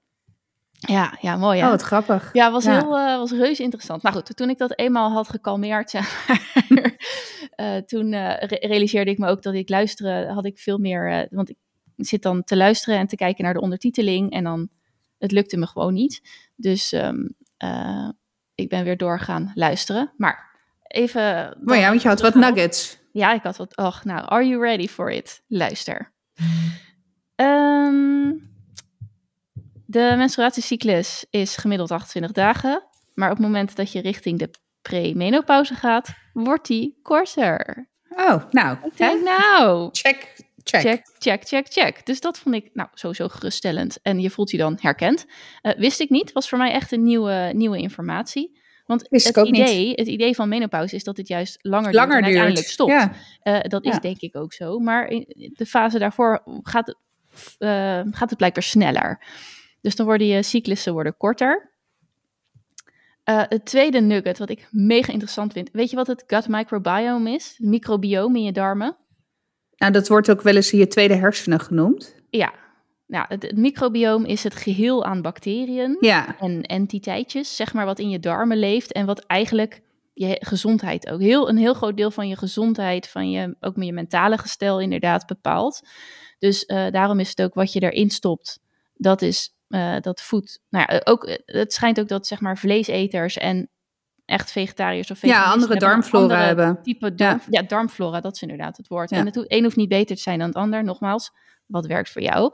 ja, 0.88 1.17
ja, 1.22 1.36
mooi. 1.36 1.60
Hè? 1.60 1.65
Oh, 1.65 1.72
wat 1.72 1.82
grappig. 1.82 2.30
Ja, 2.34 2.52
was 2.52 2.65
heel, 2.65 3.00
uh, 3.00 3.17
was 3.17 3.32
reuze 3.32 3.63
interessant. 3.63 4.04
Nou 4.04 4.15
goed, 4.15 4.36
toen 4.36 4.50
ik 4.50 4.58
dat 4.58 4.78
eenmaal 4.78 5.12
had 5.12 5.30
gekalmeerd, 5.30 5.89
zeg 6.00 6.28
maar, 6.70 6.96
uh, 7.56 7.78
toen 7.78 8.13
uh, 8.13 8.38
re 8.38 8.58
realiseerde 8.60 9.12
ik 9.12 9.17
me 9.17 9.28
ook 9.28 9.41
dat 9.41 9.54
ik 9.54 9.70
luisteren 9.70 10.34
had 10.34 10.46
ik 10.46 10.60
veel 10.60 10.78
meer, 10.78 11.28
want 11.30 11.50
ik 11.50 11.58
zit 11.96 12.22
dan 12.22 12.44
te 12.44 12.58
luisteren 12.58 13.00
en 13.00 13.08
te 13.08 13.15
kijken 13.15 13.44
naar 13.44 13.54
de 13.54 13.62
ondertiteling 13.62 14.32
en 14.32 14.44
dan, 14.44 14.70
het 15.17 15.32
lukte 15.32 15.58
me 15.58 15.67
gewoon 15.67 15.94
niet. 15.94 16.22
Dus 16.56 16.91
um, 16.91 17.36
ik 18.56 18.70
ben 18.70 18.84
weer 18.84 18.98
doorgaan 18.98 19.52
luisteren. 19.56 20.13
Maar 20.17 20.60
even... 20.84 21.58
Maar 21.62 21.78
ja, 21.78 21.89
want 21.89 22.02
je 22.02 22.08
had 22.08 22.22
wat 22.22 22.36
nuggets. 22.36 23.00
Ja, 23.12 23.34
ik 23.34 23.44
had 23.44 23.58
wat, 23.58 23.78
och, 23.78 24.04
nou, 24.04 24.26
are 24.28 24.48
you 24.48 24.62
ready 24.62 24.88
for 24.88 25.12
it? 25.12 25.41
Luister. 25.48 26.12
Um, 27.36 28.51
de 29.92 30.14
menstruatiecyclus 30.18 31.26
is 31.30 31.58
gemiddeld 31.58 31.92
28 31.92 32.32
dagen. 32.32 32.84
Maar 33.14 33.30
op 33.30 33.38
het 33.38 33.46
moment 33.46 33.76
dat 33.76 33.92
je 33.92 34.02
richting 34.02 34.40
de 34.40 34.50
premenopauze 34.82 35.76
gaat, 35.76 36.10
wordt 36.34 36.68
die 36.68 37.00
korter. 37.02 37.90
Oh, 38.10 38.44
nou. 38.52 38.78
Kijk 38.96 39.24
nou. 39.24 39.90
Check, 39.92 40.36
check. 40.64 40.82
Check, 40.82 41.06
check, 41.20 41.48
check, 41.48 41.68
check. 41.70 42.06
Dus 42.06 42.20
dat 42.20 42.40
vond 42.40 42.56
ik 42.56 42.70
nou 42.74 42.90
sowieso 42.94 43.28
geruststellend. 43.28 44.00
En 44.02 44.20
je 44.20 44.30
voelt 44.30 44.52
je 44.52 44.58
dan 44.58 44.78
herkend. 44.82 45.26
Uh, 45.62 45.74
wist 45.74 46.00
ik 46.00 46.10
niet. 46.10 46.32
Was 46.32 46.50
voor 46.50 46.58
mij 46.58 46.72
echt 46.72 46.92
een 46.92 47.04
nieuwe, 47.04 47.52
nieuwe 47.54 47.78
informatie. 47.78 48.60
Want 48.86 49.08
het 49.10 49.48
idee, 49.48 49.94
het 49.96 50.08
idee 50.08 50.36
van 50.36 50.50
menopauze 50.50 50.96
is 50.96 51.04
dat 51.04 51.18
het 51.18 51.28
juist 51.28 51.58
langer, 51.62 51.94
langer 51.94 52.08
duurt 52.08 52.20
en 52.20 52.26
uiteindelijk 52.26 52.68
stopt. 52.68 52.92
Ja. 52.92 53.14
Uh, 53.44 53.60
dat 53.62 53.86
is 53.86 53.94
ja. 53.94 54.00
denk 54.00 54.20
ik 54.20 54.36
ook 54.36 54.54
zo. 54.54 54.80
Maar 54.80 55.08
in 55.08 55.52
de 55.54 55.66
fase 55.66 56.00
daarvoor 56.00 56.42
gaat 56.62 56.88
het, 56.88 56.98
uh, 57.60 58.02
gaat 58.12 58.30
het 58.30 58.38
blijkbaar 58.38 58.64
sneller. 58.64 59.20
Dus 59.82 59.96
dan 59.96 60.06
worden 60.06 60.28
je 60.28 60.44
cyclussen 60.44 60.94
worden 60.94 61.17
korter. 61.17 61.72
Uh, 63.30 63.44
het 63.48 63.65
tweede 63.65 64.02
nugget, 64.02 64.38
wat 64.38 64.50
ik 64.50 64.67
mega 64.72 65.12
interessant 65.12 65.54
vind. 65.54 65.70
Weet 65.72 65.89
je 65.89 65.96
wat 65.96 66.08
het 66.08 66.24
gut 66.28 66.48
microbiome 66.48 67.32
is? 67.32 67.56
Het 67.58 67.67
microbiome 67.67 68.38
in 68.38 68.44
je 68.44 68.52
darmen? 68.52 68.98
Nou, 69.76 69.91
dat 69.91 70.08
wordt 70.08 70.32
ook 70.32 70.41
wel 70.41 70.56
eens 70.56 70.72
je 70.72 70.88
tweede 70.88 71.15
hersenen 71.15 71.60
genoemd. 71.60 72.15
Ja. 72.30 72.54
Nou, 73.08 73.26
het, 73.28 73.44
het 73.44 73.58
microbiome 73.58 74.28
is 74.28 74.44
het 74.44 74.56
geheel 74.56 75.06
aan 75.06 75.22
bacteriën 75.22 75.98
ja. 76.00 76.39
en 76.39 76.62
entiteitjes, 76.62 77.56
zeg 77.56 77.74
maar, 77.74 77.86
wat 77.86 78.00
in 78.00 78.10
je 78.10 78.20
darmen 78.20 78.58
leeft 78.58 78.91
en 78.91 79.06
wat 79.06 79.20
eigenlijk 79.20 79.82
je 80.13 80.38
gezondheid 80.39 81.10
ook, 81.10 81.20
heel, 81.20 81.50
een 81.50 81.58
heel 81.58 81.74
groot 81.74 81.98
deel 81.98 82.12
van 82.12 82.28
je 82.28 82.38
gezondheid, 82.38 83.10
van 83.10 83.32
je, 83.32 83.56
ook 83.60 83.76
met 83.76 83.86
je 83.86 83.94
mentale 83.94 84.38
gestel 84.38 84.80
inderdaad 84.80 85.26
bepaalt. 85.26 85.82
Dus 86.39 86.63
uh, 86.67 86.89
daarom 86.91 87.20
is 87.20 87.30
het 87.30 87.41
ook 87.41 87.54
wat 87.54 87.74
je 87.74 87.82
erin 87.82 88.10
stopt, 88.10 88.60
dat 88.94 89.22
is 89.22 89.56
uh, 89.72 89.96
dat 90.00 90.22
voedt. 90.22 90.62
Nou 90.70 90.86
ja, 90.90 91.02
ook, 91.04 91.24
eh, 91.24 91.38
het 91.46 91.74
schijnt 91.74 92.00
ook 92.00 92.08
dat 92.08 92.28
zeg 92.28 92.40
maar 92.40 92.58
vleeseters 92.58 93.38
en 93.38 93.70
echt 94.26 94.52
vegetariërs 94.52 95.12
of 95.12 95.22
Ja, 95.22 95.44
andere 95.44 95.76
darmflora 95.76 96.24
andere 96.24 96.40
hebben. 96.40 96.84
Type 96.84 97.16
darm, 97.16 97.40
ja. 97.50 97.62
ja. 97.62 97.68
darmflora, 97.68 98.20
dat 98.20 98.36
is 98.36 98.42
inderdaad 98.42 98.78
het 98.78 98.88
woord. 98.88 99.10
Ja. 99.10 99.18
En 99.18 99.26
het 99.26 99.52
een 99.52 99.64
hoeft 99.64 99.76
niet 99.76 99.90
beter 99.90 100.16
te 100.16 100.22
zijn 100.22 100.40
dan 100.40 100.48
het 100.48 100.58
ander. 100.58 100.84
Nogmaals, 100.84 101.32
wat 101.66 101.86
werkt 101.86 102.10
voor 102.10 102.22
jou? 102.22 102.54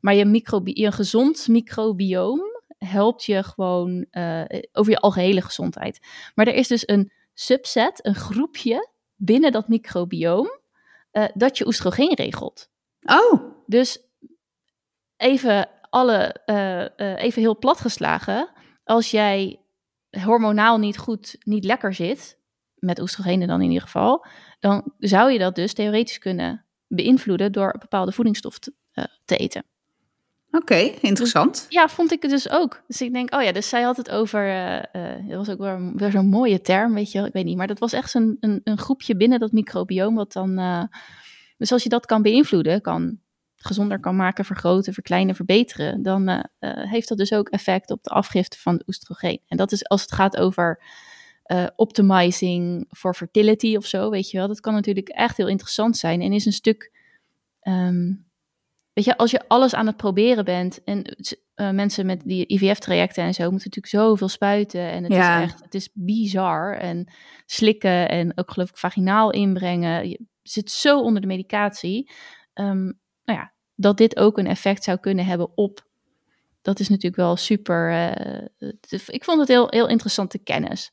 Maar 0.00 0.14
je, 0.14 0.24
microbi 0.24 0.72
je 0.74 0.92
gezond 0.92 1.48
microbioom 1.48 2.40
helpt 2.78 3.24
je 3.24 3.42
gewoon 3.42 4.06
uh, 4.10 4.42
over 4.72 4.92
je 4.92 4.98
algehele 4.98 5.40
gezondheid. 5.40 6.06
Maar 6.34 6.46
er 6.46 6.54
is 6.54 6.68
dus 6.68 6.88
een 6.88 7.12
subset, 7.34 8.06
een 8.06 8.14
groepje 8.14 8.88
binnen 9.16 9.52
dat 9.52 9.68
microbioom, 9.68 10.60
uh, 11.12 11.24
dat 11.34 11.58
je 11.58 11.66
oestrogeen 11.66 12.14
regelt. 12.14 12.68
Oh. 13.02 13.42
Dus 13.66 14.08
even 15.16 15.68
alle, 15.90 16.36
uh, 16.46 16.80
uh, 16.80 17.22
even 17.22 17.42
heel 17.42 17.58
plat 17.58 17.80
geslagen, 17.80 18.50
als 18.84 19.10
jij 19.10 19.60
hormonaal 20.10 20.78
niet 20.78 20.98
goed, 20.98 21.36
niet 21.40 21.64
lekker 21.64 21.94
zit, 21.94 22.38
met 22.74 23.00
oestrogenen 23.00 23.48
dan 23.48 23.62
in 23.62 23.68
ieder 23.68 23.82
geval, 23.82 24.26
dan 24.60 24.92
zou 24.98 25.32
je 25.32 25.38
dat 25.38 25.54
dus 25.54 25.72
theoretisch 25.74 26.18
kunnen 26.18 26.64
beïnvloeden 26.86 27.52
door 27.52 27.76
bepaalde 27.78 28.12
voedingsstof 28.12 28.58
te, 28.58 28.72
uh, 28.94 29.04
te 29.24 29.36
eten. 29.36 29.64
Oké, 30.50 30.56
okay, 30.56 30.98
interessant. 31.00 31.54
Dus, 31.54 31.66
ja, 31.68 31.88
vond 31.88 32.12
ik 32.12 32.22
het 32.22 32.30
dus 32.30 32.50
ook. 32.50 32.82
Dus 32.86 33.00
ik 33.00 33.12
denk, 33.12 33.34
oh 33.34 33.42
ja, 33.42 33.52
dus 33.52 33.68
zij 33.68 33.82
had 33.82 33.96
het 33.96 34.10
over, 34.10 34.48
uh, 34.48 35.28
dat 35.28 35.36
was 35.36 35.48
ook 35.48 35.58
weer, 35.58 35.92
weer 35.94 36.10
zo'n 36.10 36.28
mooie 36.28 36.60
term, 36.60 36.94
weet 36.94 37.12
je, 37.12 37.24
ik 37.26 37.32
weet 37.32 37.44
niet, 37.44 37.56
maar 37.56 37.66
dat 37.66 37.78
was 37.78 37.92
echt 37.92 38.10
zo'n 38.10 38.36
een, 38.40 38.60
een 38.64 38.78
groepje 38.78 39.16
binnen 39.16 39.40
dat 39.40 39.52
microbioom, 39.52 40.14
wat 40.14 40.32
dan, 40.32 40.88
dus 41.56 41.72
als 41.72 41.82
je 41.82 41.88
dat 41.88 42.06
kan 42.06 42.22
beïnvloeden, 42.22 42.80
kan 42.80 43.18
gezonder 43.64 44.00
kan 44.00 44.16
maken, 44.16 44.44
vergroten, 44.44 44.92
verkleinen, 44.92 45.34
verbeteren, 45.34 46.02
dan 46.02 46.28
uh, 46.28 46.40
uh, 46.60 46.90
heeft 46.90 47.08
dat 47.08 47.18
dus 47.18 47.32
ook 47.32 47.48
effect 47.48 47.90
op 47.90 48.02
de 48.02 48.10
afgifte 48.10 48.58
van 48.58 48.76
de 48.76 48.84
oestrogeen. 48.86 49.40
En 49.46 49.56
dat 49.56 49.72
is 49.72 49.88
als 49.88 50.00
het 50.00 50.12
gaat 50.12 50.36
over 50.36 50.82
uh, 51.46 51.66
optimizing 51.76 52.86
for 52.96 53.14
fertility 53.14 53.76
of 53.76 53.86
zo, 53.86 54.10
weet 54.10 54.30
je 54.30 54.38
wel. 54.38 54.48
Dat 54.48 54.60
kan 54.60 54.74
natuurlijk 54.74 55.08
echt 55.08 55.36
heel 55.36 55.48
interessant 55.48 55.96
zijn 55.96 56.20
en 56.20 56.32
is 56.32 56.46
een 56.46 56.52
stuk, 56.52 56.92
ehm, 57.60 58.12
weet 58.92 59.04
je, 59.04 59.16
als 59.16 59.30
je 59.30 59.48
alles 59.48 59.74
aan 59.74 59.86
het 59.86 59.96
proberen 59.96 60.44
bent 60.44 60.84
en 60.84 61.16
mensen 61.74 62.06
met 62.06 62.22
die 62.24 62.46
IVF-trajecten 62.46 63.24
en 63.24 63.34
zo 63.34 63.50
moeten 63.50 63.70
natuurlijk 63.70 64.04
zoveel 64.04 64.28
spuiten 64.28 64.90
en 64.90 65.02
het 65.02 65.12
Ja. 65.12 65.38
is 65.42 65.50
echt, 65.50 65.62
het 65.62 65.74
is 65.74 65.88
bizar 65.92 66.76
en 66.76 67.12
slikken 67.46 68.08
en 68.08 68.32
ook 68.34 68.50
geloof 68.50 68.68
ik 68.68 68.76
vaginaal 68.76 69.30
inbrengen. 69.30 70.08
Je 70.08 70.26
zit 70.42 70.70
zo 70.70 71.00
onder 71.00 71.20
de 71.20 71.26
medicatie. 71.28 72.10
Ehm, 72.52 72.92
nou 73.24 73.38
ja, 73.38 73.52
dat 73.74 73.96
dit 73.96 74.16
ook 74.16 74.38
een 74.38 74.46
effect 74.46 74.84
zou 74.84 74.98
kunnen 74.98 75.24
hebben 75.24 75.56
op. 75.56 75.88
Dat 76.62 76.80
is 76.80 76.88
natuurlijk 76.88 77.16
wel 77.16 77.36
super. 77.36 77.90
eh, 78.58 78.72
ik 79.06 79.24
vond 79.24 79.38
het 79.38 79.48
heel, 79.48 79.66
heel 79.68 79.88
interessante 79.88 80.38
kennis. 80.38 80.92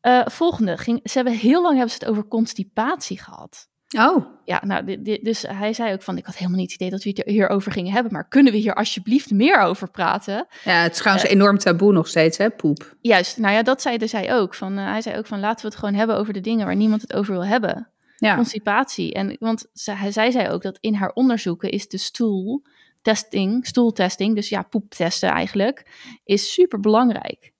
Eh, 0.00 0.26
volgende 0.26 0.76
ging. 0.76 1.00
Ze 1.02 1.12
hebben 1.12 1.34
heel 1.34 1.62
lang 1.62 1.74
hebben 1.74 1.92
ze 1.92 1.98
het 1.98 2.08
over 2.08 2.28
constipatie 2.28 3.18
gehad. 3.20 3.68
Oh, 3.98 4.26
Ja, 4.44 4.62
nou, 4.64 5.02
dus 5.22 5.42
hij 5.42 5.72
zei 5.72 5.92
ook 5.92 6.02
van, 6.02 6.16
ik 6.16 6.26
had 6.26 6.36
helemaal 6.36 6.58
niet 6.58 6.72
het 6.72 6.80
idee 6.80 6.90
dat 6.90 7.02
we 7.02 7.10
het 7.10 7.22
hierover 7.24 7.72
gingen 7.72 7.92
hebben, 7.92 8.12
maar 8.12 8.28
kunnen 8.28 8.52
we 8.52 8.58
hier 8.58 8.74
alsjeblieft 8.74 9.30
meer 9.30 9.58
over 9.58 9.90
praten? 9.90 10.46
ja, 10.64 10.82
het 10.82 10.92
is 10.92 10.98
trouwens 10.98 11.26
enorm 11.26 11.58
taboe 11.58 11.92
nog 11.92 12.08
steeds, 12.08 12.38
hè, 12.38 12.50
poep. 12.50 12.96
Juist, 13.00 13.38
nou 13.38 13.54
ja, 13.54 13.62
dat 13.62 13.82
zeiden 13.82 14.08
zij 14.08 14.34
ook. 14.34 14.54
Van, 14.54 14.78
eh, 14.78 14.84
hij 14.84 15.00
zei 15.00 15.18
ook 15.18 15.26
van, 15.26 15.40
laten 15.40 15.60
we 15.62 15.68
het 15.68 15.78
gewoon 15.78 15.94
hebben 15.94 16.16
over 16.16 16.32
de 16.32 16.40
dingen 16.40 16.66
waar 16.66 16.76
niemand 16.76 17.00
het 17.02 17.14
over 17.14 17.32
wil 17.32 17.44
hebben. 17.44 17.90
Ja, 18.20 18.34
Constipatie. 18.34 19.12
En, 19.14 19.36
want 19.38 19.66
zij, 19.72 20.12
zij 20.12 20.30
zei 20.30 20.48
ook 20.48 20.62
dat 20.62 20.78
in 20.80 20.94
haar 20.94 21.12
onderzoeken 21.12 21.70
is 21.70 21.88
de 21.88 21.98
stoeltesting, 21.98 23.66
stoeltesting, 23.66 24.34
dus 24.34 24.48
ja, 24.48 24.62
poeptesten 24.62 25.30
eigenlijk, 25.30 25.86
is 26.24 26.52
super 26.52 26.80
belangrijk. 26.80 27.52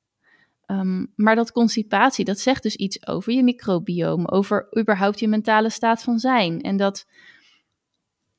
Ehm, 0.67 1.07
maar 1.17 1.35
dat 1.35 1.53
constipatie, 1.53 2.25
dat 2.25 2.39
zegt 2.39 2.63
dus 2.63 2.77
iets 2.77 3.07
over 3.07 3.33
je 3.33 3.43
microbioom, 3.43 4.27
over 4.27 4.79
überhaupt 4.79 5.21
je 5.21 5.29
mentale 5.29 5.71
staat 5.71 6.03
van 6.03 6.19
zijn. 6.19 6.61
En 6.61 6.77
dat, 6.77 7.07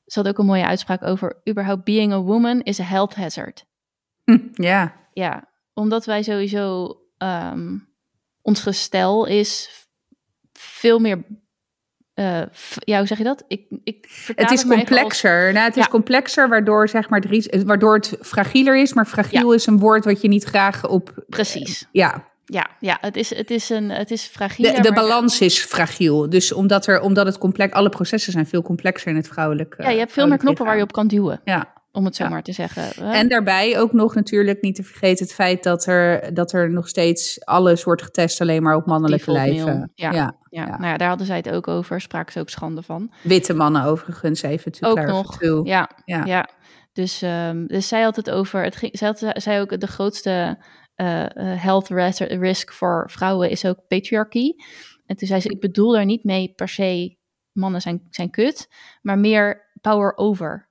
ze 0.06 0.18
had 0.18 0.28
ook 0.28 0.38
een 0.38 0.46
mooie 0.46 0.66
uitspraak 0.66 1.02
over, 1.02 1.40
überhaupt 1.48 1.84
being 1.84 2.12
a 2.12 2.20
woman 2.20 2.60
is 2.60 2.80
a 2.80 2.84
health 2.84 3.14
hazard. 3.14 3.64
Hm, 4.24 4.38
ja. 4.52 5.00
Ja, 5.12 5.48
omdat 5.74 6.04
wij 6.04 6.22
sowieso, 6.22 6.96
ehm, 7.18 7.78
ons 8.42 8.60
gestel 8.60 9.26
is 9.26 9.70
veel 10.52 10.98
meer, 10.98 11.24
eh, 12.22 12.42
ja, 12.74 12.98
hoe 12.98 13.06
zeg 13.06 13.18
je 13.18 13.24
dat? 13.24 13.44
Ik, 13.48 13.62
ik 13.84 14.06
Het 14.36 14.50
is 14.50 14.64
als- 14.64 14.74
complexer. 14.76 15.52
Nou, 15.52 15.64
het 15.66 15.76
is 15.76 15.88
complexer, 15.88 16.48
waardoor, 16.48 16.88
zeg 16.88 17.08
maar, 17.08 17.20
het, 17.28 17.62
waardoor 17.64 17.94
het 17.94 18.16
fragieler 18.20 18.76
is. 18.80 18.92
Maar 18.92 19.06
fragiel 19.06 19.52
is 19.52 19.66
een 19.66 19.78
woord 19.78 20.04
wat 20.04 20.20
je 20.20 20.28
niet 20.28 20.44
graag 20.44 20.88
op... 20.88 21.24
Precies. 21.28 21.88
Ja, 21.92 22.24
Ja, 22.44 22.66
ja 22.80 22.98
het, 23.00 23.16
is, 23.16 23.34
het, 23.36 23.50
is 23.50 23.70
een, 23.70 23.90
het 23.90 24.10
is 24.10 24.24
fragiel. 24.24 24.74
de, 24.74 24.80
de 24.82 24.92
balans 24.92 25.40
is 25.40 25.58
fragiel. 25.64 26.30
Dus 26.30 26.52
omdat, 26.52 26.86
er, 26.86 27.00
omdat 27.00 27.26
het 27.26 27.38
complex... 27.38 27.72
Alle 27.72 27.88
processen 27.88 28.32
zijn 28.32 28.46
veel 28.46 28.62
complexer 28.62 29.10
in 29.10 29.16
het 29.16 29.28
vrouwelijk 29.28 29.74
Ja, 29.78 29.90
je 29.90 29.98
hebt 29.98 30.12
veel 30.12 30.26
meer 30.28 30.38
knoppen 30.38 30.64
waar 30.64 30.76
je 30.76 30.82
op 30.82 30.92
kan 30.92 31.06
duwen, 31.06 31.40
Ja. 31.44 31.72
Om 31.92 32.04
het 32.04 32.16
zo 32.16 32.24
Ja. 32.24 32.30
maar 32.30 32.42
te 32.42 32.52
zeggen. 32.52 33.12
En 33.12 33.28
daarbij 33.28 33.78
ook 33.78 33.92
nog 33.92 34.14
natuurlijk 34.14 34.62
niet 34.62 34.74
te 34.74 34.82
vergeten 34.82 35.24
het 35.24 35.34
feit 35.34 35.62
dat 35.62 35.86
er, 35.86 36.34
dat 36.34 36.52
er 36.52 36.70
nog 36.70 36.88
steeds 36.88 37.44
alles 37.44 37.84
wordt 37.84 38.02
getest 38.02 38.40
alleen 38.40 38.62
maar 38.62 38.76
op 38.76 38.86
mannelijke 38.86 39.32
lijven. 39.32 39.90
Ja. 39.94 40.40
Ja. 40.50 40.66
Nou 40.66 40.84
ja, 40.84 40.96
daar 40.96 41.08
hadden 41.08 41.26
zij 41.26 41.36
het 41.36 41.50
ook 41.50 41.68
over, 41.68 42.00
spraken 42.00 42.32
ze 42.32 42.40
ook 42.40 42.48
schande 42.48 42.82
van. 42.82 43.12
Witte 43.22 43.54
mannen 43.54 43.84
overigens 43.84 44.42
even 44.42 44.72
to 44.72 44.88
Ook 44.88 45.06
nog, 45.06 45.42
ja, 45.64 45.90
Ja. 46.04 46.24
ja. 46.24 46.48
Dus, 46.92 47.22
ehm, 47.22 47.66
dus 47.66 47.88
zij 47.88 48.02
had 48.02 48.16
het 48.16 48.30
over, 48.30 48.62
het 48.62 48.76
ging, 48.76 48.98
zij 48.98 49.08
had 49.08 49.42
zij 49.42 49.60
ook 49.60 49.80
de 49.80 49.86
grootste 49.86 50.58
eh, 50.94 51.24
eh, 51.24 51.62
health 51.62 51.88
risk 51.88 52.72
voor 52.72 53.10
vrouwen 53.10 53.50
is 53.50 53.64
ook 53.64 53.86
patriarchy. 53.88 54.52
En 55.06 55.16
toen 55.16 55.28
zei 55.28 55.40
ze, 55.40 55.48
ik 55.48 55.60
bedoel 55.60 55.92
daar 55.92 56.04
niet 56.04 56.24
mee 56.24 56.52
per 56.54 56.68
se 56.68 57.16
mannen 57.52 57.80
zijn, 57.80 58.06
zijn 58.10 58.30
kut, 58.30 58.68
maar 59.02 59.18
meer 59.18 59.70
power 59.80 60.16
over. 60.16 60.70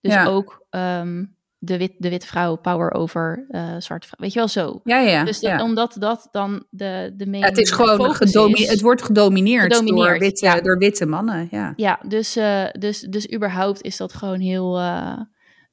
Dus 0.00 0.12
Ja. 0.12 0.26
ook 0.26 0.66
ehm, 0.70 1.24
de, 1.58 1.78
wit, 1.78 1.92
de 1.98 2.08
witte 2.08 2.26
vrouw 2.26 2.56
power 2.56 2.92
over 2.92 3.46
eh 3.48 3.74
zwarte 3.78 4.06
vrouw. 4.06 4.18
Weet 4.20 4.32
je 4.32 4.38
wel 4.38 4.48
zo. 4.48 4.80
Ja, 4.84 4.98
ja. 4.98 5.24
Dus 5.24 5.38
de- 5.38 5.46
ja. 5.48 5.62
omdat 5.62 5.96
dat 5.98 6.28
dan 6.30 6.66
de, 6.70 7.12
de 7.16 7.26
main 7.26 7.42
Ja, 7.42 7.48
het 7.48 7.58
is 7.58 7.70
gewoon 7.70 7.96
focus 7.96 8.16
gedomi- 8.16 8.52
is. 8.62 8.68
het 8.68 8.80
wordt 8.80 9.02
gedomineerd, 9.02 9.62
Gedomineerd, 9.74 10.08
door, 10.08 10.18
witte, 10.18 10.46
ja. 10.46 10.60
door 10.60 10.78
witte 10.78 11.06
mannen. 11.06 11.48
Ja. 11.50 11.72
Ja, 11.76 12.00
dus, 12.08 12.36
eh, 12.36 12.64
dus, 12.78 13.00
dus 13.00 13.32
überhaupt 13.32 13.82
is 13.82 13.96
dat 13.96 14.12
gewoon 14.12 14.40
heel. 14.40 14.78
eh, 14.78 15.18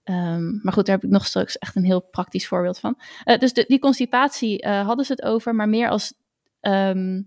ehm, 0.04 0.60
maar 0.62 0.74
goed, 0.74 0.86
daar 0.86 0.96
heb 0.96 1.04
ik 1.04 1.10
nog 1.10 1.26
straks 1.26 1.58
echt 1.58 1.76
een 1.76 1.86
heel 1.86 2.02
praktisch 2.02 2.48
voorbeeld 2.48 2.80
van. 2.80 2.98
Dus 3.40 3.54
de, 3.54 3.66
die 3.68 3.80
constipatie 3.80 4.68
hadden 4.68 5.06
ze 5.06 5.12
het 5.12 5.24
over, 5.24 5.56
maar 5.56 5.70
meer 5.70 5.90
als. 5.90 6.14
ehm, 6.60 7.22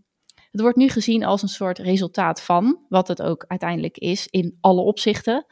het 0.50 0.60
wordt 0.60 0.76
nu 0.76 0.88
gezien 0.88 1.24
als 1.24 1.42
een 1.42 1.48
soort 1.48 1.78
resultaat 1.78 2.42
van, 2.42 2.78
wat 2.88 3.08
het 3.08 3.22
ook 3.22 3.44
uiteindelijk 3.48 3.98
is 3.98 4.26
in 4.30 4.56
alle 4.60 4.80
opzichten. 4.80 5.46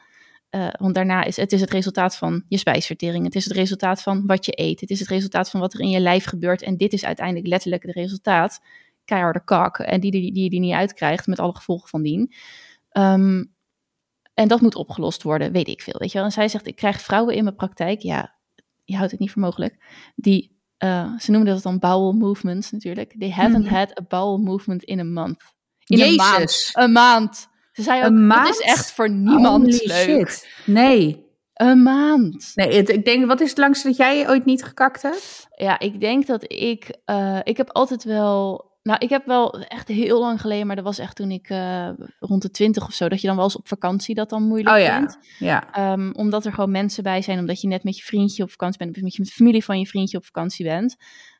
Eh, 0.49 0.67
want 0.79 0.95
daarna 0.95 1.23
is 1.23 1.35
het 1.35 1.51
is 1.51 1.61
het 1.61 1.69
resultaat 1.71 2.17
van 2.17 2.43
je 2.47 2.57
spijsvertering. 2.57 3.25
Het 3.25 3.35
is 3.35 3.43
het 3.45 3.53
resultaat 3.53 4.01
van 4.01 4.25
wat 4.25 4.45
je 4.45 4.51
eet. 4.55 4.79
Het 4.81 4.89
is 4.89 4.99
het 4.99 5.07
resultaat 5.07 5.49
van 5.49 5.59
wat 5.59 5.73
er 5.73 5.79
in 5.79 5.89
je 5.89 5.99
lijf 5.99 6.25
gebeurt. 6.25 6.61
En 6.61 6.77
dit 6.77 6.93
is 6.93 7.05
uiteindelijk 7.05 7.47
letterlijk 7.47 7.83
het 7.83 7.95
resultaat. 7.95 8.59
Keiharde 9.05 9.43
kak. 9.43 9.77
En 9.79 9.99
die, 9.99 10.11
die, 10.11 10.33
die 10.33 10.43
je 10.43 10.49
die 10.49 10.59
niet 10.59 10.73
uitkrijgt 10.73 11.27
met 11.27 11.39
alle 11.39 11.55
gevolgen 11.55 11.89
van 11.89 12.01
dien. 12.01 12.33
Ehm, 12.89 13.43
en 14.33 14.47
dat 14.47 14.61
moet 14.61 14.75
opgelost 14.75 15.23
worden, 15.23 15.51
weet 15.51 15.67
ik 15.67 15.81
veel. 15.81 15.99
Weet 15.99 16.11
je 16.11 16.17
wel? 16.17 16.27
En 16.27 16.33
zij 16.33 16.47
zegt, 16.47 16.67
ik 16.67 16.75
krijg 16.75 17.01
vrouwen 17.01 17.35
in 17.35 17.43
mijn 17.43 17.55
praktijk. 17.55 17.99
Ja, 18.01 18.35
je 18.83 18.95
houdt 18.95 19.11
het 19.11 19.19
niet 19.19 19.31
voor 19.31 19.41
mogelijk. 19.41 19.77
Die, 20.15 20.57
eh, 20.77 21.17
ze 21.17 21.31
noemden 21.31 21.53
dat 21.53 21.63
dan 21.63 21.79
bowel 21.79 22.13
movements 22.13 22.71
natuurlijk. 22.71 23.15
They 23.19 23.31
haven't 23.31 23.65
Mhm. 23.65 23.73
had 23.73 23.99
a 23.99 24.03
bowel 24.07 24.37
movement 24.37 24.83
in 24.83 24.99
a 24.99 25.03
month. 25.03 25.43
In 25.85 26.01
een 26.01 26.15
maand. 26.15 26.69
Een 26.73 26.91
maand. 26.91 27.48
Ze 27.79 27.85
zei 27.85 28.05
ook, 28.05 28.11
maand? 28.11 28.49
is 28.49 28.59
echt 28.59 28.91
voor 28.91 29.09
niemand 29.09 29.63
Holy 29.63 29.87
leuk. 29.87 30.29
shit. 30.29 30.49
Nee. 30.65 31.27
Een 31.53 31.83
maand. 31.83 32.51
nee 32.55 32.73
het- 32.75 32.89
ik 32.89 33.05
denk, 33.05 33.25
wat 33.25 33.41
is 33.41 33.49
het 33.49 33.57
langste 33.57 33.87
dat 33.87 33.97
jij 33.97 34.29
ooit 34.29 34.45
niet 34.45 34.63
gekakt 34.63 35.01
hebt? 35.01 35.47
Ja, 35.55 35.79
ik 35.79 35.99
denk 35.99 36.27
dat 36.27 36.43
ik... 36.51 36.97
eh, 37.05 37.39
ik 37.43 37.57
heb 37.57 37.69
altijd 37.71 38.03
wel... 38.03 38.67
Nou, 38.83 38.99
ik 39.03 39.09
heb 39.09 39.25
wel 39.25 39.59
echt 39.61 39.87
heel 39.87 40.19
lang 40.19 40.41
geleden, 40.41 40.67
maar 40.67 40.75
dat 40.75 40.85
was 40.85 40.97
echt 40.99 41.15
toen 41.15 41.31
ik 41.31 41.49
eh, 41.49 41.89
rond 42.19 42.41
de 42.41 42.51
twintig 42.51 42.85
of 42.85 42.93
zo, 42.93 43.09
dat 43.09 43.21
je 43.21 43.27
dan 43.27 43.35
wel 43.35 43.45
eens 43.45 43.57
op 43.57 43.67
vakantie 43.67 44.15
dat 44.15 44.29
dan 44.29 44.43
moeilijk 44.43 44.75
Oh 44.75 44.81
ja. 44.81 44.97
vindt. 44.97 45.17
Ja. 45.39 45.71
Ehm, 45.73 46.11
omdat 46.13 46.45
er 46.45 46.53
gewoon 46.53 46.71
mensen 46.71 47.03
bij 47.03 47.21
zijn, 47.21 47.39
omdat 47.39 47.61
je 47.61 47.67
net 47.67 47.83
met 47.83 47.97
je 47.97 48.03
vriendje 48.03 48.43
op 48.43 48.49
vakantie 48.49 48.77
bent, 48.77 48.95
of 48.97 49.01
met 49.03 49.15
je 49.15 49.25
familie 49.25 49.63
van 49.63 49.79
je 49.79 49.85
vriendje 49.87 50.17
op 50.17 50.25
vakantie 50.25 50.65
bent. 50.65 50.95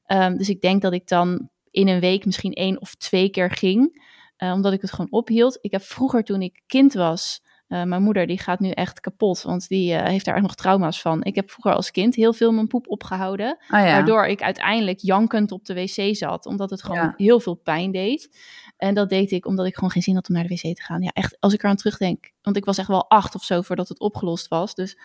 Ehm, 0.05 0.37
dus 0.37 0.49
ik 0.49 0.61
denk 0.61 0.81
dat 0.81 0.93
ik 0.93 1.07
dan 1.07 1.49
in 1.71 1.87
een 1.87 1.99
week 1.99 2.25
misschien 2.25 2.53
één 2.53 2.81
of 2.81 2.95
twee 2.95 3.29
keer 3.29 3.51
ging, 3.51 4.07
eh, 4.39 4.51
omdat 4.51 4.73
ik 4.73 4.81
het 4.81 4.91
gewoon 4.91 5.11
ophield. 5.11 5.57
Ik 5.61 5.71
heb 5.71 5.81
vroeger, 5.81 6.23
toen 6.23 6.41
ik 6.41 6.63
kind 6.67 6.93
was, 6.93 7.41
eh, 7.67 7.83
mijn 7.83 8.01
moeder 8.03 8.27
die 8.27 8.39
gaat 8.39 8.59
nu 8.59 8.69
echt 8.69 8.99
kapot, 8.99 9.41
want 9.41 9.67
die 9.67 9.93
eh, 9.93 10.07
heeft 10.07 10.25
daar 10.25 10.33
echt 10.35 10.43
nog 10.43 10.55
trauma's 10.55 11.01
van. 11.01 11.23
Ik 11.23 11.35
heb 11.35 11.51
vroeger 11.51 11.73
als 11.73 11.91
kind 11.91 12.15
heel 12.15 12.33
veel 12.33 12.51
mijn 12.51 12.67
poep 12.67 12.87
opgehouden, 12.89 13.51
Oh 13.51 13.57
ja. 13.79 13.83
waardoor 13.83 14.25
ik 14.25 14.41
uiteindelijk 14.41 14.99
jankend 14.99 15.51
op 15.51 15.65
de 15.65 15.73
wc 15.73 16.15
zat, 16.15 16.45
omdat 16.45 16.69
het 16.69 16.83
gewoon 16.83 16.97
Ja. 16.97 17.13
heel 17.17 17.39
veel 17.39 17.55
pijn 17.55 17.91
deed. 17.91 18.37
En 18.77 18.93
dat 18.93 19.09
deed 19.09 19.31
ik 19.31 19.45
omdat 19.45 19.65
ik 19.65 19.75
gewoon 19.75 19.91
geen 19.91 20.01
zin 20.01 20.15
had 20.15 20.29
om 20.29 20.35
naar 20.35 20.47
de 20.47 20.49
wc 20.49 20.75
te 20.75 20.81
gaan. 20.83 21.01
Ja, 21.01 21.09
echt, 21.13 21.37
als 21.39 21.53
ik 21.53 21.63
eraan 21.63 21.75
terugdenk, 21.75 22.31
want 22.41 22.55
ik 22.57 22.65
was 22.65 22.77
echt 22.77 22.87
wel 22.87 23.09
acht 23.09 23.35
of 23.35 23.43
zo 23.43 23.61
voordat 23.61 23.89
het 23.89 23.99
opgelost 23.99 24.47
was. 24.47 24.75
Dus 24.75 24.97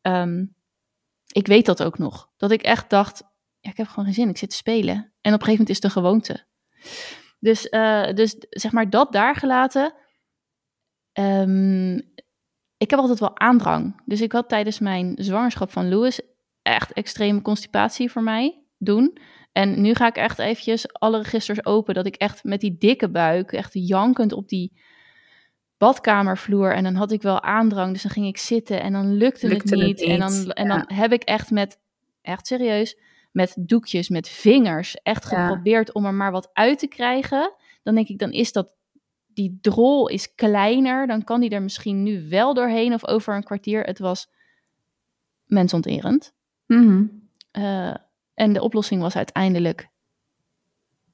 ehm, 0.00 0.44
ik 1.32 1.46
weet 1.46 1.66
dat 1.66 1.82
ook 1.82 1.98
nog. 1.98 2.30
Dat 2.36 2.50
ik 2.50 2.62
echt 2.62 2.90
dacht, 2.90 3.22
ja, 3.60 3.70
ik 3.70 3.76
heb 3.76 3.88
gewoon 3.88 4.04
geen 4.04 4.14
zin, 4.14 4.28
ik 4.28 4.38
zit 4.38 4.50
te 4.50 4.56
spelen. 4.56 4.94
En 4.94 5.34
op 5.34 5.40
een 5.40 5.46
gegeven 5.46 5.50
moment 5.50 5.68
is 5.68 5.76
het 5.76 5.84
een 5.84 5.90
gewoonte. 5.90 6.44
Dus, 7.44 7.68
eh, 7.68 8.12
dus 8.14 8.36
zeg 8.38 8.72
maar 8.72 8.90
dat 8.90 9.12
daar 9.12 9.36
gelaten. 9.36 9.94
Ehm, 11.12 11.94
ik 12.76 12.90
heb 12.90 12.98
altijd 12.98 13.20
wel 13.20 13.38
aandrang. 13.38 14.02
Dus 14.04 14.20
ik 14.20 14.32
had 14.32 14.48
tijdens 14.48 14.78
mijn 14.78 15.14
zwangerschap 15.18 15.70
van 15.70 15.88
Louis 15.88 16.20
echt 16.62 16.92
extreme 16.92 17.42
constipatie 17.42 18.10
voor 18.10 18.22
mij 18.22 18.64
doen. 18.78 19.18
En 19.52 19.80
nu 19.80 19.94
ga 19.94 20.06
ik 20.06 20.16
echt 20.16 20.38
eventjes 20.38 20.92
alle 20.92 21.22
registers 21.22 21.64
open. 21.64 21.94
Dat 21.94 22.06
ik 22.06 22.16
echt 22.16 22.44
met 22.44 22.60
die 22.60 22.76
dikke 22.78 23.10
buik, 23.10 23.52
echt 23.52 23.70
jankend 23.72 24.32
op 24.32 24.48
die 24.48 24.80
badkamervloer. 25.76 26.74
En 26.74 26.82
dan 26.82 26.94
had 26.94 27.12
ik 27.12 27.22
wel 27.22 27.42
aandrang. 27.42 27.92
Dus 27.92 28.02
dan 28.02 28.10
ging 28.10 28.26
ik 28.26 28.38
zitten 28.38 28.80
en 28.80 28.92
dan 28.92 29.14
lukte, 29.14 29.48
Lukte 29.48 29.76
het 29.76 29.78
het 29.78 29.88
niet. 29.88 30.02
En, 30.02 30.18
dan, 30.18 30.32
niet, 30.32 30.52
en 30.52 30.68
dan 30.68 30.84
heb 30.86 31.12
ik 31.12 31.22
echt 31.22 31.50
met, 31.50 31.78
echt 32.22 32.46
serieus, 32.46 32.96
met 33.34 33.54
doekjes, 33.58 34.08
met 34.08 34.28
vingers, 34.28 34.94
echt 34.94 35.30
Ja. 35.30 35.46
geprobeerd 35.46 35.92
om 35.92 36.04
er 36.04 36.14
maar 36.14 36.32
wat 36.32 36.50
uit 36.52 36.78
te 36.78 36.86
krijgen. 36.86 37.52
Dan 37.82 37.94
denk 37.94 38.08
ik, 38.08 38.18
dan 38.18 38.32
is 38.32 38.52
dat, 38.52 38.74
die 39.26 39.58
drol 39.60 40.08
is 40.08 40.34
kleiner. 40.34 41.06
Dan 41.06 41.24
kan 41.24 41.40
die 41.40 41.50
er 41.50 41.62
misschien 41.62 42.02
nu 42.02 42.28
wel 42.28 42.54
doorheen 42.54 42.92
of 42.94 43.06
over 43.06 43.34
een 43.34 43.44
kwartier. 43.44 43.82
Het 43.82 43.98
was 43.98 44.28
mensonterend. 45.44 46.32
Mhm. 46.66 47.04
Eh, 47.50 47.94
en 48.34 48.52
de 48.52 48.62
oplossing 48.62 49.00
was 49.02 49.16
uiteindelijk 49.16 49.88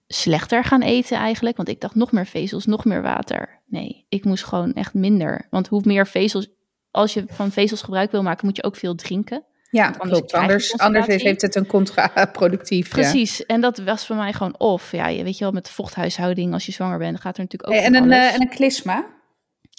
slechter 0.07 0.65
gaan 0.65 0.83
eten 0.83 1.17
eigenlijk. 1.17 1.57
Want 1.57 1.69
ik 1.69 1.81
dacht 1.81 1.95
nog 1.95 2.13
meer 2.13 2.27
vezels, 2.27 2.67
nog 2.67 2.85
meer 2.85 3.03
water. 3.03 3.63
Nee, 3.67 4.07
ik 4.09 4.25
moest 4.25 4.45
gewoon 4.45 4.73
echt 4.73 4.95
minder. 4.95 5.47
Want 5.51 5.69
hoe 5.69 5.83
meer 5.85 6.07
vezels, 6.07 6.49
als 6.91 7.15
je 7.15 7.25
van 7.27 7.51
vezels 7.51 7.83
gebruik 7.83 8.11
wil 8.11 8.23
maken, 8.23 8.47
moet 8.47 8.57
je 8.57 8.63
ook 8.65 8.77
veel 8.77 8.95
drinken. 8.95 9.45
Ja, 9.71 9.91
klopt. 9.91 10.33
Anders, 10.33 10.79
anders 10.79 11.07
heeft 11.07 11.43
het 11.43 11.55
een 11.55 11.67
contraproductief. 11.67 12.87
ja. 12.87 12.93
Precies, 12.93 13.47
en 13.47 13.61
dat 13.61 13.79
was 13.79 14.07
voor 14.07 14.17
mij 14.17 14.33
gewoon 14.33 14.59
of. 14.59 14.93
Ja, 14.93 15.09
je 15.09 15.25
weet 15.25 15.39
je 15.39 15.45
wel, 15.45 15.53
met 15.53 15.71
vochthuishouding 15.71 16.53
als 16.53 16.67
je 16.67 16.73
zwanger 16.73 16.99
bent, 16.99 17.21
gaat 17.21 17.37
er 17.37 17.43
natuurlijk 17.43 17.73
ook 17.73 17.79
Hey, 17.79 17.87
en, 17.87 17.95
van 17.95 18.03
een, 18.03 18.13
eh, 18.13 18.35
en 18.35 18.41
een 18.41 18.49
klisma. 18.49 19.07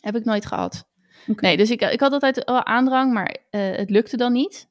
Heb 0.02 0.16
ik 0.16 0.26
nooit 0.26 0.46
gehad. 0.46 0.90
Nee, 1.26 1.58
dus 1.58 1.70
ik, 1.72 1.82
ik 1.82 2.00
had 2.00 2.12
altijd 2.12 2.44
wel 2.44 2.66
aandrang, 2.66 3.14
maar 3.14 3.38
eh, 3.50 3.76
het 3.76 3.90
lukte 3.90 4.18
dan 4.18 4.32
niet. 4.34 4.70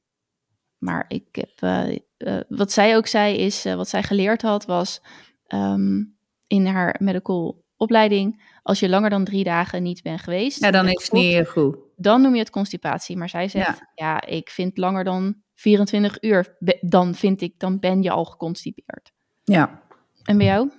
Maar 0.81 1.05
ik 1.09 1.27
heb, 1.31 1.51
eh, 1.57 1.97
eh, 2.17 2.41
wat 2.49 2.73
zij 2.73 2.97
ook 2.97 3.07
zei 3.07 3.37
is, 3.37 3.65
eh, 3.65 3.75
wat 3.75 3.89
zij 3.89 4.03
geleerd 4.03 4.43
had, 4.43 4.65
was 4.65 5.03
ehm, 5.47 6.03
in 6.47 6.67
haar 6.67 6.97
medical 6.99 7.65
opleiding, 7.77 8.43
als 8.63 8.81
je 8.81 8.89
langer 8.89 9.11
dan 9.11 9.25
drie 9.25 9.45
dagen 9.45 9.83
niet 9.83 10.03
bent 10.03 10.21
geweest, 10.21 10.61
Ja, 10.65 10.71
dan 10.71 10.89
is 10.89 11.03
het 11.03 11.13
niet 11.13 11.49
goed. 11.49 11.77
dan 11.97 12.23
noem 12.23 12.33
je 12.33 12.41
het 12.41 12.51
constipatie. 12.51 13.17
Maar 13.17 13.29
zij 13.29 13.49
zegt, 13.49 13.81
ja. 13.95 14.27
ik 14.27 14.51
vind 14.51 14.79
langer 14.79 15.05
dan 15.05 15.35
24 15.55 16.23
uur, 16.23 16.57
dan 16.81 17.15
vind 17.15 17.41
ik, 17.41 17.55
dan 17.59 17.79
ben 17.79 18.03
je 18.03 18.11
al 18.11 18.25
geconstipeerd. 18.25 19.13
Ja. 19.45 19.83
En 20.23 20.37
bij 20.37 20.47
jou? 20.47 20.71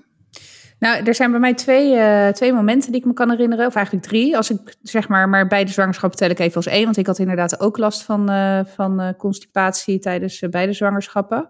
Nou, 0.80 1.04
er 1.04 1.16
zijn 1.16 1.32
bij 1.32 1.40
mij 1.40 1.54
twee, 1.54 1.96
eh, 1.96 2.28
twee 2.28 2.54
momenten 2.54 2.92
die 2.92 3.02
ik 3.02 3.08
me 3.08 3.14
kan 3.14 3.30
herinneren. 3.30 3.66
Of 3.68 3.76
eigenlijk 3.76 4.06
drie. 4.06 4.38
Als 4.38 4.50
ik 4.50 4.76
zeg 4.82 5.08
maar, 5.08 5.30
maar 5.30 5.48
beide 5.48 5.72
zwangerschappen 5.72 6.20
tel 6.20 6.30
ik 6.30 6.40
even 6.40 6.56
als 6.56 6.66
één. 6.66 6.84
Want 6.84 6.98
ik 6.98 7.08
had 7.08 7.20
inderdaad 7.20 7.60
ook 7.60 7.78
last 7.78 8.04
van, 8.04 8.30
eh, 8.30 8.60
van 8.66 9.00
eh, 9.00 9.10
constipatie 9.18 10.00
tijdens 10.00 10.40
beide 10.50 10.74
zwangerschappen. 10.74 11.50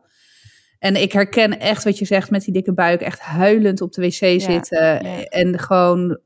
En 0.81 1.01
ik 1.01 1.11
herken 1.11 1.59
echt 1.59 1.83
wat 1.83 1.97
je 1.97 2.05
zegt 2.05 2.29
met 2.29 2.43
die 2.43 2.53
dikke 2.53 2.73
buik. 2.73 3.01
Echt 3.01 3.19
huilend 3.19 3.81
op 3.81 3.91
de 3.93 4.01
wc 4.01 4.41
zitten. 4.41 5.05
ja. 5.05 5.23
En 5.23 5.59
gewoon 5.59 6.19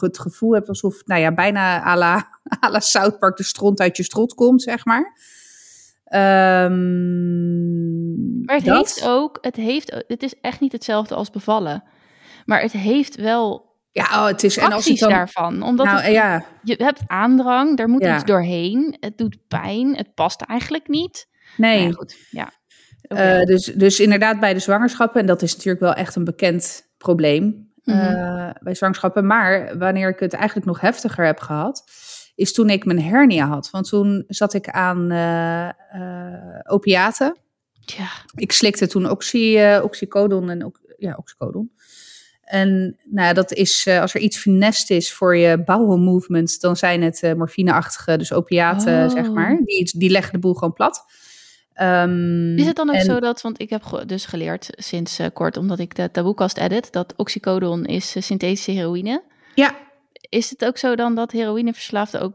het 0.00 0.18
gevoel 0.18 0.54
hebt 0.54 0.68
alsof, 0.68 1.02
nou 1.04 1.20
ja, 1.20 1.34
bijna 1.34 1.84
à 1.86 1.96
la, 1.96 2.28
à 2.64 2.70
la 2.70 2.80
South 2.80 3.18
Park 3.18 3.36
de 3.36 3.42
stront 3.42 3.80
uit 3.80 3.96
je 3.96 4.02
strot 4.02 4.34
komt, 4.34 4.62
zeg 4.62 4.84
maar. 4.84 5.18
Ehm, 6.04 8.44
Maar 8.44 8.56
het 8.56 8.64
dat- 8.64 8.76
heeft 8.76 9.08
ook, 9.08 9.38
het 9.40 9.56
heeft, 9.56 10.04
het 10.06 10.22
is 10.22 10.34
echt 10.40 10.60
niet 10.60 10.72
hetzelfde 10.72 11.14
als 11.14 11.30
bevallen. 11.30 11.84
Maar 12.44 12.60
het 12.60 12.72
heeft 12.72 13.16
wel 13.16 13.70
Ja, 13.92 14.02
oh, 14.04 14.26
het 14.26 14.44
is... 14.44 14.56
En 14.56 14.72
als 14.72 14.86
het 14.86 14.98
dan, 14.98 15.10
daarvan. 15.10 15.62
Omdat 15.62 15.86
nou, 15.86 16.00
het- 16.00 16.12
ja, 16.12 16.44
je 16.62 16.74
hebt 16.78 17.00
aandrang, 17.06 17.76
daar 17.76 17.88
moet 17.88 18.04
Ja. 18.04 18.14
iets 18.14 18.24
doorheen. 18.24 18.96
Het 19.00 19.18
doet 19.18 19.36
pijn, 19.48 19.96
het 19.96 20.14
past 20.14 20.40
eigenlijk 20.42 20.88
niet. 20.88 21.28
nee. 21.56 21.82
Ja, 21.82 21.90
goed, 21.92 22.16
ja. 22.30 22.52
Eh, 23.02 23.40
dus, 23.42 23.64
dus 23.64 24.00
inderdaad 24.00 24.40
bij 24.40 24.54
de 24.54 24.60
zwangerschappen, 24.60 25.20
en 25.20 25.26
dat 25.26 25.42
is 25.42 25.52
natuurlijk 25.54 25.82
wel 25.84 25.94
echt 25.94 26.16
een 26.16 26.24
bekend 26.24 26.90
probleem 26.98 27.70
eh, 27.84 27.94
Mhm. 27.94 28.52
bij 28.60 28.74
zwangerschappen. 28.74 29.26
Maar 29.26 29.78
wanneer 29.78 30.08
ik 30.08 30.20
het 30.20 30.32
eigenlijk 30.32 30.66
nog 30.66 30.80
heftiger 30.80 31.24
heb 31.26 31.38
gehad, 31.40 31.84
is 32.34 32.52
toen 32.52 32.70
ik 32.70 32.84
mijn 32.84 33.02
hernia 33.02 33.46
had. 33.46 33.70
Want 33.70 33.88
toen 33.88 34.24
zat 34.28 34.54
ik 34.54 34.68
aan 34.68 35.10
eh, 35.10 35.68
eh, 35.68 36.58
opiaten. 36.64 37.36
Tja, 37.84 38.06
Ik 38.34 38.52
slikte 38.52 38.86
toen 38.86 39.10
oxy, 39.10 39.56
eh, 39.58 39.80
oxycodon 39.84 40.50
en 40.50 40.64
ook, 40.64 40.80
ja, 40.98 41.14
oxycodon. 41.18 41.72
En 42.42 42.96
nou, 43.04 43.26
ja, 43.28 43.32
dat 43.32 43.52
is, 43.52 43.86
eh, 43.86 44.00
als 44.00 44.14
er 44.14 44.20
iets 44.20 44.36
finest 44.38 44.90
is 44.90 45.12
voor 45.12 45.36
je 45.36 45.62
bowel 45.64 45.98
movement, 45.98 46.60
dan 46.60 46.76
zijn 46.76 47.02
het 47.02 47.22
eh, 47.22 47.32
morfineachtige, 47.34 48.16
dus 48.16 48.32
opiaten, 48.32 49.04
Oh. 49.04 49.10
zeg 49.10 49.30
maar. 49.30 49.60
Die, 49.64 49.98
die 49.98 50.10
leggen 50.10 50.32
de 50.32 50.38
boel 50.38 50.54
gewoon 50.54 50.72
plat. 50.72 51.04
Ehm, 51.82 52.56
is 52.58 52.66
het 52.66 52.76
dan 52.76 52.88
ook 52.88 52.94
en- 52.94 53.04
zo 53.04 53.20
dat, 53.20 53.40
want 53.40 53.60
ik 53.60 53.70
heb 53.70 53.82
ge- 53.82 54.06
dus 54.06 54.24
geleerd 54.24 54.68
sinds 54.70 55.18
eh, 55.18 55.26
kort, 55.32 55.56
omdat 55.56 55.78
ik 55.78 55.94
de 55.94 56.10
taboekast 56.10 56.58
edit, 56.58 56.92
dat 56.92 57.14
oxycodon 57.16 57.84
is 57.84 58.16
eh, 58.16 58.22
synthetische 58.22 58.70
heroïne. 58.70 59.22
Ja, 59.54 59.74
Is 60.28 60.50
het 60.50 60.64
ook 60.64 60.78
zo 60.78 60.94
dan 60.94 61.14
dat 61.14 61.32
heroïneverslaafden 61.32 62.20
ook 62.20 62.32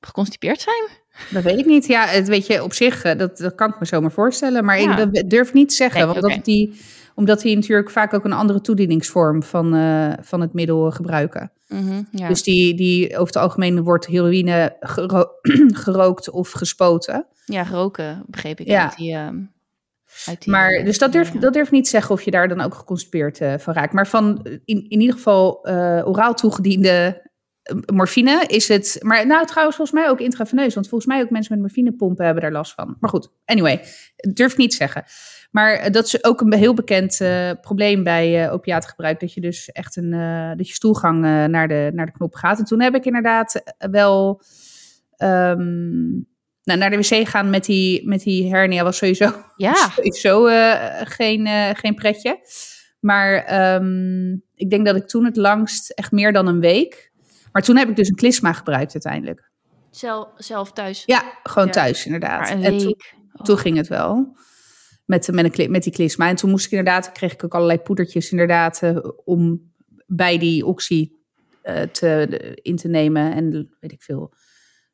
geconstipeerd 0.00 0.60
zijn? 0.60 0.88
Dat 1.30 1.42
weet 1.42 1.58
ik 1.58 1.66
niet. 1.66 1.86
Ja, 1.86 2.06
het 2.06 2.28
weet 2.28 2.46
je 2.46 2.62
op 2.62 2.72
zich, 2.72 3.02
eh, 3.02 3.18
dat, 3.18 3.36
dat 3.38 3.54
kan 3.54 3.68
ik 3.68 3.78
me 3.78 3.84
zomaar 3.86 4.12
voorstellen. 4.12 4.64
Maar 4.64 4.80
Ja. 4.80 4.98
ik 4.98 5.12
dat 5.14 5.30
durf 5.30 5.52
niet 5.52 5.68
te 5.68 5.74
zeggen. 5.74 5.98
Nee, 6.04 6.08
want 6.12 6.24
oké. 6.24 6.34
dat 6.34 6.44
die, 6.44 6.80
omdat 7.14 7.40
die 7.40 7.54
natuurlijk 7.54 7.90
vaak 7.90 8.14
ook 8.14 8.24
een 8.24 8.32
andere 8.32 8.60
toedieningsvorm 8.60 9.42
van, 9.42 9.70
van 10.22 10.40
het 10.40 10.52
middel 10.52 10.90
gebruiken. 10.90 11.52
Mhm, 11.68 12.02
ja. 12.10 12.28
Dus 12.28 12.42
die, 12.42 12.74
die 12.74 13.12
over 13.12 13.26
het 13.26 13.36
algemeen 13.36 13.82
wordt 13.82 14.06
heroïne 14.06 14.76
gero- 14.80 15.30
gerookt 15.84 16.30
of 16.30 16.50
gespoten. 16.50 17.26
ja, 17.44 17.62
roken 17.62 18.22
begreep 18.26 18.60
ik 18.60 18.66
Ja. 18.66 18.82
uit 18.82 18.96
die... 18.96 19.12
ehm, 19.14 19.40
uit 20.26 20.42
die, 20.42 20.50
Maar 20.52 20.70
eh, 20.72 20.84
dus 20.84 20.98
dat 20.98 21.12
durf, 21.12 21.32
ja. 21.32 21.40
dat 21.40 21.52
durf 21.52 21.66
ik 21.66 21.72
niet 21.72 21.88
zeggen 21.88 22.14
of 22.14 22.22
je 22.22 22.30
daar 22.30 22.48
dan 22.48 22.60
ook 22.60 22.74
geconstipeerd 22.74 23.40
eh, 23.40 23.54
van 23.58 23.74
raakt. 23.74 23.92
Maar 23.92 24.06
van 24.06 24.40
in, 24.44 24.88
in 24.88 25.00
ieder 25.00 25.14
geval 25.14 25.64
eh, 25.64 26.02
oraal 26.08 26.34
toegediende 26.34 27.24
morfine 27.92 28.44
is 28.46 28.68
het. 28.68 28.96
Maar 29.00 29.26
nou, 29.26 29.46
trouwens, 29.46 29.76
volgens 29.76 29.98
mij 30.00 30.08
ook 30.08 30.20
intraveneus. 30.20 30.74
Want 30.74 30.88
volgens 30.88 31.10
mij 31.10 31.22
ook 31.22 31.30
mensen 31.30 31.52
met 31.52 31.62
morfinepompen 31.62 32.24
hebben 32.24 32.42
daar 32.42 32.52
last 32.52 32.74
van. 32.74 32.96
Maar 33.00 33.10
goed, 33.10 33.28
anyway, 33.44 33.80
durf 34.32 34.52
ik 34.52 34.58
niet 34.58 34.74
zeggen. 34.74 35.04
Maar 35.50 35.72
eh, 35.72 35.92
dat 35.92 36.04
is 36.06 36.24
ook 36.24 36.40
een 36.40 36.54
heel 36.54 36.74
bekend 36.74 37.20
eh, 37.20 37.50
probleem 37.60 38.02
bij 38.04 38.44
eh 38.46 38.52
opiaatgebruik. 38.52 39.20
Dat 39.20 39.32
je 39.32 39.40
dus 39.40 39.72
echt 39.72 39.96
een. 39.96 40.12
eh, 40.12 40.50
dat 40.56 40.68
je 40.68 40.74
stoelgang 40.74 41.24
eh, 41.24 41.44
naar, 41.44 41.68
de, 41.68 41.90
naar 41.94 42.06
de 42.06 42.12
knop 42.12 42.34
gaat. 42.34 42.58
En 42.58 42.64
toen 42.64 42.80
heb 42.80 42.94
ik 42.94 43.04
inderdaad 43.04 43.62
wel. 43.90 44.40
ehm, 45.16 46.10
nou, 46.64 46.78
naar 46.78 46.90
de 46.90 46.96
wc 46.96 47.28
gaan 47.28 47.50
met 47.50 47.64
die, 47.64 48.06
met 48.08 48.20
die 48.22 48.48
hernia 48.48 48.82
was 48.84 48.96
sowieso 48.96 49.32
Ja, 49.56 49.74
sowieso 49.74 50.46
eh, 50.46 51.00
geen, 51.04 51.46
eh, 51.46 51.70
geen 51.72 51.94
pretje. 51.94 52.38
Maar 53.00 53.34
ehm, 53.44 54.32
ik 54.54 54.70
denk 54.70 54.86
dat 54.86 54.96
ik 54.96 55.06
toen 55.06 55.24
het 55.24 55.36
langst 55.36 55.90
echt 55.90 56.12
meer 56.12 56.32
dan 56.32 56.46
een 56.46 56.60
week. 56.60 57.12
Maar 57.52 57.62
toen 57.62 57.76
heb 57.76 57.88
ik 57.88 57.96
dus 57.96 58.08
een 58.08 58.14
klisma 58.14 58.52
gebruikt 58.52 58.92
uiteindelijk. 58.92 59.50
zelf, 59.90 60.28
zelf 60.36 60.72
thuis. 60.72 61.02
Ja, 61.06 61.22
gewoon 61.42 61.66
Ja. 61.66 61.72
thuis 61.72 62.04
inderdaad. 62.06 62.40
maar 62.40 62.50
een 62.52 62.62
en 62.64 62.76
toen, 62.78 62.86
week. 62.86 63.14
Oh. 63.32 63.42
toen 63.44 63.58
ging 63.58 63.76
het 63.76 63.88
wel. 63.88 64.36
Met, 65.06 65.32
met, 65.68 65.82
die 65.82 65.92
klisma. 65.92 66.28
En 66.28 66.36
toen 66.36 66.50
moest 66.50 66.64
ik 66.64 66.70
inderdaad, 66.70 67.12
kreeg 67.12 67.32
ik 67.32 67.44
ook 67.44 67.54
allerlei 67.54 67.78
poedertjes 67.78 68.30
inderdaad. 68.30 68.82
eh, 68.82 68.98
om 69.24 69.72
bij 70.06 70.38
die 70.38 70.66
oxy 70.66 71.10
eh, 71.62 71.82
te, 71.82 72.28
in 72.62 72.76
te 72.76 72.88
nemen. 72.88 73.32
En 73.32 73.76
weet 73.80 73.92
ik 73.92 74.02
veel. 74.02 74.34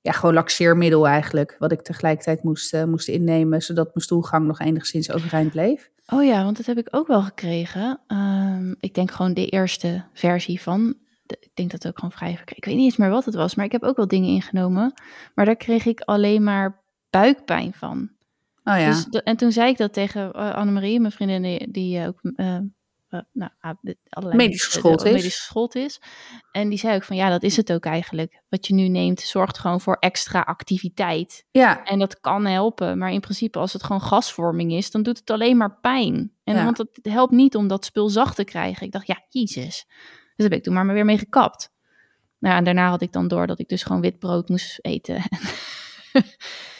Ja, 0.00 0.12
gewoon 0.12 0.34
laxeermiddel 0.34 1.06
eigenlijk. 1.06 1.56
Wat 1.58 1.72
ik 1.72 1.82
tegelijkertijd 1.82 2.42
moest, 2.42 2.74
eh, 2.74 2.84
moest 2.84 3.08
innemen. 3.08 3.62
Zodat 3.62 3.86
mijn 3.94 4.04
stoelgang 4.04 4.46
nog 4.46 4.60
enigszins 4.60 5.12
overeind 5.12 5.50
bleef. 5.50 5.90
Oh 6.08 6.24
ja, 6.24 6.44
want 6.44 6.56
dat 6.56 6.66
heb 6.66 6.78
ik 6.78 6.88
ook 6.90 7.06
wel 7.06 7.22
gekregen. 7.22 8.00
Ehm, 8.06 8.74
ik 8.80 8.94
denk 8.94 9.10
gewoon 9.10 9.34
de 9.34 9.46
eerste 9.46 10.04
versie 10.12 10.60
van. 10.60 10.94
ik 11.26 11.50
denk 11.54 11.70
dat 11.70 11.86
ook 11.86 11.94
gewoon 11.94 12.12
vrij 12.12 12.36
verkregen. 12.36 12.56
Ik 12.56 12.64
weet 12.64 12.74
niet 12.74 12.84
eens 12.84 12.96
meer 12.96 13.10
wat 13.10 13.24
het 13.24 13.34
was, 13.34 13.54
maar 13.54 13.64
ik 13.64 13.72
heb 13.72 13.82
ook 13.82 13.96
wel 13.96 14.08
dingen 14.08 14.28
ingenomen. 14.28 14.92
Maar 15.34 15.44
daar 15.44 15.56
kreeg 15.56 15.86
ik 15.86 16.00
alleen 16.00 16.42
maar 16.42 16.82
buikpijn 17.10 17.72
van. 17.74 18.10
Oh 18.64 18.78
ja. 18.78 19.04
Dus, 19.10 19.22
en 19.22 19.36
toen 19.36 19.52
zei 19.52 19.70
ik 19.70 19.76
dat 19.76 19.92
tegen 19.92 20.32
uh, 20.36 20.54
Annemarie, 20.54 21.00
mijn 21.00 21.12
vriendin, 21.12 21.42
die, 21.42 21.70
die 21.70 21.98
eh, 21.98 22.06
ook 22.06 22.20
eh, 22.36 22.56
eh, 23.12 23.20
nou, 23.32 23.50
ah, 23.60 23.74
allerlei 24.08 24.36
Medisch 24.44 24.64
geschoold 24.64 25.04
is. 25.04 25.12
medisch 25.12 25.36
geschoold 25.36 25.74
is. 25.74 26.00
En 26.52 26.68
die 26.68 26.78
zei 26.78 26.94
ook 26.94 27.02
van 27.04 27.16
ja, 27.16 27.28
dat 27.28 27.42
is 27.42 27.56
het 27.56 27.72
ook 27.72 27.84
eigenlijk. 27.84 28.42
Wat 28.48 28.66
je 28.66 28.74
nu 28.74 28.88
neemt, 28.88 29.20
zorgt 29.20 29.58
gewoon 29.58 29.80
voor 29.80 29.96
extra 30.00 30.40
activiteit. 30.40 31.44
ja, 31.50 31.84
En 31.84 31.98
dat 31.98 32.20
kan 32.20 32.46
helpen, 32.46 32.98
maar 32.98 33.12
in 33.12 33.20
principe 33.20 33.58
als 33.58 33.72
het 33.72 33.82
gewoon 33.82 34.00
gasvorming 34.02 34.72
is, 34.72 34.90
dan 34.90 35.02
doet 35.02 35.18
het 35.18 35.30
alleen 35.30 35.56
maar 35.56 35.78
pijn. 35.80 36.32
En 36.44 36.54
Ja. 36.54 36.64
want 36.64 36.78
het 36.78 36.98
helpt 37.02 37.32
niet 37.32 37.56
om 37.56 37.68
dat 37.68 37.84
spul 37.84 38.08
zacht 38.08 38.36
te 38.36 38.44
krijgen. 38.44 38.86
Ik 38.86 38.92
dacht, 38.92 39.06
ja, 39.06 39.24
jezus. 39.28 39.86
Dus 40.36 40.48
ben 40.48 40.58
ik 40.58 40.64
toen 40.64 40.74
maar 40.74 40.86
weer 40.86 41.04
mee 41.04 41.18
gekapt. 41.18 41.70
Nou, 42.38 42.56
en 42.56 42.64
daarna 42.64 42.88
had 42.88 43.02
ik 43.02 43.12
dan 43.12 43.28
door 43.28 43.46
dat 43.46 43.58
ik 43.58 43.68
dus 43.68 43.82
gewoon 43.82 44.00
wit 44.00 44.18
brood 44.18 44.48
moest 44.48 44.78
eten. 44.80 45.22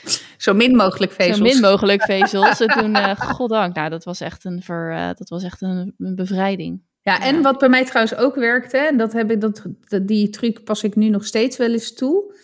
zo 0.42 0.55
min 0.55 0.76
mogelijk 0.76 1.12
vezels. 1.12 1.37
Zo 1.37 1.42
min 1.42 1.61
mogelijk 1.61 2.02
vezels. 2.12 2.61
en 2.61 2.68
toen, 2.68 2.94
eh 2.94 3.20
goddank, 3.20 3.74
nou, 3.74 3.90
dat 3.90 4.05
was 4.05 4.20
echt 4.20 4.44
een, 4.44 4.62
ver, 4.62 4.92
eh, 4.92 5.07
dat 5.14 5.28
was 5.28 5.42
echt 5.42 5.62
een, 5.62 5.94
een 5.98 6.14
bevrijding. 6.14 6.81
Ja, 7.02 7.20
en 7.20 7.35
Ja. 7.35 7.40
wat 7.40 7.59
bij 7.59 7.68
mij 7.68 7.85
trouwens 7.85 8.16
ook 8.16 8.35
werkte, 8.35 8.78
en 8.78 8.96
dat 8.96 9.12
heb 9.12 9.31
ik, 9.31 9.40
dat, 9.40 9.62
die 10.02 10.31
truc 10.31 10.64
pas 10.64 10.83
ik 10.83 10.96
nu 10.96 11.09
nog 11.09 11.24
steeds 11.26 11.57
wel 11.57 11.70
eens 11.72 11.94
toe. 11.94 12.35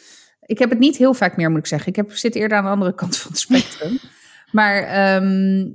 Ik 0.41 0.59
heb 0.59 0.71
het 0.71 0.79
niet 0.79 0.97
heel 0.97 1.15
vaak 1.15 1.37
meer, 1.37 1.51
moet 1.51 1.59
ik 1.59 1.67
zeggen. 1.67 1.89
Ik 1.89 1.97
heb, 1.97 2.13
zit 2.13 2.35
eerder 2.35 2.59
aan 2.59 2.65
de 2.65 2.71
andere 2.71 2.95
kant 2.95 3.17
van 3.17 3.31
het 3.31 3.41
spectrum. 3.41 3.99
maar 4.59 4.83
ehm, 4.83 5.67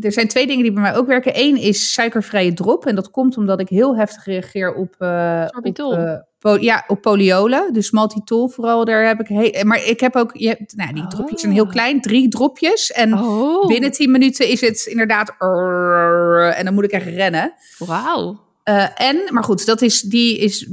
er 0.00 0.12
zijn 0.12 0.28
twee 0.28 0.46
dingen 0.46 0.62
die 0.62 0.72
bij 0.72 0.82
mij 0.82 0.94
ook 0.94 1.06
werken. 1.06 1.32
Eén 1.34 1.56
is 1.56 1.92
suikervrije 1.92 2.52
drop. 2.54 2.86
En 2.86 2.94
dat 2.94 3.10
komt 3.10 3.36
omdat 3.36 3.60
ik 3.60 3.68
heel 3.68 3.96
heftig 3.96 4.24
reageer 4.24 4.74
op... 4.74 4.94
eh, 4.98 5.46
op. 5.86 6.30
ja, 6.60 6.84
op 6.86 7.00
poliolen. 7.00 7.72
Dus 7.72 7.90
maltitol 7.90 8.48
vooral, 8.48 8.84
daar 8.84 9.06
heb 9.06 9.20
ik... 9.20 9.64
Maar 9.64 9.84
ik 9.86 10.00
heb 10.00 10.16
ook... 10.16 10.30
Je 10.36 10.48
hebt, 10.48 10.76
nou, 10.76 10.92
die 10.92 11.06
dropjes 11.06 11.40
zijn 11.40 11.52
heel 11.52 11.64
Oh. 11.64 11.70
klein. 11.70 12.00
Drie 12.00 12.28
dropjes. 12.28 12.90
En 12.92 13.18
Oh, 13.18 13.66
binnen 13.66 13.90
tien 13.92 14.10
minuten 14.10 14.48
is 14.48 14.60
het 14.60 14.86
inderdaad... 14.86 15.34
En 16.56 16.64
dan 16.64 16.74
moet 16.74 16.84
ik 16.84 16.90
echt 16.92 17.06
rennen. 17.06 17.54
wauw. 17.78 18.40
Eh, 18.62 18.86
en, 19.08 19.22
maar 19.30 19.44
goed, 19.44 19.66
dat 19.66 19.82
is, 19.82 20.00
die 20.00 20.38
is 20.38 20.68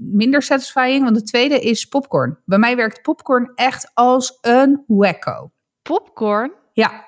minder 0.00 0.42
satisfying. 0.42 1.02
Want 1.04 1.16
de 1.16 1.22
tweede 1.22 1.58
is 1.60 1.84
popcorn. 1.84 2.38
Bij 2.44 2.58
mij 2.58 2.76
werkt 2.76 3.02
popcorn 3.02 3.52
echt 3.54 3.90
als 3.94 4.38
een 4.40 4.84
wacko. 4.86 5.50
Popcorn? 5.82 6.52
Ja, 6.72 7.04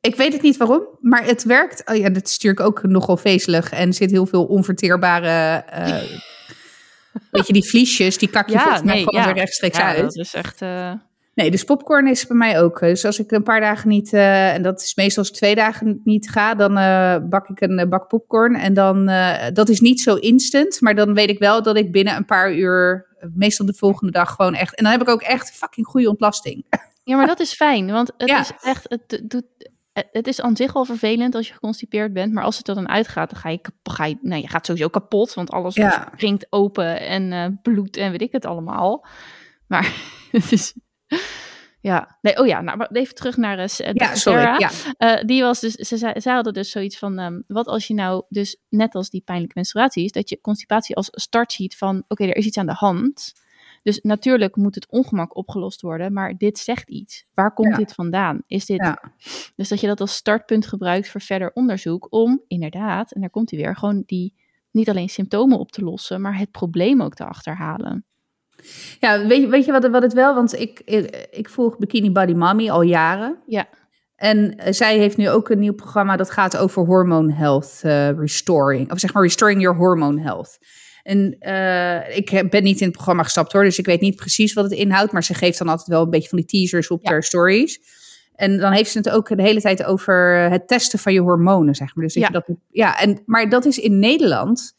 ik 0.00 0.16
weet 0.16 0.32
het 0.32 0.42
niet 0.42 0.56
waarom, 0.56 0.82
maar 1.00 1.24
het 1.24 1.44
werkt. 1.44 1.82
Oh 1.90 1.96
ja, 1.96 2.08
dat 2.10 2.26
is 2.26 2.32
natuurlijk 2.32 2.60
ook 2.66 2.82
nogal 2.82 3.16
vezelig 3.16 3.70
en 3.72 3.92
zit 3.92 4.10
heel 4.10 4.26
veel 4.26 4.44
onverteerbare. 4.44 5.62
eh 5.66 6.02
weet 7.30 7.46
je, 7.46 7.52
die 7.52 7.68
vliesjes, 7.68 8.18
die 8.18 8.28
kak 8.28 8.48
je 8.48 8.58
volgens 8.58 8.82
mij 8.82 9.02
gewoon 9.02 9.24
weer 9.24 9.34
rechtstreeks 9.34 9.78
ja, 9.78 9.86
uit. 9.86 10.00
dat 10.00 10.16
is 10.16 10.34
echt... 10.34 10.62
eh, 10.62 10.92
Nee, 11.34 11.50
dus 11.50 11.64
popcorn 11.64 12.06
is 12.06 12.26
bij 12.26 12.36
mij 12.36 12.62
ook. 12.62 12.80
Dus 12.80 13.04
als 13.04 13.18
ik 13.18 13.30
een 13.30 13.42
paar 13.42 13.60
dagen 13.60 13.88
niet, 13.88 14.12
uh, 14.12 14.54
en 14.54 14.62
dat 14.62 14.80
is 14.80 14.94
meestal 14.94 15.22
als 15.22 15.32
ik 15.32 15.36
twee 15.36 15.54
dagen 15.54 16.00
niet 16.04 16.30
ga, 16.30 16.54
dan 16.54 16.78
uh, 16.78 17.16
bak 17.28 17.48
ik 17.48 17.60
een 17.60 17.88
bak 17.88 18.08
popcorn. 18.08 18.54
En 18.54 18.74
dan, 18.74 19.06
dat 19.52 19.68
is 19.68 19.80
niet 19.80 20.00
zo 20.00 20.14
instant, 20.14 20.80
maar 20.80 20.94
dan 20.94 21.14
weet 21.14 21.28
ik 21.28 21.38
wel 21.38 21.62
dat 21.62 21.76
ik 21.76 21.92
binnen 21.92 22.16
een 22.16 22.24
paar 22.24 22.54
uur, 22.54 23.06
meestal 23.34 23.66
de 23.66 23.74
volgende 23.74 24.12
dag 24.12 24.30
gewoon 24.30 24.54
echt, 24.54 24.74
en 24.74 24.82
dan 24.82 24.92
heb 24.92 25.02
ik 25.02 25.08
ook 25.08 25.22
echt 25.22 25.50
fucking 25.50 25.86
goede 25.86 26.08
ontlasting. 26.08 26.64
Ja, 27.04 27.16
maar 27.16 27.26
dat 27.26 27.40
is 27.40 27.52
fijn, 27.52 27.90
want 27.90 28.12
het 28.18 28.28
ja. 28.28 28.40
is 28.40 28.52
echt, 28.62 28.86
het 28.88 29.22
doet, 29.24 29.44
het 29.94 30.26
is 30.26 30.40
aan 30.40 30.56
zich 30.56 30.74
al 30.74 30.84
vervelend 30.84 31.34
als 31.34 31.46
je 31.46 31.52
geconstipeerd 31.52 32.12
bent, 32.12 32.32
maar 32.32 32.44
als 32.44 32.58
het 32.58 32.68
er 32.68 32.74
dan 32.74 32.88
uitgaat, 32.88 33.30
dan 33.30 33.40
ga 33.40 33.48
je, 33.48 33.60
ga 33.82 34.04
je, 34.04 34.18
nou, 34.20 34.40
je 34.40 34.48
gaat 34.48 34.66
sowieso 34.66 34.88
kapot, 34.88 35.34
want 35.34 35.50
alles 35.50 35.74
ja. 35.74 36.10
springt 36.14 36.46
open 36.50 37.00
en 37.00 37.58
bloed 37.62 37.96
en 37.96 38.10
weet 38.10 38.22
ik 38.22 38.32
het 38.32 38.46
allemaal. 38.46 39.06
Maar 39.66 39.94
het 40.30 40.52
is, 40.52 40.74
ja, 41.80 42.18
nee, 42.20 42.38
oh 42.38 42.46
ja, 42.46 42.60
nou, 42.60 42.86
even 42.92 43.14
terug 43.14 43.36
naar 43.36 43.58
uh, 43.58 43.92
ja, 43.92 44.14
sorry, 44.14 44.42
ja. 44.42 44.70
Uh, 44.98 45.22
die 45.24 45.42
was 45.42 45.60
dus, 45.60 45.72
ze, 45.72 45.96
zei, 45.96 46.20
ze 46.20 46.30
hadden 46.30 46.52
dus 46.52 46.70
zoiets 46.70 46.98
van, 46.98 47.18
um, 47.18 47.44
wat 47.46 47.66
als 47.66 47.86
je 47.86 47.94
nou 47.94 48.24
dus, 48.28 48.56
net 48.68 48.94
als 48.94 49.10
die 49.10 49.22
pijnlijke 49.24 49.54
menstruatie 49.54 50.04
is, 50.04 50.12
dat 50.12 50.28
je 50.28 50.40
constipatie 50.40 50.96
als 50.96 51.08
start 51.10 51.52
ziet 51.52 51.76
van, 51.76 52.04
oké, 52.08 52.24
er 52.24 52.36
is 52.36 52.46
iets 52.46 52.58
aan 52.58 52.66
de 52.66 52.72
hand. 52.72 53.32
Dus 53.84 54.00
natuurlijk 54.02 54.56
moet 54.56 54.74
het 54.74 54.90
ongemak 54.90 55.36
opgelost 55.36 55.80
worden, 55.80 56.12
maar 56.12 56.36
dit 56.36 56.58
zegt 56.58 56.88
iets. 56.88 57.26
Waar 57.34 57.54
komt 57.54 57.70
ja. 57.70 57.76
dit 57.76 57.92
vandaan? 57.92 58.42
Is 58.46 58.66
dit, 58.66 58.76
ja. 58.76 59.02
Dus 59.56 59.68
dat 59.68 59.80
je 59.80 59.86
dat 59.86 60.00
als 60.00 60.14
startpunt 60.14 60.66
gebruikt 60.66 61.08
voor 61.08 61.20
verder 61.20 61.50
onderzoek 61.52 62.06
om 62.10 62.42
inderdaad, 62.46 63.12
en 63.12 63.20
daar 63.20 63.30
komt 63.30 63.50
hij 63.50 63.60
weer, 63.60 63.76
gewoon 63.76 64.02
die, 64.06 64.34
niet 64.70 64.88
alleen 64.88 65.08
symptomen 65.08 65.58
op 65.58 65.72
te 65.72 65.84
lossen, 65.84 66.20
maar 66.20 66.38
het 66.38 66.50
probleem 66.50 67.02
ook 67.02 67.14
te 67.14 67.24
achterhalen. 67.24 68.04
Ja, 69.00 69.26
weet, 69.26 69.48
weet 69.48 69.64
je 69.64 69.72
wat, 69.72 69.86
wat 69.86 70.02
het 70.02 70.12
wel? 70.12 70.34
Want 70.34 70.60
ik, 70.60 70.80
ik 71.30 71.48
volg 71.48 71.78
Bikini 71.78 72.12
Body 72.12 72.32
Mommy 72.32 72.70
al 72.70 72.82
jaren. 72.82 73.38
Ja. 73.46 73.68
En 74.16 74.54
zij 74.74 74.98
heeft 74.98 75.16
nu 75.16 75.30
ook 75.30 75.48
een 75.48 75.58
nieuw 75.58 75.74
programma 75.74 76.16
dat 76.16 76.30
gaat 76.30 76.56
over 76.56 76.84
hormone 76.84 77.32
health 77.32 77.80
uh, 77.84 78.10
restoring. 78.10 78.92
Of 78.92 78.98
zeg 78.98 79.12
maar 79.12 79.22
restoring 79.22 79.60
your 79.60 79.76
hormone 79.76 80.20
health. 80.20 80.58
En 81.04 81.36
uh, 81.40 82.16
ik 82.16 82.50
ben 82.50 82.62
niet 82.62 82.80
in 82.80 82.86
het 82.86 82.94
programma 82.94 83.22
gestapt 83.22 83.52
hoor, 83.52 83.64
dus 83.64 83.78
ik 83.78 83.86
weet 83.86 84.00
niet 84.00 84.16
precies 84.16 84.52
wat 84.52 84.64
het 84.64 84.72
inhoudt. 84.72 85.12
Maar 85.12 85.24
ze 85.24 85.34
geeft 85.34 85.58
dan 85.58 85.68
altijd 85.68 85.88
wel 85.88 86.02
een 86.02 86.10
beetje 86.10 86.28
van 86.28 86.38
die 86.38 86.46
teasers 86.46 86.88
op 86.88 87.04
ja. 87.04 87.10
haar 87.10 87.22
stories. 87.22 87.80
En 88.34 88.58
dan 88.58 88.72
heeft 88.72 88.90
ze 88.90 88.98
het 88.98 89.10
ook 89.10 89.36
de 89.36 89.42
hele 89.42 89.60
tijd 89.60 89.84
over 89.84 90.36
het 90.50 90.68
testen 90.68 90.98
van 90.98 91.12
je 91.12 91.20
hormonen, 91.20 91.74
zeg 91.74 91.94
maar. 91.94 92.04
Dus 92.04 92.14
dat 92.14 92.22
ja. 92.22 92.28
Je 92.28 92.42
dat, 92.46 92.56
ja, 92.70 93.00
en, 93.00 93.22
maar 93.26 93.48
dat 93.48 93.64
is 93.64 93.78
in 93.78 93.98
Nederland 93.98 94.74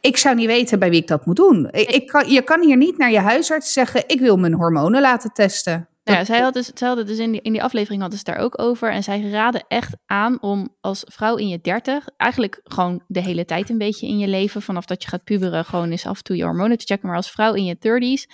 ik 0.00 0.16
zou 0.16 0.34
niet 0.34 0.46
weten 0.46 0.78
bij 0.78 0.90
wie 0.90 1.00
ik 1.00 1.06
dat 1.06 1.26
moet 1.26 1.36
doen. 1.36 1.68
Ik, 1.70 1.90
ik 1.90 2.06
kan, 2.06 2.28
je 2.28 2.42
kan 2.42 2.62
hier 2.62 2.76
niet 2.76 2.98
naar 2.98 3.10
je 3.10 3.18
huisarts 3.18 3.72
zeggen: 3.72 4.04
ik 4.06 4.20
wil 4.20 4.36
mijn 4.36 4.54
hormonen 4.54 5.00
laten 5.00 5.32
testen. 5.32 5.88
Ja, 6.12 6.24
zij 6.24 6.40
had 6.40 6.54
dus, 6.54 6.70
zij 6.74 6.94
dus 6.94 7.18
in, 7.18 7.32
die, 7.32 7.40
in 7.40 7.52
die 7.52 7.62
aflevering 7.62 8.00
hadden 8.00 8.18
ze 8.18 8.24
daar 8.24 8.38
ook 8.38 8.60
over. 8.60 8.92
En 8.92 9.02
zij 9.02 9.20
raden 9.20 9.64
echt 9.68 9.96
aan 10.06 10.42
om 10.42 10.76
als 10.80 11.04
vrouw 11.06 11.36
in 11.36 11.48
je 11.48 11.60
dertig, 11.60 12.08
eigenlijk 12.16 12.60
gewoon 12.64 13.02
de 13.06 13.20
hele 13.20 13.44
tijd 13.44 13.70
een 13.70 13.78
beetje 13.78 14.06
in 14.06 14.18
je 14.18 14.28
leven, 14.28 14.62
vanaf 14.62 14.84
dat 14.84 15.02
je 15.02 15.08
gaat 15.08 15.24
puberen, 15.24 15.64
gewoon 15.64 15.90
eens 15.90 16.06
af 16.06 16.16
en 16.16 16.24
toe 16.24 16.36
je 16.36 16.44
hormonen 16.44 16.78
te 16.78 16.86
checken. 16.86 17.08
Maar 17.08 17.16
als 17.16 17.30
vrouw 17.30 17.54
in 17.54 17.64
je 17.64 17.78
thirties, 17.78 18.28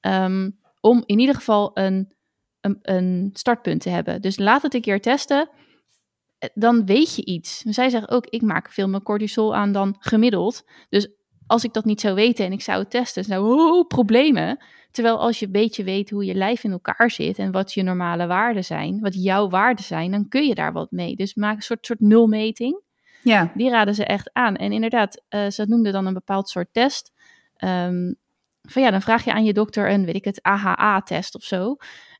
um, 0.00 0.58
om 0.80 1.02
in 1.06 1.18
ieder 1.18 1.34
geval 1.34 1.70
een, 1.74 2.14
een, 2.60 2.78
een 2.82 3.30
startpunt 3.32 3.80
te 3.80 3.88
hebben. 3.88 4.22
Dus 4.22 4.38
laat 4.38 4.62
het 4.62 4.74
een 4.74 4.80
keer 4.80 5.00
testen. 5.00 5.50
Eh, 6.38 6.48
dan 6.54 6.86
weet 6.86 7.16
je 7.16 7.24
iets. 7.24 7.58
Zij 7.58 7.88
zegt 7.88 8.10
ook, 8.10 8.26
ik 8.26 8.42
maak 8.42 8.72
veel 8.72 8.88
meer 8.88 9.02
cortisol 9.02 9.54
aan 9.54 9.72
dan 9.72 9.96
gemiddeld. 9.98 10.62
Dus 10.88 11.08
als 11.46 11.64
ik 11.64 11.72
dat 11.72 11.84
niet 11.84 12.00
zou 12.00 12.14
weten 12.14 12.44
en 12.44 12.52
ik 12.52 12.62
zou 12.62 12.78
het 12.78 12.90
testen, 12.90 13.24
zou 13.24 13.60
oh, 13.60 13.86
problemen. 13.86 14.58
Terwijl 14.96 15.18
als 15.18 15.38
je 15.38 15.46
een 15.46 15.52
beetje 15.52 15.84
weet 15.84 16.10
hoe 16.10 16.24
je 16.24 16.34
lijf 16.34 16.64
in 16.64 16.70
elkaar 16.70 17.10
zit 17.10 17.38
en 17.38 17.52
wat 17.52 17.72
je 17.72 17.82
normale 17.82 18.26
waarden 18.26 18.64
zijn, 18.64 19.00
wat 19.00 19.22
jouw 19.22 19.48
waarden 19.48 19.84
zijn, 19.84 20.10
dan 20.10 20.28
kun 20.28 20.46
je 20.46 20.54
daar 20.54 20.72
wat 20.72 20.90
mee. 20.90 21.16
Dus 21.16 21.34
maak 21.34 21.56
een 21.56 21.62
soort, 21.62 21.86
soort 21.86 22.00
nulmeting. 22.00 22.82
Ja. 23.22 23.52
Die 23.54 23.70
raden 23.70 23.94
ze 23.94 24.04
echt 24.04 24.30
aan. 24.32 24.56
En 24.56 24.72
inderdaad, 24.72 25.22
uh, 25.30 25.48
ze 25.48 25.64
noemden 25.66 25.92
dan 25.92 26.06
een 26.06 26.14
bepaald 26.14 26.48
soort 26.48 26.68
test. 26.72 27.12
Um, 27.64 28.16
van 28.62 28.82
ja, 28.82 28.90
dan 28.90 29.02
vraag 29.02 29.24
je 29.24 29.32
aan 29.32 29.44
je 29.44 29.52
dokter 29.52 29.90
een, 29.90 30.04
weet 30.04 30.14
ik 30.14 30.24
het, 30.24 30.42
AHA-test 30.42 31.34
of 31.34 31.42
zo. 31.42 31.76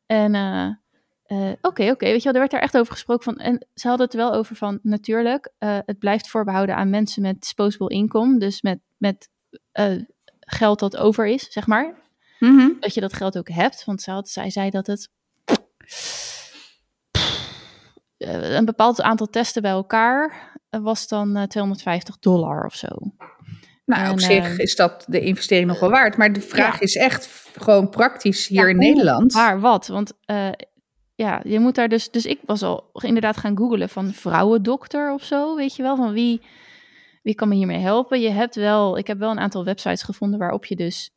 En 0.06 0.34
Oké, 1.28 1.34
uh, 1.34 1.50
oké, 1.60 1.90
okay, 1.90 2.12
weet 2.12 2.22
je 2.22 2.24
wel, 2.24 2.32
er 2.32 2.38
werd 2.38 2.50
daar 2.50 2.60
echt 2.60 2.78
over 2.78 2.92
gesproken 2.92 3.24
van. 3.24 3.36
En 3.36 3.66
ze 3.74 3.88
hadden 3.88 4.06
het 4.06 4.16
wel 4.16 4.32
over 4.32 4.56
van, 4.56 4.78
natuurlijk, 4.82 5.52
het 5.58 5.98
blijft 5.98 6.28
voorbehouden 6.28 6.76
aan 6.76 6.90
mensen 6.90 7.22
met 7.22 7.40
disposable 7.40 7.88
income. 7.88 8.38
Dus 8.38 8.62
met, 8.62 8.78
met 8.96 9.30
geld 10.40 10.78
dat 10.78 10.96
over 10.96 11.26
is, 11.26 11.52
zeg 11.52 11.66
maar. 11.66 12.04
Mm 12.38 12.58
-hmm. 12.58 12.76
Dat 12.80 12.94
je 12.94 13.00
dat 13.00 13.12
geld 13.12 13.38
ook 13.38 13.48
hebt. 13.48 13.84
Want 13.84 14.04
had, 14.04 14.28
zij 14.28 14.50
zei 14.50 14.70
dat 14.70 14.86
het 14.86 15.10
een 18.18 18.64
bepaald 18.64 19.02
aantal 19.02 19.26
testen 19.26 19.62
bij 19.62 19.70
elkaar 19.70 20.54
was 20.70 21.08
dan 21.08 21.46
250 21.48 22.18
dollar 22.18 22.64
of 22.64 22.74
zo. 22.74 22.88
Nou, 23.84 24.04
en, 24.04 24.10
op 24.10 24.20
zich 24.20 24.58
is 24.58 24.76
dat 24.76 25.04
de 25.08 25.20
investering 25.20 25.68
nog 25.68 25.80
wel 25.80 25.90
waard. 25.90 26.16
Maar 26.16 26.32
de 26.32 26.40
vraag 26.40 26.74
ja. 26.74 26.80
is 26.80 26.96
echt 26.96 27.50
gewoon 27.56 27.90
praktisch 27.90 28.46
hier 28.46 28.62
ja, 28.62 28.68
in 28.68 28.78
Nederland. 28.78 29.32
Maar 29.32 29.60
wat? 29.60 29.86
Want 29.86 30.12
ja, 31.16 31.40
je 31.44 31.60
moet 31.60 31.74
daar 31.74 31.88
dus. 31.88 32.10
Dus 32.10 32.26
ik 32.26 32.40
was 32.44 32.62
al 32.62 32.90
inderdaad 32.92 33.36
gaan 33.36 33.56
googelen 33.56 33.88
van 33.88 34.12
vrouwendokter 34.12 35.12
of 35.12 35.22
zo. 35.22 35.56
Weet 35.56 35.76
je 35.76 35.82
wel, 35.82 35.96
van 35.96 36.12
wie, 36.12 36.40
wie 37.22 37.34
kan 37.34 37.48
me 37.48 37.54
hiermee 37.54 37.78
helpen? 37.78 38.20
Je 38.20 38.30
hebt 38.30 38.54
wel, 38.54 38.98
ik 38.98 39.06
heb 39.06 39.18
wel 39.18 39.30
een 39.30 39.38
aantal 39.38 39.64
websites 39.64 40.02
gevonden 40.02 40.38
waarop 40.38 40.64
je 40.64 40.76
dus 40.76 41.10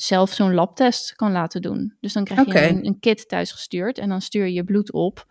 zelf 0.00 0.32
zo'n 0.32 0.54
labtest 0.54 1.14
kan 1.14 1.32
laten 1.32 1.62
doen. 1.62 1.96
Dus 2.00 2.12
dan 2.12 2.24
krijg 2.24 2.46
je 2.46 2.68
een, 2.68 2.86
een 2.86 2.98
kit 3.00 3.28
thuis 3.28 3.52
gestuurd 3.52 3.98
en 3.98 4.08
dan 4.08 4.20
stuur 4.20 4.44
je 4.44 4.52
je 4.52 4.64
bloed 4.64 4.92
op. 4.92 5.26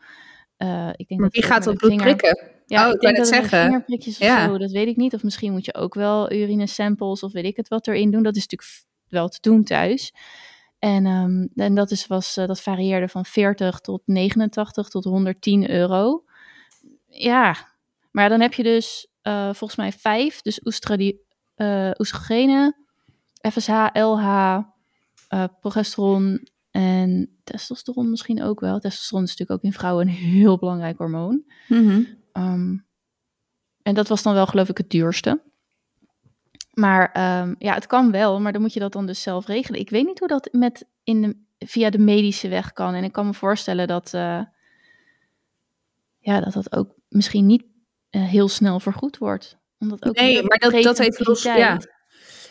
Eh, 0.58 0.90
ik 0.96 1.08
denk 1.08 1.20
Maar 1.22 1.30
dat 1.30 1.40
wie 1.42 1.44
gaat 1.52 1.64
dat 1.64 1.76
bloed 1.78 1.90
vinger- 1.92 2.06
prikken? 2.16 2.52
Ja, 2.66 2.88
Oh, 2.88 2.94
ik 2.94 3.02
net 3.02 3.18
het 3.18 3.28
zeggen. 3.28 3.62
vingerprikjes 3.64 4.14
of 4.20 4.28
Ja. 4.28 4.48
zo, 4.48 4.58
dat 4.58 4.72
weet 4.72 4.88
ik 4.88 4.96
niet. 4.96 5.14
Of 5.14 5.24
misschien 5.24 5.52
moet 5.52 5.66
je 5.66 5.74
ook 5.74 5.94
wel 5.94 6.32
urine 6.32 6.68
samples 6.68 7.24
of 7.24 7.32
weet 7.32 7.46
ik 7.46 7.58
het 7.58 7.68
wat 7.68 7.88
erin 7.88 8.12
doen. 8.12 8.24
Dat 8.24 8.36
is 8.36 8.42
natuurlijk 8.48 8.86
wel 9.08 9.28
te 9.28 9.38
doen 9.42 9.64
thuis. 9.64 10.14
En, 10.80 11.06
ehm, 11.06 11.48
en 11.56 11.76
dat, 11.76 11.92
is, 11.92 12.08
was, 12.08 12.38
eh, 12.38 12.48
dat 12.48 12.62
varieerde 12.62 13.08
van 13.08 13.26
40 13.26 13.80
tot 13.80 14.02
89 14.06 14.90
tot 14.90 15.04
110 15.04 15.70
euro. 15.70 16.24
Ja, 17.08 17.56
maar 18.12 18.30
dan 18.30 18.42
heb 18.42 18.54
je 18.54 18.64
dus 18.64 19.08
eh, 19.22 19.44
volgens 19.44 19.76
mij 19.76 19.92
vijf. 19.92 20.42
Dus 20.42 20.60
oestradi- 20.66 21.18
oestrogenen, 22.00 22.76
FSH, 23.52 23.88
LH, 23.94 24.58
eh, 25.28 25.44
progesteron 25.60 26.48
en 26.72 27.38
testosteron 27.44 28.10
misschien 28.10 28.44
ook 28.44 28.60
wel. 28.60 28.80
Testosteron 28.80 29.24
is 29.24 29.30
natuurlijk 29.30 29.60
ook 29.60 29.72
in 29.72 29.78
vrouwen 29.78 30.08
een 30.08 30.14
heel 30.14 30.58
belangrijk 30.58 30.98
hormoon. 30.98 31.44
Mhm. 31.68 32.04
Ehm, 32.32 32.78
en 33.82 33.94
dat 33.94 34.08
was 34.08 34.24
dan 34.24 34.34
wel 34.34 34.48
geloof 34.48 34.70
ik 34.70 34.78
het 34.78 34.90
duurste. 34.90 35.42
Maar 36.74 37.12
ehm, 37.12 37.56
ja, 37.60 37.74
het 37.74 37.88
kan 37.88 38.12
wel, 38.12 38.40
maar 38.40 38.52
dan 38.52 38.62
moet 38.62 38.74
je 38.74 38.80
dat 38.80 38.92
dan 38.92 39.06
dus 39.06 39.22
zelf 39.22 39.48
regelen. 39.48 39.80
Ik 39.80 39.90
weet 39.90 40.06
niet 40.06 40.20
hoe 40.20 40.28
dat 40.28 40.50
met 40.52 40.86
in 41.04 41.22
de, 41.22 41.66
via 41.66 41.90
de 41.90 41.98
medische 41.98 42.48
weg 42.48 42.74
kan. 42.74 42.94
En 42.94 43.04
ik 43.04 43.12
kan 43.12 43.26
me 43.26 43.34
voorstellen 43.34 43.88
dat, 43.88 44.14
eh, 44.14 44.42
ja, 46.20 46.40
dat 46.40 46.54
dat 46.54 46.76
ook 46.76 46.94
misschien 47.10 47.46
niet 47.46 47.64
eh, 48.10 48.24
heel 48.24 48.48
snel 48.48 48.80
vergoed 48.80 49.18
wordt. 49.18 49.58
Omdat 49.80 50.06
ook 50.06 50.16
Nee, 50.16 50.44
maar 50.44 50.58
dat, 50.58 50.82
dat 50.82 50.98
heeft 50.98 51.28
los. 51.28 51.44
Ja, 51.44 51.80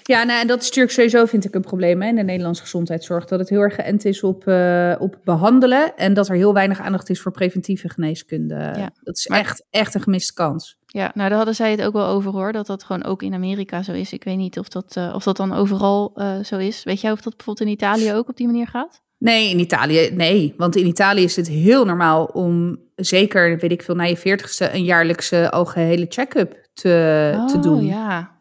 ja 0.07 0.25
nou, 0.25 0.41
en 0.41 0.47
dat 0.47 0.59
is 0.61 0.65
natuurlijk 0.67 0.95
sowieso, 0.95 1.25
vind 1.25 1.45
ik, 1.45 1.55
een 1.55 1.61
probleem 1.61 2.03
hè, 2.03 2.09
in 2.09 2.15
de 2.17 2.23
Nederlandse 2.23 2.63
gezondheidszorg. 2.63 3.25
Dat 3.25 3.39
het 3.39 3.49
heel 3.49 3.61
erg 3.61 3.75
geënt 3.75 4.05
is 4.05 4.23
op, 4.23 4.47
eh, 4.47 4.95
op 4.99 5.19
behandelen. 5.25 5.97
En 5.97 6.15
dat 6.15 6.29
er 6.29 6.35
heel 6.35 6.53
weinig 6.55 6.81
aandacht 6.81 7.11
is 7.11 7.21
voor 7.21 7.33
preventieve 7.33 7.89
geneeskunde. 7.91 8.91
Dat 9.03 9.17
is 9.17 9.29
Maar- 9.29 9.39
echt, 9.39 9.67
echt 9.71 9.95
een 9.95 10.01
gemiste 10.03 10.33
kans. 10.35 10.77
Ja, 10.87 11.11
nou 11.15 11.29
daar 11.29 11.37
hadden 11.37 11.55
zij 11.55 11.71
het 11.71 11.83
ook 11.83 11.93
wel 11.93 12.07
over 12.07 12.31
hoor. 12.33 12.53
Dat 12.53 12.67
dat 12.67 12.85
gewoon 12.85 13.05
ook 13.05 13.23
in 13.23 13.35
Amerika 13.35 13.83
zo 13.83 13.93
is. 13.93 14.13
Ik 14.13 14.25
weet 14.25 14.37
niet 14.37 14.59
of 14.59 14.69
dat, 14.69 14.97
eh, 14.97 15.13
of 15.15 15.23
dat 15.25 15.37
dan 15.37 15.53
overal 15.53 16.13
eh, 16.15 16.39
zo 16.45 16.57
is. 16.59 16.85
Weet 16.85 17.01
jij 17.01 17.13
of 17.13 17.21
dat 17.21 17.37
bijvoorbeeld 17.37 17.67
in 17.69 17.73
Italië 17.75 18.13
ook 18.13 18.29
op 18.29 18.37
die 18.37 18.47
manier 18.47 18.67
gaat? 18.67 19.03
Nee, 19.19 19.51
in 19.51 19.59
Italië, 19.59 20.11
nee. 20.15 20.55
Want 20.57 20.77
in 20.77 20.87
Italië 20.87 21.23
is 21.23 21.37
het 21.37 21.49
heel 21.49 21.85
normaal 21.85 22.25
om, 22.25 22.79
zeker, 22.97 23.59
weet 23.59 23.71
ik 23.73 23.83
veel, 23.83 23.95
na 23.95 24.03
je 24.05 24.17
veertigste, 24.17 24.73
een 24.75 24.85
jaarlijkse 24.85 25.51
algehele 25.51 26.07
check-up 26.09 26.53
te, 26.73 27.45
te 27.47 27.57
Oh, 27.57 27.63
doen. 27.63 27.87
ja. 27.87 28.35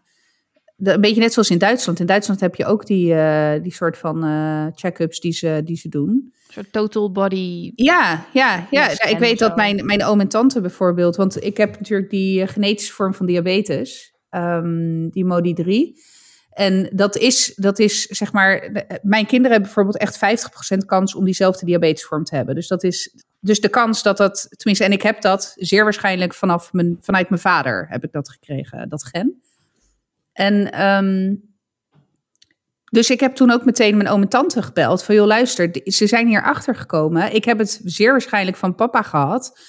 De- 0.75 0.93
een 0.93 1.01
beetje 1.01 1.21
net 1.21 1.33
zoals 1.33 1.49
in 1.49 1.57
Duitsland. 1.57 1.99
In 1.99 2.05
Duitsland 2.05 2.39
heb 2.39 2.55
je 2.55 2.65
ook 2.65 2.85
die, 2.85 3.13
eh, 3.13 3.61
die 3.63 3.73
soort 3.73 3.97
van 3.97 4.23
eh, 4.23 4.65
check-ups 4.75 5.19
die 5.19 5.31
ze, 5.31 5.61
die 5.63 5.77
ze 5.77 5.89
doen. 5.89 6.09
Een 6.09 6.53
soort 6.53 6.71
total 6.71 7.11
body. 7.11 7.71
Ja, 7.75 8.25
ja, 8.33 8.67
ja. 8.71 8.89
Scan 8.89 9.09
ik 9.09 9.19
weet 9.19 9.39
dat 9.39 9.55
mijn, 9.55 9.85
mijn 9.85 10.03
oom 10.03 10.19
en 10.19 10.27
tante 10.27 10.61
bijvoorbeeld, 10.61 11.15
want 11.15 11.43
ik 11.43 11.57
heb 11.57 11.77
natuurlijk 11.77 12.09
die 12.09 12.41
eh, 12.41 12.47
genetische 12.47 12.93
vorm 12.93 13.13
van 13.13 13.25
diabetes, 13.25 14.13
ehm, 14.29 15.07
die 15.09 15.25
MODI-3. 15.25 15.93
En 16.49 16.89
dat 16.93 17.17
is, 17.17 17.53
dat 17.55 17.79
is, 17.79 18.05
zeg 18.05 18.31
maar, 18.31 18.71
mijn 19.01 19.25
kinderen 19.25 19.51
hebben 19.51 19.61
bijvoorbeeld 19.73 19.97
echt 19.97 20.17
50% 20.17 20.85
kans 20.85 21.15
om 21.15 21.25
diezelfde 21.25 21.65
diabetesvorm 21.65 22.23
te 22.23 22.35
hebben. 22.35 22.55
Dus 22.55 22.67
dat 22.67 22.83
is, 22.83 23.15
dus 23.39 23.59
de 23.59 23.69
kans 23.69 24.03
dat 24.03 24.17
dat, 24.17 24.47
tenminste, 24.49 24.83
en 24.85 24.91
ik 24.91 25.01
heb 25.01 25.21
dat 25.21 25.53
zeer 25.55 25.83
waarschijnlijk 25.83 26.33
vanaf 26.33 26.73
mijn, 26.73 26.97
vanuit 27.01 27.29
mijn 27.29 27.41
vader 27.41 27.85
heb 27.89 28.03
ik 28.03 28.11
dat 28.11 28.29
gekregen, 28.29 28.89
dat 28.89 29.05
gen. 29.05 29.41
En, 30.35 30.71
ehm, 30.71 31.35
Dus 32.91 33.09
ik 33.09 33.19
heb 33.19 33.35
toen 33.35 33.51
ook 33.51 33.65
meteen 33.65 33.97
mijn 33.97 34.09
oom 34.09 34.21
en 34.21 34.27
tante 34.29 34.61
gebeld. 34.61 35.03
Van 35.03 35.15
joh, 35.15 35.25
luister, 35.25 35.81
ze 35.83 36.07
zijn 36.07 36.27
hier 36.27 36.43
achter 36.43 36.75
gekomen. 36.75 37.33
Ik 37.33 37.45
heb 37.45 37.57
het 37.57 37.81
zeer 37.83 38.11
waarschijnlijk 38.11 38.57
van 38.57 38.75
papa 38.75 39.01
gehad. 39.01 39.59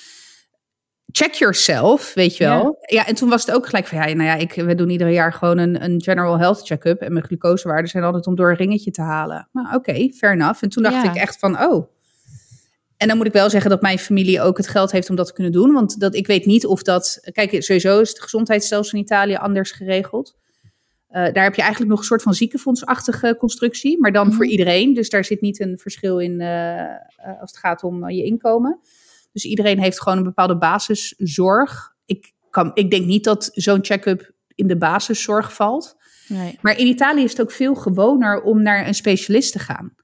Check 1.13 1.33
yourself, 1.35 2.15
weet 2.15 2.37
je 2.37 2.45
wel. 2.45 2.77
Ja. 2.81 3.07
en 3.07 3.15
toen 3.15 3.29
was 3.29 3.47
het 3.47 3.55
ook 3.55 3.67
gelijk 3.67 3.87
van 3.87 3.99
ja, 3.99 4.05
nou 4.05 4.29
ja, 4.29 4.35
ik, 4.35 4.53
we 4.53 4.75
doen 4.75 4.91
ieder 4.91 5.09
jaar 5.09 5.33
gewoon 5.33 5.59
een, 5.59 5.85
een 5.85 6.03
general 6.03 6.39
health 6.39 6.67
check-up. 6.67 7.01
En 7.01 7.13
mijn 7.13 7.25
glucosewaarden 7.25 7.91
zijn 7.91 8.05
altijd 8.05 8.27
om 8.27 8.35
door 8.35 8.51
een 8.51 8.57
ringetje 8.57 8.91
te 8.91 9.03
halen. 9.03 9.49
Nou, 9.53 9.67
oké, 9.67 9.77
okay, 9.77 10.13
fair 10.17 10.33
enough. 10.33 10.63
En 10.63 10.69
toen 10.69 10.83
dacht 10.83 11.05
Ja. 11.05 11.11
ik 11.11 11.17
echt 11.17 11.39
van, 11.39 11.61
oh. 11.63 11.89
En 12.97 13.09
dan 13.09 13.17
moet 13.17 13.27
ik 13.27 13.33
wel 13.33 13.51
zeggen 13.51 13.71
dat 13.71 13.83
mijn 13.83 13.99
familie 13.99 14.41
ook 14.41 14.57
het 14.57 14.69
geld 14.69 14.93
heeft 14.93 15.11
om 15.11 15.17
dat 15.17 15.27
te 15.27 15.33
kunnen 15.33 15.53
doen. 15.53 15.73
Want 15.73 16.01
dat, 16.01 16.15
ik 16.15 16.27
weet 16.27 16.47
niet 16.47 16.67
of 16.67 16.83
dat. 16.83 17.29
Kijk, 17.33 17.63
sowieso 17.63 18.01
is 18.01 18.09
het 18.09 18.23
gezondheidsstelsel 18.23 18.99
in 18.99 19.05
Italië 19.05 19.35
anders 19.35 19.71
geregeld. 19.71 20.37
Eh, 21.17 21.33
daar 21.33 21.45
heb 21.45 21.55
je 21.55 21.61
eigenlijk 21.61 21.91
nog 21.91 21.99
een 21.99 22.07
soort 22.07 22.23
van 22.23 22.35
ziekenfondsachtige 22.35 23.37
constructie, 23.39 24.01
maar 24.01 24.13
dan 24.13 24.27
Mhm. 24.27 24.37
voor 24.37 24.47
iedereen. 24.47 24.95
Dus 24.95 25.09
daar 25.11 25.25
zit 25.25 25.41
niet 25.41 25.61
een 25.61 25.79
verschil 25.79 26.19
in 26.19 26.41
eh, 26.41 26.81
eh, 26.81 27.41
als 27.41 27.51
het 27.51 27.57
gaat 27.59 27.83
om 27.83 28.11
je 28.11 28.25
inkomen. 28.25 28.81
Dus 29.33 29.45
iedereen 29.45 29.79
heeft 29.79 30.01
gewoon 30.01 30.19
een 30.19 30.25
bepaalde 30.25 30.59
basiszorg. 30.59 31.95
Ik, 32.07 32.33
kan, 32.51 32.71
ik 32.75 32.91
denk 32.91 33.07
niet 33.07 33.25
dat 33.25 33.51
zo'n 33.53 33.85
check-up 33.85 34.33
in 34.55 34.67
de 34.67 34.77
basiszorg 34.77 35.55
valt. 35.55 35.97
Nee. 36.29 36.59
Maar 36.61 36.79
in 36.79 36.87
Italië 36.87 37.23
is 37.23 37.31
het 37.31 37.41
ook 37.41 37.53
veel 37.53 37.75
gewoner 37.75 38.43
om 38.43 38.63
naar 38.63 38.87
een 38.87 38.95
specialist 38.95 39.53
te 39.53 39.59
gaan. 39.59 39.95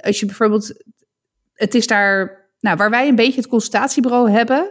Als 0.00 0.20
je 0.20 0.26
bijvoorbeeld, 0.26 0.82
het 1.52 1.74
is 1.74 1.86
daar, 1.86 2.46
nou, 2.60 2.76
waar 2.76 2.90
wij 2.90 3.08
een 3.08 3.14
beetje 3.14 3.40
het 3.40 3.48
consultatiebureau 3.48 4.30
hebben, 4.30 4.70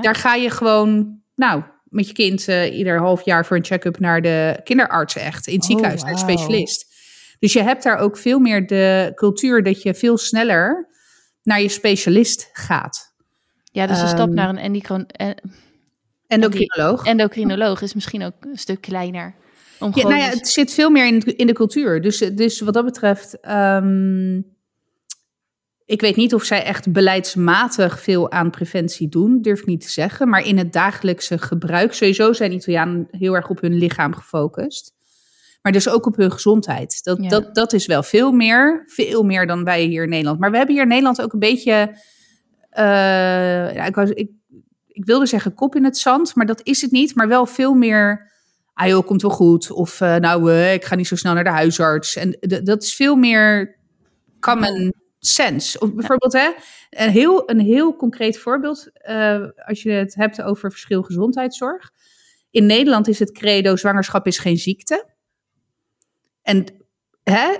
daar 0.00 0.14
ga 0.14 0.34
je 0.34 0.50
gewoon, 0.50 1.20
nou, 1.34 1.62
met 1.88 2.06
je 2.06 2.12
kind 2.12 2.48
eh, 2.48 2.78
ieder 2.78 2.98
half 2.98 3.24
jaar 3.24 3.46
voor 3.46 3.56
een 3.56 3.64
check-up 3.64 3.98
naar 3.98 4.22
de 4.22 4.60
kinderarts 4.64 5.16
echt, 5.16 5.46
in 5.46 5.52
het 5.54 5.62
Oh, 5.62 5.68
ziekenhuis, 5.68 6.02
naar 6.02 6.12
de 6.12 6.18
specialist. 6.18 6.86
Dus 7.38 7.52
je 7.52 7.62
hebt 7.62 7.82
daar 7.82 7.98
ook 7.98 8.16
veel 8.16 8.38
meer 8.38 8.66
de 8.66 9.12
cultuur 9.14 9.62
dat 9.62 9.82
je 9.82 9.94
veel 9.94 10.18
sneller 10.18 10.88
naar 11.42 11.60
je 11.60 11.68
specialist 11.68 12.48
gaat. 12.52 13.06
ja, 13.64 13.86
dus 13.86 14.00
een 14.00 14.08
stap 14.08 14.26
Ehm, 14.26 14.34
naar 14.34 14.48
een 14.48 14.58
endocron- 14.58 15.06
eh, 15.06 15.30
Endocrinoloog. 16.26 17.04
endocrinoloog 17.06 17.82
is 17.82 17.94
misschien 17.94 18.22
ook 18.22 18.34
een 18.40 18.58
stuk 18.58 18.80
kleiner. 18.80 19.34
Om 19.80 19.90
Ja, 19.94 20.02
nou 20.02 20.16
ja, 20.16 20.24
dus- 20.26 20.34
het 20.34 20.48
zit 20.48 20.72
veel 20.72 20.90
meer 20.90 21.06
in, 21.06 21.20
in 21.36 21.46
de 21.46 21.52
cultuur. 21.52 22.00
Dus, 22.02 22.18
dus 22.18 22.60
wat 22.60 22.74
dat 22.74 22.84
betreft, 22.84 23.40
ehm, 23.40 24.40
ik 25.88 26.00
weet 26.00 26.16
niet 26.16 26.34
of 26.34 26.44
zij 26.44 26.64
echt 26.64 26.92
beleidsmatig 26.92 28.00
veel 28.00 28.30
aan 28.30 28.50
preventie 28.50 29.08
doen, 29.08 29.42
durf 29.42 29.60
ik 29.60 29.66
niet 29.66 29.80
te 29.80 29.90
zeggen. 29.90 30.28
Maar 30.28 30.46
in 30.46 30.58
het 30.58 30.72
dagelijkse 30.72 31.38
gebruik, 31.38 31.92
sowieso 31.92 32.32
zijn 32.32 32.52
Italianen 32.52 33.08
heel 33.10 33.34
erg 33.34 33.48
op 33.48 33.60
hun 33.60 33.74
lichaam 33.74 34.14
gefocust. 34.14 34.92
Maar 35.62 35.72
dus 35.72 35.88
ook 35.88 36.06
op 36.06 36.16
hun 36.16 36.32
gezondheid. 36.32 37.04
Dat, 37.04 37.18
Ja. 37.20 37.28
dat, 37.28 37.54
dat 37.54 37.72
is 37.72 37.86
wel 37.86 38.02
veel 38.02 38.32
meer, 38.32 38.82
veel 38.86 39.22
meer 39.22 39.46
dan 39.46 39.64
wij 39.64 39.82
hier 39.82 40.02
in 40.02 40.08
Nederland. 40.08 40.38
Maar 40.38 40.50
we 40.50 40.56
hebben 40.56 40.74
hier 40.74 40.84
in 40.84 40.90
Nederland 40.90 41.22
ook 41.22 41.32
een 41.32 41.38
beetje, 41.38 41.96
ja, 43.74 43.84
ik, 43.84 43.94
was, 43.94 44.10
ik, 44.10 44.30
ik 44.86 45.04
wilde 45.04 45.26
zeggen 45.26 45.54
kop 45.54 45.76
in 45.76 45.84
het 45.84 45.98
zand, 45.98 46.34
maar 46.34 46.46
dat 46.46 46.60
is 46.62 46.80
het 46.80 46.90
niet. 46.90 47.14
Maar 47.14 47.28
wel 47.28 47.46
veel 47.46 47.74
meer 47.74 48.30
ah 48.74 48.88
joh, 48.88 49.06
komt 49.06 49.22
wel 49.22 49.30
goed. 49.30 49.70
Of 49.70 50.00
eh, 50.00 50.16
nou, 50.16 50.52
eh, 50.52 50.72
ik 50.72 50.84
ga 50.84 50.94
niet 50.94 51.06
zo 51.06 51.16
snel 51.16 51.34
naar 51.34 51.44
de 51.44 51.50
huisarts. 51.50 52.16
En 52.16 52.38
dat 52.64 52.82
is 52.82 52.94
veel 52.94 53.16
meer 53.16 53.78
common 54.40 54.92
sense. 55.18 55.80
Of 55.80 55.94
bijvoorbeeld, 55.94 56.32
hè, 56.32 56.50
een, 56.90 57.10
heel, 57.10 57.50
een 57.50 57.60
heel 57.60 57.96
concreet 57.96 58.38
voorbeeld. 58.38 58.90
eh, 58.92 59.44
als 59.66 59.82
je 59.82 59.90
het 59.90 60.14
hebt 60.14 60.42
over 60.42 60.70
verschil 60.70 61.02
gezondheidszorg. 61.02 61.90
In 62.50 62.66
Nederland 62.66 63.08
is 63.08 63.18
het 63.18 63.32
credo 63.32 63.76
zwangerschap 63.76 64.26
is 64.26 64.38
geen 64.38 64.56
ziekte. 64.56 65.06
En, 66.42 66.64
hè, 67.22 67.56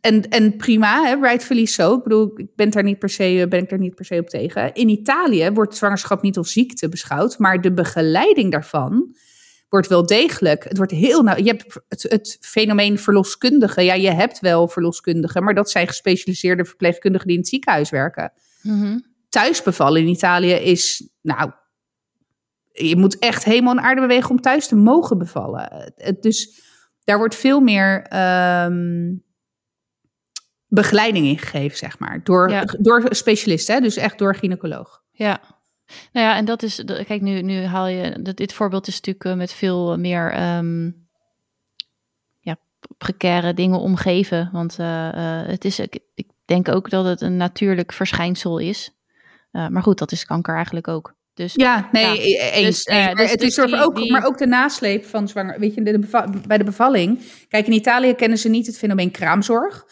en, 0.00 0.28
en 0.28 0.56
prima, 0.56 1.02
hè, 1.04 1.14
rightfully 1.20 1.64
so. 1.64 1.96
Ik 1.96 2.02
bedoel, 2.02 2.32
ik 2.36 2.54
ben, 2.54 2.70
daar 2.70 2.82
niet 2.82 2.98
per 2.98 3.08
se, 3.08 3.46
ben 3.48 3.62
ik 3.62 3.68
daar 3.68 3.78
niet 3.78 3.94
per 3.94 4.04
se 4.04 4.18
op 4.18 4.28
tegen. 4.28 4.74
In 4.74 4.88
Italië 4.88 5.50
wordt 5.50 5.76
zwangerschap 5.76 6.22
niet 6.22 6.36
als 6.36 6.52
ziekte 6.52 6.88
beschouwd. 6.88 7.38
Maar 7.38 7.60
de 7.60 7.72
begeleiding 7.72 8.52
daarvan 8.52 9.16
wordt 9.76 9.88
wel 9.88 10.06
degelijk. 10.06 10.64
Het 10.64 10.76
wordt 10.76 10.92
heel 10.92 11.22
nou. 11.22 11.42
Je 11.42 11.48
hebt 11.50 11.80
het, 11.88 12.02
het 12.02 12.38
fenomeen 12.40 12.98
verloskundigen. 12.98 13.84
Ja, 13.84 13.94
je 13.94 14.10
hebt 14.10 14.40
wel 14.40 14.68
verloskundigen, 14.68 15.44
maar 15.44 15.54
dat 15.54 15.70
zijn 15.70 15.86
gespecialiseerde 15.86 16.64
verpleegkundigen 16.64 17.26
die 17.26 17.36
in 17.36 17.42
het 17.42 17.50
ziekenhuis 17.50 17.90
werken. 17.90 18.32
Mhm. 18.62 18.98
Thuisbevallen 19.28 20.00
in 20.00 20.08
Italië 20.08 20.52
is, 20.52 21.08
nou, 21.20 21.50
je 22.72 22.96
moet 22.96 23.18
echt 23.18 23.44
helemaal 23.44 23.72
een 23.72 23.80
aarde 23.80 24.00
bewegen 24.00 24.30
om 24.30 24.40
thuis 24.40 24.68
te 24.68 24.76
mogen 24.76 25.18
bevallen. 25.18 25.94
Dus 26.20 26.60
daar 27.04 27.18
wordt 27.18 27.34
veel 27.34 27.60
meer 27.60 28.02
ehm, 28.02 29.14
begeleiding 30.68 31.26
in 31.26 31.38
gegeven, 31.38 31.76
zeg 31.76 31.98
maar, 31.98 32.20
door, 32.24 32.50
Ja. 32.50 32.64
door 32.78 33.06
specialisten, 33.10 33.82
dus 33.82 33.96
echt 33.96 34.18
door 34.18 34.34
gynaecoloog. 34.34 35.02
Ja. 35.12 35.40
Nou 36.12 36.26
ja, 36.26 36.36
en 36.36 36.44
dat 36.44 36.62
is, 36.62 36.82
kijk, 36.84 37.20
nu, 37.20 37.42
nu 37.42 37.64
haal 37.64 37.86
je, 37.86 38.22
dat, 38.22 38.36
dit 38.36 38.52
voorbeeld 38.52 38.86
is 38.86 38.94
natuurlijk 38.94 39.24
eh, 39.24 39.34
met 39.34 39.52
veel 39.52 39.98
meer 39.98 40.30
ehm 40.32 40.90
ja, 42.40 42.56
precaire 42.98 43.54
dingen 43.54 43.78
omgeven. 43.80 44.48
Want 44.52 44.78
eh, 44.78 45.08
eh, 45.40 45.46
het 45.48 45.64
is, 45.64 45.78
ik, 45.78 45.98
ik 46.14 46.26
denk 46.44 46.68
ook 46.68 46.90
dat 46.90 47.04
het 47.04 47.20
een 47.20 47.36
natuurlijk 47.36 47.92
verschijnsel 47.92 48.58
is. 48.58 48.90
Eh, 49.50 49.68
maar 49.68 49.82
goed, 49.82 49.98
dat 49.98 50.12
is 50.12 50.24
kanker 50.24 50.54
eigenlijk 50.54 50.88
ook. 50.88 51.14
Dus 51.34 51.54
Ja, 51.54 51.88
nee, 51.92 52.04
Ja. 52.04 52.12
e- 52.44 52.50
eens. 52.50 52.84
Dus, 52.84 52.84
Nee, 52.84 53.04
maar 53.04 53.14
dus- 53.14 53.30
het 53.30 53.40
dus 53.40 53.56
is 53.58 53.64
die- 53.64 53.82
ook, 53.82 53.96
die- 53.96 54.12
maar 54.12 54.24
ook 54.26 54.38
de 54.38 54.46
nasleep 54.46 55.04
van 55.04 55.28
zwanger. 55.28 55.58
Weet 55.58 55.74
je, 55.74 55.82
de 55.82 55.98
beva- 55.98 56.30
bij 56.46 56.58
de 56.58 56.64
bevalling. 56.64 57.20
Kijk, 57.48 57.66
in 57.66 57.72
Italië 57.72 58.14
kennen 58.14 58.38
ze 58.38 58.48
niet 58.48 58.66
het 58.66 58.78
fenomeen 58.78 59.10
kraamzorg. 59.10 59.84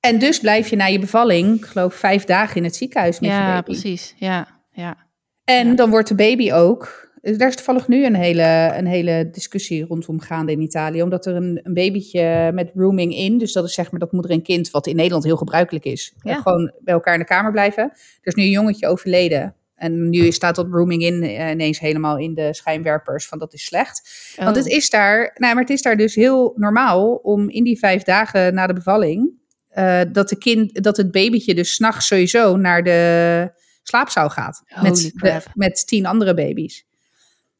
En 0.00 0.18
dus 0.18 0.38
blijf 0.40 0.68
je 0.68 0.76
na 0.76 0.84
je 0.86 0.98
bevalling, 0.98 1.56
ik 1.56 1.64
geloof 1.64 1.94
vijf 1.94 2.24
dagen 2.24 2.56
in 2.56 2.64
het 2.64 2.76
ziekenhuis 2.76 3.20
met 3.20 3.30
je 3.30 3.36
ja, 3.36 3.52
baby. 3.54 3.62
precies. 3.62 4.14
Ja, 4.16 4.55
ja. 4.76 4.96
En 5.44 5.68
Ja. 5.68 5.74
dan 5.74 5.90
wordt 5.90 6.08
de 6.08 6.14
baby 6.14 6.52
ook. 6.52 7.04
Daar 7.22 7.48
is 7.48 7.54
toevallig 7.56 7.88
nu 7.88 8.04
een 8.04 8.14
hele, 8.14 8.72
een 8.76 8.86
hele 8.86 9.28
discussie 9.32 9.84
rondom 9.86 10.20
gaande 10.20 10.52
in 10.52 10.60
Italië. 10.60 11.02
Omdat 11.02 11.26
er 11.26 11.34
een, 11.36 11.60
een 11.62 11.74
babytje 11.74 12.50
met 12.54 12.70
rooming 12.74 13.14
in, 13.16 13.38
dus 13.38 13.52
dat 13.52 13.64
is 13.64 13.74
zeg 13.74 13.90
maar 13.90 14.00
dat 14.00 14.12
moeder 14.12 14.30
en 14.30 14.42
kind, 14.42 14.70
wat 14.70 14.86
in 14.86 14.96
Nederland 14.96 15.24
heel 15.24 15.36
gebruikelijk 15.36 15.84
is, 15.84 16.14
Ja. 16.22 16.40
gewoon 16.40 16.72
bij 16.80 16.94
elkaar 16.94 17.14
in 17.14 17.20
de 17.20 17.26
kamer 17.26 17.52
blijven. 17.52 17.82
Er 17.84 17.92
is 18.22 18.34
nu 18.34 18.42
een 18.42 18.50
jongetje 18.50 18.86
overleden. 18.86 19.54
En 19.74 20.08
nu 20.10 20.30
staat 20.32 20.54
dat 20.56 20.66
rooming 20.70 21.02
in 21.02 21.22
eh, 21.22 21.50
ineens 21.50 21.78
helemaal 21.80 22.18
in 22.18 22.34
de 22.34 22.54
schijnwerpers 22.54 23.26
van 23.28 23.38
dat 23.38 23.52
is 23.54 23.64
slecht. 23.64 24.32
Want 24.36 24.48
Oh. 24.50 24.56
het 24.56 24.66
is 24.66 24.90
daar, 24.90 25.30
nou, 25.36 25.54
maar 25.54 25.62
het 25.62 25.72
is 25.72 25.82
daar 25.82 25.96
dus 25.96 26.14
heel 26.14 26.52
normaal 26.56 27.14
om 27.14 27.48
in 27.50 27.64
die 27.64 27.78
vijf 27.78 28.02
dagen 28.02 28.54
na 28.54 28.66
de 28.66 28.72
bevalling, 28.72 29.30
eh, 29.68 30.00
dat, 30.12 30.28
de 30.28 30.38
kind, 30.38 30.82
dat 30.82 30.96
het 30.96 31.10
babytje 31.10 31.54
dus 31.54 31.74
s'nachts 31.74 32.06
sowieso 32.06 32.56
naar 32.56 32.82
de 32.82 33.50
slaapzaal 33.88 34.30
gaat. 34.30 34.62
Met, 34.82 35.10
de, 35.14 35.42
met 35.54 35.86
tien 35.86 36.06
andere 36.06 36.34
baby's. 36.34 36.84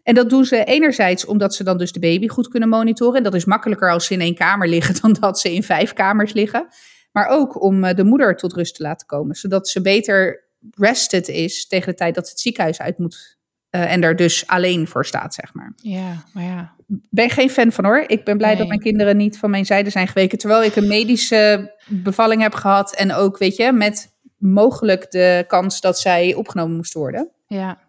En 0.03 0.15
dat 0.15 0.31
doen 0.31 0.45
ze 0.45 0.65
enerzijds 0.65 1.25
omdat 1.25 1.55
ze 1.55 1.65
dan 1.65 1.79
dus 1.79 1.93
de 1.93 1.99
baby 2.01 2.29
goed 2.29 2.49
kunnen 2.49 2.69
monitoren. 2.69 3.17
En 3.17 3.23
dat 3.23 3.35
is 3.35 3.45
makkelijker 3.45 3.91
als 3.91 4.07
ze 4.07 4.13
in 4.15 4.21
één 4.21 4.35
kamer 4.35 4.69
liggen 4.69 4.95
dan 5.03 5.13
dat 5.21 5.41
ze 5.41 5.55
in 5.55 5.63
vijf 5.63 5.93
kamers 5.93 6.33
liggen. 6.33 6.67
Maar 7.13 7.27
ook 7.29 7.63
om 7.63 7.85
eh, 7.85 7.95
de 7.97 8.05
moeder 8.05 8.37
tot 8.37 8.53
rust 8.53 8.75
te 8.75 8.83
laten 8.83 9.07
komen. 9.07 9.35
Zodat 9.37 9.69
ze 9.69 9.81
beter 9.81 10.45
rested 10.71 11.29
is 11.29 11.67
tegen 11.67 11.89
de 11.91 11.95
tijd 11.99 12.15
dat 12.15 12.25
ze 12.25 12.31
het 12.31 12.41
ziekenhuis 12.41 12.81
uit 12.81 12.99
moet. 12.99 13.39
eh, 13.71 13.93
en 13.93 14.01
daar 14.01 14.17
dus 14.17 14.47
alleen 14.47 14.89
voor 14.89 15.07
staat, 15.07 15.35
zeg 15.35 15.55
maar 15.55 15.73
Ja, 15.77 16.25
maar 16.33 16.45
ja. 16.45 16.75
ben 17.11 17.31
geen 17.31 17.51
fan 17.51 17.73
van 17.73 17.85
hoor. 17.85 18.05
Ik 18.07 18.25
ben 18.25 18.37
blij 18.37 18.49
Nee. 18.49 18.59
dat 18.59 18.69
mijn 18.69 18.81
kinderen 18.81 19.17
niet 19.17 19.39
van 19.39 19.51
mijn 19.51 19.67
zijde 19.67 19.91
zijn 19.91 20.09
geweken. 20.09 20.39
Terwijl 20.39 20.63
ik 20.63 20.77
een 20.77 20.89
medische 20.89 21.75
bevalling 21.87 22.43
heb 22.43 22.55
gehad. 22.55 22.95
En 22.97 23.13
ook, 23.13 23.39
weet 23.39 23.57
je, 23.57 23.73
met 23.73 24.15
mogelijk 24.37 25.11
de 25.11 25.45
kans 25.49 25.81
dat 25.81 25.99
zij 25.99 26.35
opgenomen 26.35 26.77
moesten 26.77 27.01
worden. 27.01 27.31
Ja, 27.47 27.85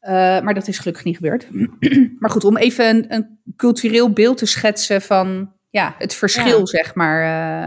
Eh, 0.00 0.40
maar 0.40 0.54
dat 0.54 0.68
is 0.68 0.78
gelukkig 0.78 1.04
niet 1.04 1.16
gebeurd. 1.16 1.48
maar 2.20 2.30
goed, 2.30 2.44
om 2.44 2.56
even 2.56 2.88
een, 2.88 3.04
een 3.14 3.38
cultureel 3.56 4.10
beeld 4.10 4.36
te 4.38 4.46
schetsen 4.46 5.02
van 5.02 5.52
ja, 5.70 5.94
het 5.98 6.14
verschil, 6.14 6.58
Ja. 6.58 6.66
zeg 6.66 6.94
maar. 6.94 7.22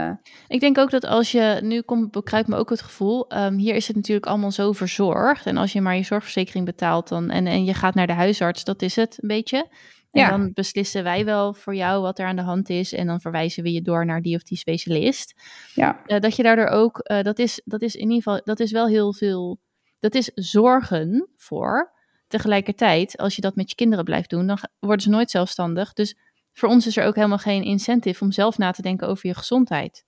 eh. 0.08 0.14
Ik 0.48 0.60
denk 0.60 0.78
ook 0.78 0.90
dat 0.90 1.04
als 1.04 1.32
je, 1.32 1.58
nu 1.62 1.80
komt, 1.80 2.10
bekruipt 2.10 2.48
me 2.48 2.56
ook 2.56 2.70
het 2.70 2.82
gevoel, 2.82 3.28
ehm, 3.28 3.54
hier 3.54 3.74
is 3.74 3.86
het 3.86 3.96
natuurlijk 3.96 4.26
allemaal 4.26 4.50
zo 4.50 4.72
verzorgd. 4.72 5.46
En 5.46 5.56
als 5.56 5.72
je 5.72 5.80
maar 5.80 5.96
je 5.96 6.02
zorgverzekering 6.02 6.64
betaalt 6.64 7.08
dan, 7.08 7.30
en, 7.30 7.46
en 7.46 7.64
je 7.64 7.74
gaat 7.74 7.94
naar 7.94 8.06
de 8.06 8.12
huisarts, 8.12 8.64
dat 8.64 8.82
is 8.82 8.96
het 8.96 9.18
een 9.20 9.28
beetje. 9.28 9.66
En 10.10 10.20
Ja. 10.20 10.28
dan 10.30 10.52
beslissen 10.54 11.02
wij 11.02 11.24
wel 11.24 11.54
voor 11.54 11.74
jou 11.74 12.02
wat 12.02 12.18
er 12.18 12.26
aan 12.26 12.36
de 12.36 12.42
hand 12.42 12.68
is. 12.70 12.92
En 12.92 13.06
dan 13.06 13.20
verwijzen 13.20 13.62
we 13.62 13.72
je 13.72 13.82
door 13.82 14.06
naar 14.06 14.22
die 14.22 14.36
of 14.36 14.42
die 14.42 14.58
specialist. 14.58 15.34
ja. 15.74 16.00
Eh, 16.06 16.20
dat 16.20 16.36
je 16.36 16.42
daardoor 16.42 16.66
ook, 16.66 16.98
eh, 16.98 17.22
dat, 17.22 17.38
is, 17.38 17.60
dat 17.64 17.82
is 17.82 17.94
in 17.94 18.00
ieder 18.10 18.16
geval, 18.22 18.40
dat 18.44 18.60
is 18.60 18.70
wel 18.72 18.86
heel 18.88 19.14
veel, 19.14 19.58
dat 19.98 20.14
is 20.14 20.30
zorgen 20.34 21.28
voor. 21.36 21.92
Tegelijkertijd, 22.28 23.16
als 23.16 23.34
je 23.36 23.40
dat 23.42 23.56
met 23.56 23.68
je 23.68 23.74
kinderen 23.74 24.04
blijft 24.04 24.30
doen, 24.30 24.46
dan 24.46 24.58
worden 24.80 25.00
ze 25.02 25.10
nooit 25.10 25.30
zelfstandig. 25.30 25.92
Dus 25.92 26.16
voor 26.52 26.68
ons 26.68 26.86
is 26.86 26.96
er 26.96 27.04
ook 27.06 27.14
helemaal 27.14 27.38
geen 27.38 27.62
incentive 27.62 28.24
om 28.24 28.32
zelf 28.32 28.58
na 28.58 28.70
te 28.70 28.82
denken 28.82 29.08
over 29.08 29.26
je 29.26 29.34
gezondheid. 29.34 30.04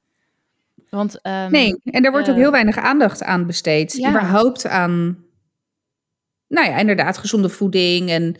Want, 0.91 1.21
ehm, 1.21 1.51
Nee, 1.51 1.81
en 1.85 2.03
daar 2.03 2.13
wordt 2.13 2.29
ook 2.29 2.35
eh, 2.35 2.41
heel 2.41 2.51
weinig 2.51 2.77
aandacht 2.77 3.23
aan 3.23 3.47
besteed. 3.47 3.93
Ja. 3.93 4.09
Überhaupt 4.09 4.67
aan, 4.67 5.25
nou 6.49 6.67
ja, 6.69 6.77
inderdaad, 6.77 7.19
gezonde 7.19 7.49
voeding 7.49 8.11
en 8.11 8.37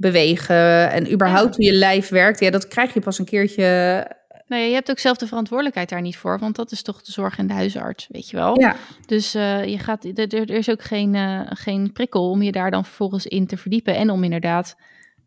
bewegen 0.00 0.90
en 0.90 1.12
überhaupt 1.12 1.56
hoe 1.56 1.64
je 1.64 1.72
lijf 1.72 2.08
werkt, 2.08 2.40
ja, 2.40 2.50
dat 2.50 2.68
krijg 2.68 2.94
je 2.94 3.00
pas 3.00 3.18
een 3.18 3.24
keertje. 3.24 4.06
Nee, 4.46 4.68
je 4.68 4.74
hebt 4.74 4.90
ook 4.90 4.98
zelf 4.98 5.16
de 5.16 5.26
verantwoordelijkheid 5.26 5.88
daar 5.88 6.00
niet 6.00 6.16
voor, 6.16 6.38
want 6.38 6.56
dat 6.56 6.72
is 6.72 6.82
toch 6.82 7.02
de 7.02 7.12
zorg 7.12 7.38
en 7.38 7.46
de 7.46 7.52
huisarts, 7.52 8.06
weet 8.10 8.30
je 8.30 8.36
wel. 8.36 8.60
Ja, 8.60 8.76
Dus 9.06 9.34
eh, 9.34 9.64
je 9.64 9.78
gaat, 9.78 10.04
er, 10.04 10.34
er 10.34 10.34
er 10.34 10.50
is 10.50 10.70
ook 10.70 10.82
geen, 10.82 11.14
eh, 11.14 11.40
geen 11.44 11.92
prikkel 11.92 12.30
om 12.30 12.42
je 12.42 12.52
daar 12.52 12.70
dan 12.70 12.84
vervolgens 12.84 13.26
in 13.26 13.46
te 13.46 13.56
verdiepen. 13.56 13.96
En 13.96 14.10
om 14.10 14.24
inderdaad 14.24 14.76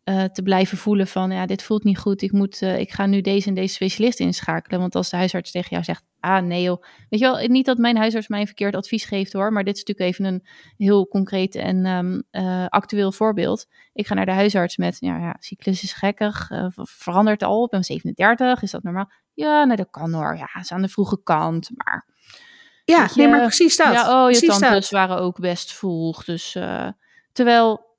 eh, 0.04 0.24
te 0.24 0.42
blijven 0.42 0.78
voelen 0.78 1.06
van, 1.06 1.30
ja, 1.30 1.46
dit 1.46 1.62
voelt 1.62 1.84
niet 1.84 1.98
goed. 1.98 2.22
Ik, 2.22 2.32
moet, 2.32 2.62
eh, 2.62 2.78
ik 2.78 2.92
ga 2.92 3.06
nu 3.06 3.20
deze 3.20 3.48
en 3.48 3.54
deze 3.54 3.74
specialist 3.74 4.20
inschakelen. 4.20 4.80
Want 4.80 4.94
als 4.94 5.10
de 5.10 5.16
huisarts 5.16 5.50
tegen 5.50 5.70
jou 5.70 5.84
zegt, 5.84 6.04
ah 6.20 6.42
nee 6.42 6.62
joh. 6.62 6.82
Weet 7.08 7.20
je 7.20 7.26
wel, 7.26 7.48
niet 7.48 7.66
dat 7.66 7.78
mijn 7.78 7.96
huisarts 7.96 8.28
mij 8.28 8.40
een 8.40 8.46
verkeerd 8.46 8.74
advies 8.74 9.04
geeft 9.04 9.32
hoor. 9.32 9.52
Maar 9.52 9.64
dit 9.64 9.76
is 9.76 9.84
natuurlijk 9.84 10.10
even 10.10 10.24
een 10.24 10.46
heel 10.76 11.08
concreet 11.08 11.54
en 11.54 11.86
ehm, 11.86 12.20
eh, 12.30 12.66
actueel 12.66 13.12
voorbeeld. 13.12 13.66
Ik 13.92 14.06
ga 14.06 14.14
naar 14.14 14.26
de 14.26 14.32
huisarts 14.32 14.76
met, 14.76 14.96
ja, 15.00 15.18
ja 15.18 15.36
cyclus 15.38 15.82
is 15.82 15.92
gekkig. 15.92 16.46
ver- 16.46 16.72
verandert 16.74 17.42
al, 17.42 17.64
ik 17.64 17.70
ben 17.70 17.84
37, 17.84 18.62
is 18.62 18.70
dat 18.70 18.82
normaal? 18.82 19.10
Ja, 19.34 19.64
nee, 19.64 19.76
dat 19.76 19.90
kan 19.90 20.12
hoor. 20.12 20.36
Ja, 20.36 20.48
is 20.60 20.72
aan 20.72 20.82
de 20.82 20.88
vroege 20.88 21.22
kant, 21.22 21.70
maar... 21.74 22.06
ja 22.84 23.02
je, 23.02 23.10
nee, 23.14 23.28
maar 23.28 23.40
precies 23.40 23.76
dat. 23.76 23.92
Ja, 23.92 24.24
oh, 24.24 24.30
je 24.30 24.38
precies 24.38 24.58
tantes 24.58 24.88
dat. 24.88 25.00
waren 25.00 25.18
ook 25.18 25.40
best 25.40 25.72
vroeg. 25.72 26.24
Dus 26.24 26.58
terwijl 27.32 27.92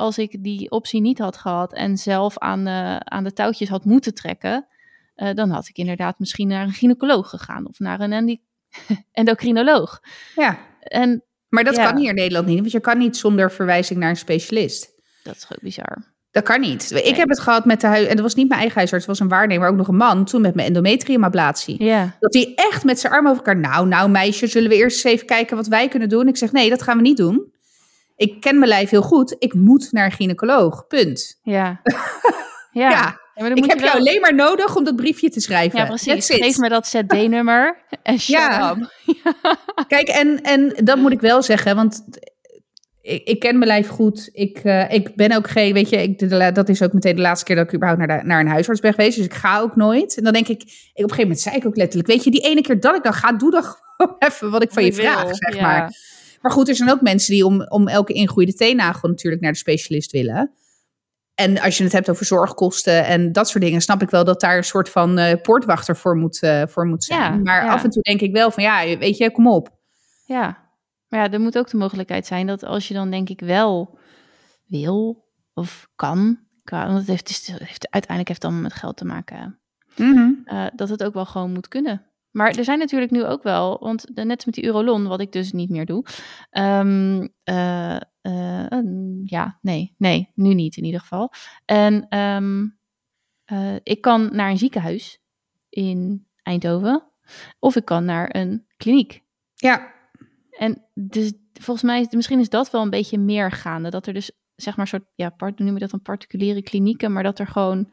als 0.00 0.18
ik 0.18 0.42
die 0.44 0.70
optie 0.70 1.00
niet 1.00 1.18
had 1.18 1.36
gehad 1.36 1.72
en 1.72 1.96
zelf 1.98 2.38
aan 2.38 2.64
de, 2.64 3.00
aan 3.04 3.24
de 3.24 3.32
touwtjes 3.32 3.68
had 3.68 3.84
moeten 3.84 4.14
trekken, 4.14 4.66
eh, 5.14 5.34
dan 5.34 5.50
had 5.50 5.68
ik 5.68 5.76
inderdaad 5.76 6.18
misschien 6.18 6.48
naar 6.48 6.62
een 6.64 6.72
gynaecoloog 6.72 7.28
gegaan 7.28 7.68
of 7.68 7.78
naar 7.78 8.00
een 8.00 8.40
endocrinoloog. 9.12 10.00
Ja, 10.36 10.58
En 10.80 11.24
maar 11.48 11.64
dat 11.64 11.76
Ja. 11.76 11.86
kan 11.90 11.98
hier 11.98 12.08
in 12.08 12.14
Nederland 12.14 12.46
niet, 12.46 12.58
want 12.60 12.70
je 12.72 12.80
kan 12.80 12.98
niet 12.98 13.16
zonder 13.16 13.52
verwijzing 13.52 13.98
naar 13.98 14.10
een 14.10 14.16
specialist. 14.16 14.90
dat 15.22 15.36
is 15.36 15.46
ook 15.52 15.60
bizar. 15.62 16.08
Dat 16.30 16.42
kan 16.44 16.60
niet. 16.60 16.90
Ik 16.90 17.02
Nee. 17.04 17.14
heb 17.14 17.28
het 17.28 17.40
gehad 17.40 17.64
met 17.64 17.80
de 17.80 17.86
huis, 17.86 18.06
en 18.06 18.14
dat 18.14 18.24
was 18.24 18.34
niet 18.34 18.48
mijn 18.48 18.60
eigen 18.60 18.78
huisarts, 18.78 19.06
het 19.06 19.18
was 19.18 19.24
een 19.26 19.32
waarnemer, 19.36 19.68
ook 19.68 19.76
nog 19.76 19.88
een 19.88 19.96
man, 19.96 20.24
toen 20.24 20.40
met 20.40 20.54
mijn 20.54 20.66
endometriumablatie. 20.66 21.84
Ja, 21.84 22.16
Dat 22.20 22.34
hij 22.34 22.52
echt 22.54 22.84
met 22.84 23.00
zijn 23.00 23.12
armen 23.12 23.30
over 23.32 23.44
elkaar, 23.46 23.60
nou, 23.70 23.86
nou 23.88 24.10
meisje, 24.10 24.46
zullen 24.46 24.68
we 24.68 24.76
eerst 24.76 25.04
eens 25.04 25.14
even 25.14 25.26
kijken 25.26 25.56
wat 25.56 25.66
wij 25.66 25.88
kunnen 25.88 26.08
doen? 26.08 26.28
Ik 26.28 26.36
zeg, 26.36 26.52
nee, 26.52 26.68
dat 26.70 26.82
gaan 26.82 26.96
we 26.96 27.02
niet 27.02 27.16
doen. 27.16 27.52
Ik 28.20 28.40
ken 28.40 28.58
mijn 28.58 28.70
lijf 28.70 28.90
heel 28.90 29.02
goed, 29.02 29.36
ik 29.38 29.54
moet 29.54 29.88
naar 29.92 30.04
een 30.04 30.10
gynaecoloog, 30.12 30.86
punt. 30.86 31.38
ja. 31.42 31.80
Ja, 32.72 32.90
Ja, 32.90 33.18
Ja, 33.34 33.46
ik 33.46 33.54
moet 33.56 33.66
heb 33.66 33.78
je 33.78 33.84
wel... 33.84 33.92
jou 33.92 33.98
alleen 33.98 34.20
maar 34.20 34.34
nodig 34.34 34.76
om 34.76 34.84
dat 34.84 34.96
briefje 34.96 35.30
te 35.30 35.40
schrijven. 35.40 35.78
Ja, 35.78 35.86
precies. 35.86 36.26
Geef 36.26 36.58
me 36.58 36.68
dat 36.68 36.86
ZD-nummer 36.86 37.76
en 38.02 38.16
Ja. 38.18 38.70
up. 38.76 38.92
Kijk, 39.88 40.08
en, 40.08 40.40
en 40.42 40.74
dat 40.84 40.98
moet 40.98 41.12
ik 41.12 41.20
wel 41.20 41.42
zeggen, 41.42 41.76
want 41.76 42.04
ik, 43.02 43.22
ik 43.24 43.38
ken 43.40 43.58
mijn 43.58 43.70
lijf 43.70 43.88
goed. 43.88 44.28
Ik, 44.32 44.58
eh, 44.58 44.92
ik 44.92 45.14
ben 45.14 45.32
ook 45.36 45.48
geen, 45.50 45.72
weet 45.72 45.88
je, 45.88 46.02
ik, 46.02 46.18
de- 46.18 46.50
dat 46.52 46.68
is 46.68 46.82
ook 46.82 46.92
meteen 46.92 47.16
de 47.16 47.22
laatste 47.22 47.44
keer 47.44 47.56
dat 47.56 47.66
ik 47.66 47.74
überhaupt 47.74 48.06
naar, 48.06 48.18
de, 48.20 48.26
naar 48.26 48.40
een 48.40 48.48
huisarts 48.48 48.80
ben 48.80 48.94
geweest. 48.94 49.16
Dus 49.16 49.26
ik 49.26 49.34
ga 49.34 49.60
ook 49.60 49.76
nooit. 49.76 50.16
En 50.16 50.24
dan 50.24 50.32
denk 50.32 50.48
ik, 50.48 50.62
ik, 50.62 50.68
op 50.68 50.70
een 50.94 51.02
gegeven 51.02 51.22
moment 51.22 51.40
zei 51.40 51.56
ik 51.56 51.66
ook 51.66 51.76
letterlijk, 51.76 52.08
weet 52.08 52.24
je, 52.24 52.30
die 52.30 52.40
ene 52.42 52.60
keer 52.62 52.80
dat 52.80 52.94
ik 52.96 53.02
dan 53.02 53.12
ga, 53.14 53.32
doe 53.32 53.50
dan 53.50 53.64
even 54.18 54.50
wat 54.50 54.62
ik 54.62 54.70
van 54.72 54.84
je 54.84 54.92
vraag, 54.92 55.22
wil, 55.22 55.34
zeg 55.34 55.54
ja. 55.54 55.62
maar. 55.62 55.92
Maar 56.40 56.52
goed, 56.52 56.68
er 56.68 56.74
zijn 56.74 56.90
ook 56.90 57.00
mensen 57.00 57.32
die 57.34 57.46
om, 57.46 57.62
om 57.62 57.88
elke 57.88 58.12
ingroeide 58.12 58.54
teennagel 58.54 59.08
natuurlijk 59.08 59.42
naar 59.42 59.52
de 59.52 59.58
specialist 59.58 60.10
willen. 60.10 60.52
En 61.34 61.60
als 61.60 61.78
je 61.78 61.84
het 61.84 61.92
hebt 61.92 62.10
over 62.10 62.24
zorgkosten 62.26 63.04
en 63.06 63.32
dat 63.32 63.48
soort 63.48 63.64
dingen, 63.64 63.80
snap 63.80 64.02
ik 64.02 64.10
wel 64.10 64.24
dat 64.24 64.40
daar 64.40 64.56
een 64.56 64.64
soort 64.64 64.88
van 64.88 65.18
eh, 65.18 65.40
poortwachter 65.42 65.96
voor 65.96 66.16
moet, 66.16 66.42
eh, 66.42 66.62
voor 66.66 66.86
moet 66.86 67.04
zijn. 67.04 67.20
Ja, 67.20 67.36
maar 67.42 67.64
ja. 67.64 67.72
af 67.72 67.84
en 67.84 67.90
toe 67.90 68.02
denk 68.02 68.20
ik 68.20 68.32
wel 68.32 68.50
van, 68.50 68.62
ja, 68.62 68.98
weet 68.98 69.16
je, 69.16 69.30
kom 69.32 69.48
op. 69.48 69.68
Ja, 70.24 70.68
maar 71.08 71.20
ja, 71.20 71.30
er 71.32 71.40
moet 71.40 71.58
ook 71.58 71.70
de 71.70 71.76
mogelijkheid 71.76 72.26
zijn 72.26 72.46
dat 72.46 72.64
als 72.64 72.88
je 72.88 72.94
dan 72.94 73.10
denk 73.10 73.28
ik 73.28 73.40
wel 73.40 73.98
wil 74.66 75.28
of 75.54 75.88
kan, 75.96 76.38
want 76.64 76.98
het 76.98 77.06
heeft, 77.06 77.28
het 77.28 77.58
heeft, 77.58 77.90
uiteindelijk 77.90 78.28
heeft 78.28 78.42
het 78.42 78.44
allemaal 78.44 78.62
met 78.62 78.72
geld 78.72 78.96
te 78.96 79.04
maken, 79.04 79.58
Mhm. 79.96 80.30
eh, 80.44 80.66
dat 80.76 80.88
het 80.88 81.02
ook 81.04 81.14
wel 81.14 81.26
gewoon 81.26 81.52
moet 81.52 81.68
kunnen. 81.68 82.09
Maar 82.30 82.50
er 82.56 82.64
zijn 82.64 82.78
natuurlijk 82.78 83.10
nu 83.10 83.24
ook 83.24 83.42
wel, 83.42 83.78
want 83.80 84.10
net 84.14 84.46
met 84.46 84.54
die 84.54 84.64
Urolon, 84.64 85.06
wat 85.06 85.20
ik 85.20 85.32
dus 85.32 85.52
niet 85.52 85.70
meer 85.70 85.86
doe. 85.86 86.04
ehm, 86.50 87.28
eh, 87.42 87.96
eh, 88.20 88.78
ja, 89.24 89.58
nee, 89.62 89.94
nee, 89.98 90.30
nu 90.34 90.54
niet 90.54 90.76
in 90.76 90.84
ieder 90.84 91.00
geval. 91.00 91.32
En 91.64 92.08
ehm, 92.08 92.66
eh, 93.44 93.74
ik 93.82 94.00
kan 94.00 94.28
naar 94.32 94.50
een 94.50 94.58
ziekenhuis 94.58 95.20
in 95.68 96.26
Eindhoven 96.42 97.02
of 97.58 97.76
ik 97.76 97.84
kan 97.84 98.04
naar 98.04 98.36
een 98.36 98.66
kliniek. 98.76 99.22
Ja, 99.54 99.92
En 100.50 100.84
dus 100.94 101.32
volgens 101.52 101.86
mij, 101.86 102.00
is- 102.00 102.08
misschien 102.14 102.40
is 102.40 102.48
dat 102.48 102.70
wel 102.70 102.82
een 102.82 102.90
beetje 102.90 103.18
meer 103.18 103.52
gaande. 103.52 103.90
Dat 103.90 104.06
er 104.06 104.12
dus, 104.14 104.30
zeg 104.56 104.76
maar, 104.76 104.86
soort, 104.86 105.04
ja, 105.14 105.30
part, 105.30 105.58
noem 105.58 105.74
je 105.74 105.80
dat 105.80 105.90
dan 105.90 106.02
particuliere 106.02 106.62
klinieken, 106.62 107.12
maar 107.12 107.22
dat 107.22 107.38
er 107.38 107.46
gewoon, 107.46 107.92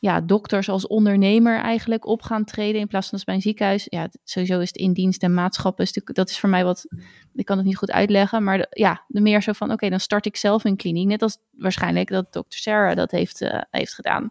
ja, 0.00 0.20
dokters 0.20 0.68
als 0.68 0.86
ondernemer 0.86 1.60
eigenlijk 1.60 2.06
op 2.06 2.22
gaan 2.22 2.44
treden 2.44 2.80
in 2.80 2.86
plaats 2.86 3.04
van 3.08 3.14
als 3.14 3.24
bij 3.24 3.34
een 3.34 3.40
ziekenhuis. 3.40 3.86
Ja, 3.88 4.08
sowieso 4.24 4.60
is 4.60 4.68
het 4.68 4.76
in 4.76 4.92
dienst 4.92 5.22
en 5.22 5.34
maatschappen, 5.34 5.84
is 5.84 5.92
dat 6.04 6.30
is 6.30 6.38
voor 6.40 6.48
mij 6.48 6.64
wat, 6.64 6.86
ik 7.34 7.44
kan 7.44 7.56
het 7.56 7.66
niet 7.66 7.76
goed 7.76 7.90
uitleggen, 7.90 8.44
maar 8.44 8.58
de- 8.58 8.66
ja, 8.70 9.04
de 9.08 9.20
meer 9.20 9.42
zo 9.42 9.52
van, 9.52 9.72
oké, 9.72 9.88
dan 9.88 10.00
start 10.00 10.26
ik 10.26 10.36
zelf 10.36 10.64
een 10.64 10.76
kliniek. 10.76 11.06
Net 11.06 11.22
als 11.22 11.38
waarschijnlijk 11.50 12.08
dat 12.08 12.32
dokter 12.32 12.58
Sarah 12.58 12.96
dat 12.96 13.10
heeft, 13.10 13.40
eh, 13.40 13.60
heeft 13.70 13.94
gedaan. 13.94 14.30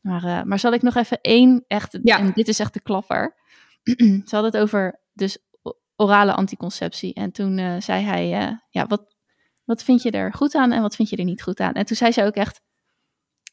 Maar, 0.00 0.24
eh, 0.24 0.42
maar 0.42 0.58
zal 0.58 0.72
ik 0.72 0.82
nog 0.82 0.94
even 0.94 1.20
één 1.20 1.64
echt, 1.68 1.98
Ja. 2.02 2.18
en 2.18 2.32
dit 2.34 2.48
is 2.48 2.58
echt 2.58 2.74
de 2.74 2.80
klapper. 2.80 3.34
Ze 4.26 4.28
hadden 4.30 4.50
het 4.52 4.56
over 4.60 5.00
dus 5.12 5.38
orale 5.96 6.32
anticonceptie. 6.34 7.14
En 7.14 7.32
toen 7.32 7.58
eh, 7.58 7.74
zei 7.78 8.04
hij, 8.04 8.58
ja, 8.70 8.86
wat, 8.86 9.14
wat 9.64 9.82
vind 9.82 10.02
je 10.02 10.10
er 10.10 10.32
goed 10.32 10.54
aan 10.54 10.72
en 10.72 10.82
wat 10.82 10.96
vind 10.96 11.08
je 11.08 11.16
er 11.16 11.24
niet 11.24 11.42
goed 11.42 11.60
aan? 11.60 11.72
En 11.72 11.84
toen 11.86 11.96
zei 11.96 12.12
ze 12.12 12.24
ook 12.24 12.34
echt, 12.34 12.60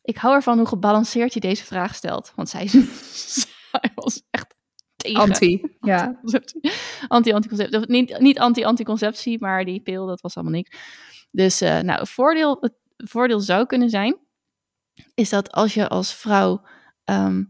ik 0.03 0.17
hou 0.17 0.35
ervan 0.35 0.57
hoe 0.57 0.67
gebalanceerd 0.67 1.33
je 1.33 1.39
deze 1.39 1.63
vraag 1.63 1.95
stelt. 1.95 2.31
Want 2.35 2.49
zij, 2.49 2.67
zij 3.67 3.91
was 3.95 4.23
echt 4.29 4.55
tegen 4.95 5.21
anti. 5.21 5.61
Ja. 5.81 6.03
anticonceptie. 6.03 6.71
Anti-anticonceptie. 7.07 7.79
Niet, 7.87 8.19
niet 8.19 8.39
anti-anticonceptie, 8.39 9.39
maar 9.39 9.65
die 9.65 9.81
pil, 9.81 10.05
dat 10.05 10.21
was 10.21 10.35
allemaal 10.35 10.53
niks. 10.53 10.77
Dus 11.31 11.61
eh, 11.61 11.79
nou, 11.79 12.07
voordeel, 12.07 12.57
het 12.59 12.73
voordeel 12.95 13.39
zou 13.39 13.65
kunnen 13.65 13.89
zijn, 13.89 14.17
is 15.13 15.29
dat 15.29 15.51
als 15.51 15.73
je 15.73 15.87
als 15.87 16.13
vrouw 16.13 16.65
ehm, 17.03 17.43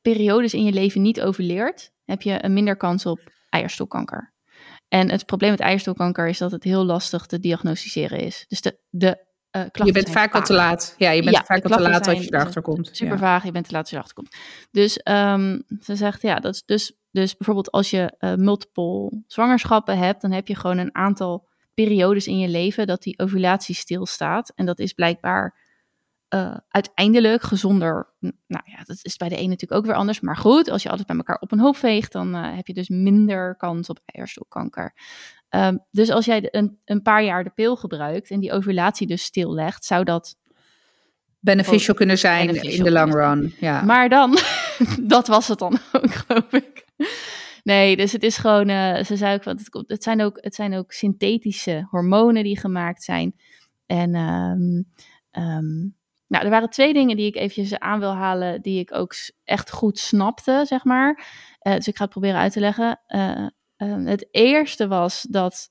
periodes 0.00 0.54
in 0.54 0.64
je 0.64 0.72
leven 0.72 1.02
niet 1.02 1.20
overleert, 1.20 1.92
heb 2.04 2.22
je 2.22 2.44
een 2.44 2.52
minder 2.52 2.76
kans 2.76 3.06
op 3.06 3.32
eierstokkanker. 3.48 4.34
En 4.88 5.10
het 5.10 5.26
probleem 5.26 5.50
met 5.50 5.60
eierstokkanker 5.60 6.28
is 6.28 6.38
dat 6.38 6.50
het 6.50 6.64
heel 6.64 6.84
lastig 6.84 7.26
te 7.26 7.38
diagnosticeren 7.38 8.18
is. 8.18 8.44
Dus 8.48 8.60
de, 8.60 8.78
de 8.90 9.26
eh, 9.52 9.62
Je 9.84 9.92
bent 9.92 10.10
vaak 10.10 10.34
al 10.34 10.42
te 10.42 10.52
laat. 10.52 10.94
Ja, 10.98 11.10
je 11.10 11.22
bent 11.22 11.36
Ja, 11.36 11.42
vaak 11.44 11.64
al 11.64 11.76
te 11.76 11.82
laat 11.82 12.08
als 12.08 12.24
je 12.24 12.34
erachter 12.34 12.62
komt. 12.62 12.88
Super 12.92 13.14
Ja. 13.14 13.18
vaag, 13.18 13.44
je 13.44 13.50
bent 13.50 13.66
te 13.66 13.72
laat 13.72 13.80
als 13.80 13.90
je 13.90 13.96
erachter 13.96 14.16
komt. 14.16 14.36
Dus 14.70 14.96
ehm, 14.96 15.60
ze 15.80 15.96
zegt, 15.96 16.22
ja, 16.22 16.38
dat 16.38 16.54
is 16.54 16.62
dus, 16.64 16.92
dus 17.10 17.36
bijvoorbeeld 17.36 17.70
als 17.70 17.90
je 17.90 18.14
eh, 18.18 18.34
multiple 18.34 19.22
zwangerschappen 19.26 19.98
hebt, 19.98 20.22
dan 20.22 20.30
heb 20.32 20.48
je 20.48 20.56
gewoon 20.56 20.78
een 20.78 20.94
aantal 20.94 21.48
periodes 21.74 22.26
in 22.26 22.38
je 22.38 22.48
leven 22.48 22.86
dat 22.86 23.02
die 23.02 23.18
ovulatie 23.18 23.74
stilstaat. 23.74 24.52
En 24.54 24.66
dat 24.66 24.78
is 24.78 24.92
blijkbaar 24.92 25.60
eh, 26.28 26.56
uiteindelijk 26.68 27.42
gezonder. 27.42 28.12
Nou 28.20 28.62
ja, 28.64 28.82
dat 28.84 28.98
is 29.02 29.16
bij 29.16 29.28
de 29.28 29.36
ene 29.36 29.48
natuurlijk 29.48 29.80
ook 29.80 29.86
weer 29.86 29.96
anders. 29.96 30.20
Maar 30.20 30.36
goed, 30.36 30.68
als 30.68 30.82
je 30.82 30.88
alles 30.90 31.04
bij 31.04 31.16
elkaar 31.16 31.38
op 31.40 31.52
een 31.52 31.60
hoop 31.60 31.76
veegt, 31.76 32.12
dan 32.12 32.34
heb 32.34 32.66
je 32.66 32.74
dus 32.74 32.88
minder 32.88 33.56
kans 33.56 33.88
op 33.88 34.00
eierstokkanker. 34.04 34.94
Ehm, 35.52 35.76
dus 35.90 36.10
als 36.10 36.24
jij 36.24 36.48
een, 36.50 36.78
een 36.84 37.02
paar 37.02 37.24
jaar 37.24 37.44
de 37.44 37.50
pil 37.50 37.76
gebruikt 37.76 38.30
en 38.30 38.40
die 38.40 38.52
ovulatie 38.52 39.06
dus 39.06 39.22
stillegt, 39.22 39.84
zou 39.84 40.04
dat 40.04 40.36
Beneficial 41.40 41.94
kunnen 41.94 42.18
zijn 42.18 42.46
Beneficial 42.46 42.76
in 42.76 42.84
de 42.84 42.90
long 42.90 43.14
run. 43.14 43.54
Ja. 43.60 43.82
maar 43.82 44.08
dan, 44.08 44.38
dat 45.16 45.26
was 45.26 45.48
het 45.48 45.58
dan 45.58 45.78
ook, 45.92 46.12
geloof 46.26 46.52
ik. 46.52 46.84
Nee, 47.62 47.96
dus 47.96 48.12
het 48.12 48.22
is 48.22 48.36
gewoon, 48.36 48.68
eh, 48.68 49.04
ze 49.04 49.16
zei 49.16 49.34
ook, 49.34 49.44
want 49.44 49.60
het, 49.64 49.84
het, 49.86 50.02
zijn 50.02 50.22
ook, 50.22 50.38
het 50.40 50.54
zijn 50.54 50.74
ook 50.74 50.92
synthetische 50.92 51.86
hormonen 51.90 52.44
die 52.44 52.58
gemaakt 52.58 53.02
zijn. 53.02 53.34
En 53.86 54.14
ehm, 54.14 54.82
ehm, 55.30 55.80
nou, 56.26 56.44
er 56.44 56.50
waren 56.50 56.70
twee 56.70 56.92
dingen 56.92 57.16
die 57.16 57.26
ik 57.26 57.36
eventjes 57.36 57.78
aan 57.78 57.98
wil 57.98 58.14
halen, 58.14 58.62
die 58.62 58.80
ik 58.80 58.94
ook 58.94 59.14
echt 59.44 59.70
goed 59.70 59.98
snapte, 59.98 60.64
zeg 60.66 60.84
maar. 60.84 61.24
Eh, 61.58 61.74
dus 61.74 61.88
ik 61.88 61.96
ga 61.96 62.02
het 62.02 62.12
proberen 62.12 62.40
uit 62.40 62.52
te 62.52 62.60
leggen. 62.60 63.00
Eh, 63.06 63.46
eh, 63.82 64.04
het 64.04 64.28
eerste 64.30 64.88
was 64.88 65.26
dat 65.30 65.70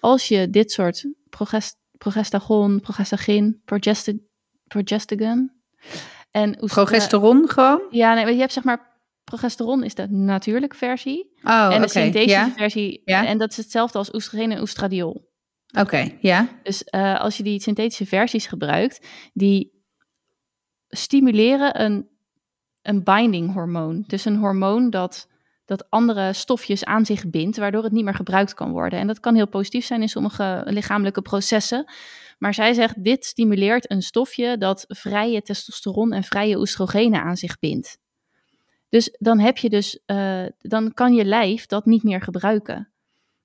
als 0.00 0.28
je 0.28 0.50
dit 0.50 0.70
soort 0.72 1.06
progest 1.28 1.76
progestagon, 1.98 2.80
progestagin, 2.80 3.62
progestagon 4.68 5.52
en 6.30 6.62
oestra- 6.62 6.82
Progesteron 6.84 7.48
gewoon? 7.48 7.80
ja, 7.90 8.14
nee, 8.14 8.32
je 8.34 8.40
hebt 8.40 8.52
zeg 8.52 8.64
maar 8.64 9.00
progesteron 9.24 9.84
is 9.84 9.94
de 9.94 10.08
natuurlijke 10.10 10.76
versie 10.76 11.30
Oh, 11.42 11.70
en 11.74 11.80
de 11.80 11.88
synthetische 11.88 12.28
Ja, 12.38 12.52
versie 12.56 13.02
Ja. 13.04 13.26
en 13.26 13.38
dat 13.38 13.50
is 13.50 13.56
hetzelfde 13.56 13.98
als 13.98 14.14
oestrogeen 14.14 14.52
en 14.52 14.60
oestradiol. 14.60 15.26
oké. 15.78 16.16
Ja. 16.20 16.48
Dus 16.62 16.84
eh, 16.84 17.20
als 17.20 17.36
je 17.36 17.42
die 17.42 17.60
synthetische 17.60 18.06
versies 18.06 18.46
gebruikt, 18.46 19.06
die 19.32 19.82
stimuleren 20.88 21.80
een, 21.84 22.08
een 22.82 23.04
binding 23.04 23.52
hormoon. 23.52 24.04
Dus 24.06 24.24
een 24.24 24.36
hormoon 24.36 24.90
dat 24.90 25.28
dat 25.68 25.90
andere 25.90 26.32
stofjes 26.32 26.84
aan 26.84 27.06
zich 27.06 27.30
bindt, 27.30 27.56
waardoor 27.56 27.82
het 27.82 27.92
niet 27.92 28.04
meer 28.04 28.14
gebruikt 28.14 28.54
kan 28.54 28.70
worden. 28.70 28.98
En 28.98 29.06
dat 29.06 29.20
kan 29.20 29.34
heel 29.34 29.48
positief 29.48 29.84
zijn 29.84 30.02
in 30.02 30.08
sommige 30.08 30.62
lichamelijke 30.66 31.22
processen. 31.22 31.92
Maar 32.38 32.54
zij 32.54 32.72
zegt, 32.72 33.04
dit 33.04 33.24
stimuleert 33.24 33.90
een 33.90 34.02
stofje 34.02 34.58
dat 34.58 34.84
vrije 34.88 35.42
testosteron 35.42 36.12
en 36.12 36.22
vrije 36.22 36.58
oestrogenen 36.58 37.22
aan 37.22 37.36
zich 37.36 37.58
bindt. 37.58 37.98
Dus 38.88 39.16
dan 39.18 39.38
heb 39.38 39.58
je 39.58 39.68
dus, 39.68 40.00
uh, 40.06 40.46
dan 40.58 40.94
kan 40.94 41.14
je 41.14 41.24
lijf 41.24 41.66
dat 41.66 41.86
niet 41.86 42.02
meer 42.02 42.22
gebruiken. 42.22 42.92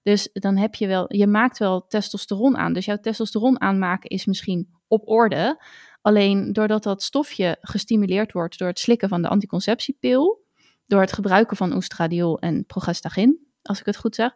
Dus 0.04 0.30
dan 0.34 0.58
heb 0.58 0.76
je 0.76 0.88
wel, 0.88 1.06
je 1.16 1.28
maakt 1.28 1.58
wel 1.58 1.88
testosteron 1.88 2.58
aan. 2.58 2.74
Dus 2.74 2.86
jouw 2.86 2.98
testosteron 2.98 3.62
aanmaken 3.62 4.10
is 4.10 4.26
misschien 4.26 4.70
op 4.88 5.08
orde. 5.08 5.64
Alleen 6.02 6.54
doordat 6.54 6.84
dat 6.84 7.04
stofje 7.04 7.58
gestimuleerd 7.62 8.32
wordt 8.32 8.58
door 8.58 8.68
het 8.68 8.80
slikken 8.80 9.10
van 9.10 9.22
de 9.22 9.28
anticonceptiepil, 9.28 10.43
door 10.86 11.02
het 11.02 11.14
gebruiken 11.14 11.58
van 11.58 11.76
oestradiol 11.76 12.40
en 12.40 12.66
progestagin, 12.66 13.48
als 13.62 13.80
ik 13.80 13.86
het 13.86 13.98
goed 13.98 14.16
zeg, 14.16 14.32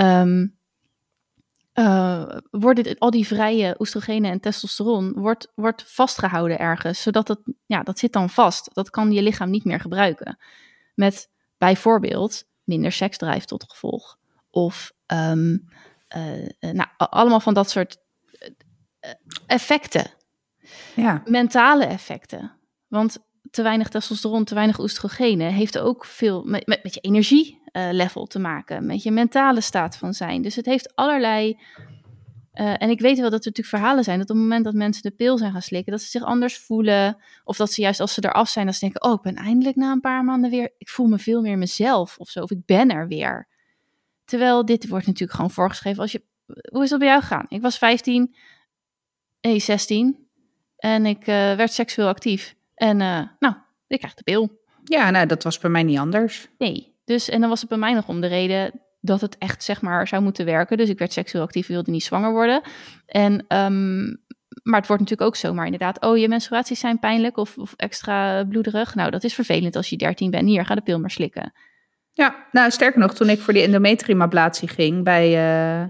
um, 0.00 0.56
uh, 1.74 2.36
worden 2.50 2.98
al 2.98 3.10
die 3.10 3.26
vrije 3.26 3.74
oestrogenen 3.78 4.30
en 4.30 4.40
testosteron 4.40 5.12
wordt, 5.12 5.52
wordt 5.54 5.84
vastgehouden 5.86 6.58
ergens, 6.58 7.02
zodat 7.02 7.28
het, 7.28 7.40
ja, 7.66 7.82
dat 7.82 7.98
zit 7.98 8.12
dan 8.12 8.30
vast. 8.30 8.74
Dat 8.74 8.90
kan 8.90 9.12
je 9.12 9.22
lichaam 9.22 9.50
niet 9.50 9.64
meer 9.64 9.80
gebruiken. 9.80 10.38
Met 10.94 11.30
bijvoorbeeld 11.58 12.44
minder 12.64 12.92
seksdrijf 12.92 13.44
tot 13.44 13.64
gevolg. 13.68 14.18
Of 14.50 14.92
um, 15.06 15.68
uh, 16.16 16.48
nou, 16.60 16.88
allemaal 16.96 17.40
van 17.40 17.54
dat 17.54 17.70
soort 17.70 17.96
effecten. 19.46 20.10
Ja. 20.94 21.22
Mentale 21.24 21.84
effecten. 21.84 22.52
Want 22.86 23.18
te 23.56 23.62
weinig 23.62 23.88
testosteron, 23.88 24.44
te 24.44 24.54
weinig 24.54 24.78
oestrogenen 24.78 25.52
heeft 25.52 25.78
ook 25.78 26.04
veel 26.04 26.44
met, 26.44 26.66
met, 26.66 26.82
met 26.82 26.94
je 26.94 27.00
energielevel 27.00 28.22
uh, 28.22 28.26
te 28.26 28.38
maken, 28.38 28.86
met 28.86 29.02
je 29.02 29.10
mentale 29.10 29.60
staat 29.60 29.96
van 29.96 30.14
zijn. 30.14 30.42
Dus 30.42 30.56
het 30.56 30.66
heeft 30.66 30.94
allerlei. 30.94 31.58
Uh, 32.54 32.82
en 32.82 32.90
ik 32.90 33.00
weet 33.00 33.18
wel 33.18 33.30
dat 33.30 33.40
er 33.40 33.46
natuurlijk 33.46 33.76
verhalen 33.76 34.04
zijn 34.04 34.18
dat 34.18 34.30
op 34.30 34.36
het 34.36 34.44
moment 34.44 34.64
dat 34.64 34.74
mensen 34.74 35.02
de 35.02 35.10
pil 35.10 35.38
zijn 35.38 35.52
gaan 35.52 35.62
slikken, 35.62 35.92
dat 35.92 36.02
ze 36.02 36.08
zich 36.08 36.22
anders 36.22 36.58
voelen. 36.58 37.16
Of 37.44 37.56
dat 37.56 37.72
ze 37.72 37.80
juist 37.80 38.00
als 38.00 38.14
ze 38.14 38.24
eraf 38.24 38.48
zijn, 38.48 38.66
dat 38.66 38.74
ze 38.74 38.80
denken: 38.80 39.02
Oh, 39.02 39.12
ik 39.12 39.22
ben 39.22 39.34
eindelijk 39.34 39.76
na 39.76 39.92
een 39.92 40.00
paar 40.00 40.24
maanden 40.24 40.50
weer. 40.50 40.74
Ik 40.78 40.88
voel 40.88 41.06
me 41.06 41.18
veel 41.18 41.42
meer 41.42 41.58
mezelf 41.58 42.18
of 42.18 42.28
zo. 42.28 42.40
Of 42.40 42.50
ik 42.50 42.64
ben 42.66 42.90
er 42.90 43.08
weer. 43.08 43.48
Terwijl 44.24 44.64
dit 44.64 44.88
wordt 44.88 45.06
natuurlijk 45.06 45.36
gewoon 45.36 45.50
voorgeschreven 45.50 46.02
als 46.02 46.12
je. 46.12 46.22
Hoe 46.72 46.82
is 46.82 46.90
dat 46.90 46.98
bij 46.98 47.08
jou 47.08 47.20
gegaan? 47.20 47.46
Ik 47.48 47.62
was 47.62 47.78
15, 47.78 48.34
nee, 49.40 49.58
16 49.58 50.28
en 50.76 51.06
ik 51.06 51.20
uh, 51.20 51.26
werd 51.54 51.72
seksueel 51.72 52.08
actief. 52.08 52.55
En 52.76 53.00
uh, 53.00 53.20
nou, 53.38 53.54
ik 53.86 53.98
krijg 53.98 54.14
de 54.14 54.22
pil. 54.22 54.60
Ja, 54.84 55.10
nou, 55.10 55.26
dat 55.26 55.42
was 55.42 55.58
bij 55.58 55.70
mij 55.70 55.82
niet 55.82 55.98
anders. 55.98 56.48
Nee, 56.58 56.94
dus 57.04 57.28
en 57.28 57.40
dan 57.40 57.48
was 57.48 57.60
het 57.60 57.68
bij 57.68 57.78
mij 57.78 57.92
nog 57.92 58.08
om 58.08 58.20
de 58.20 58.26
reden 58.26 58.80
dat 59.00 59.20
het 59.20 59.38
echt, 59.38 59.64
zeg 59.64 59.82
maar, 59.82 60.08
zou 60.08 60.22
moeten 60.22 60.44
werken. 60.44 60.76
Dus 60.76 60.88
ik 60.88 60.98
werd 60.98 61.12
seksueel 61.12 61.44
actief, 61.44 61.66
wilde 61.66 61.90
niet 61.90 62.04
zwanger 62.04 62.32
worden. 62.32 62.62
En, 63.06 63.32
um, 63.32 64.24
maar 64.62 64.78
het 64.78 64.86
wordt 64.86 65.02
natuurlijk 65.02 65.22
ook 65.22 65.36
zomaar 65.36 65.64
inderdaad, 65.64 66.04
oh, 66.04 66.18
je 66.18 66.28
menstruaties 66.28 66.80
zijn 66.80 66.98
pijnlijk 66.98 67.36
of, 67.36 67.58
of 67.58 67.74
extra 67.76 68.44
bloederig. 68.44 68.94
Nou, 68.94 69.10
dat 69.10 69.24
is 69.24 69.34
vervelend 69.34 69.76
als 69.76 69.88
je 69.88 69.96
13 69.96 70.30
bent. 70.30 70.48
Hier, 70.48 70.64
ga 70.64 70.74
de 70.74 70.80
pil 70.80 71.00
maar 71.00 71.10
slikken. 71.10 71.52
Ja, 72.12 72.46
nou, 72.52 72.70
sterker 72.70 73.00
nog, 73.00 73.14
toen 73.14 73.28
ik 73.28 73.40
voor 73.40 73.52
die 73.52 73.62
endometriumablatie 73.62 74.68
ging 74.68 75.04
bij... 75.04 75.28
Uh 75.80 75.88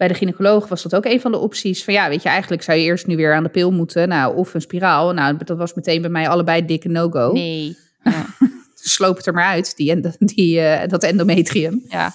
bij 0.00 0.08
de 0.08 0.14
gynaecoloog 0.14 0.68
was 0.68 0.82
dat 0.82 0.94
ook 0.94 1.04
een 1.04 1.20
van 1.20 1.32
de 1.32 1.38
opties. 1.38 1.84
Van 1.84 1.94
ja, 1.94 2.08
weet 2.08 2.22
je, 2.22 2.28
eigenlijk 2.28 2.62
zou 2.62 2.78
je 2.78 2.84
eerst 2.84 3.06
nu 3.06 3.16
weer 3.16 3.34
aan 3.34 3.42
de 3.42 3.48
pil 3.48 3.72
moeten. 3.72 4.08
Nou, 4.08 4.36
of 4.36 4.54
een 4.54 4.60
spiraal. 4.60 5.12
Nou, 5.12 5.36
dat 5.44 5.58
was 5.58 5.74
meteen 5.74 6.00
bij 6.00 6.10
mij 6.10 6.28
allebei 6.28 6.64
dikke 6.64 6.88
no-go. 6.88 7.32
Nee. 7.32 7.76
Ja. 8.02 8.26
Sloop 8.74 9.16
het 9.16 9.26
er 9.26 9.32
maar 9.32 9.44
uit, 9.44 9.76
die, 9.76 10.00
die, 10.18 10.60
uh, 10.60 10.86
dat 10.86 11.02
endometrium. 11.02 11.84
Ja. 11.88 12.12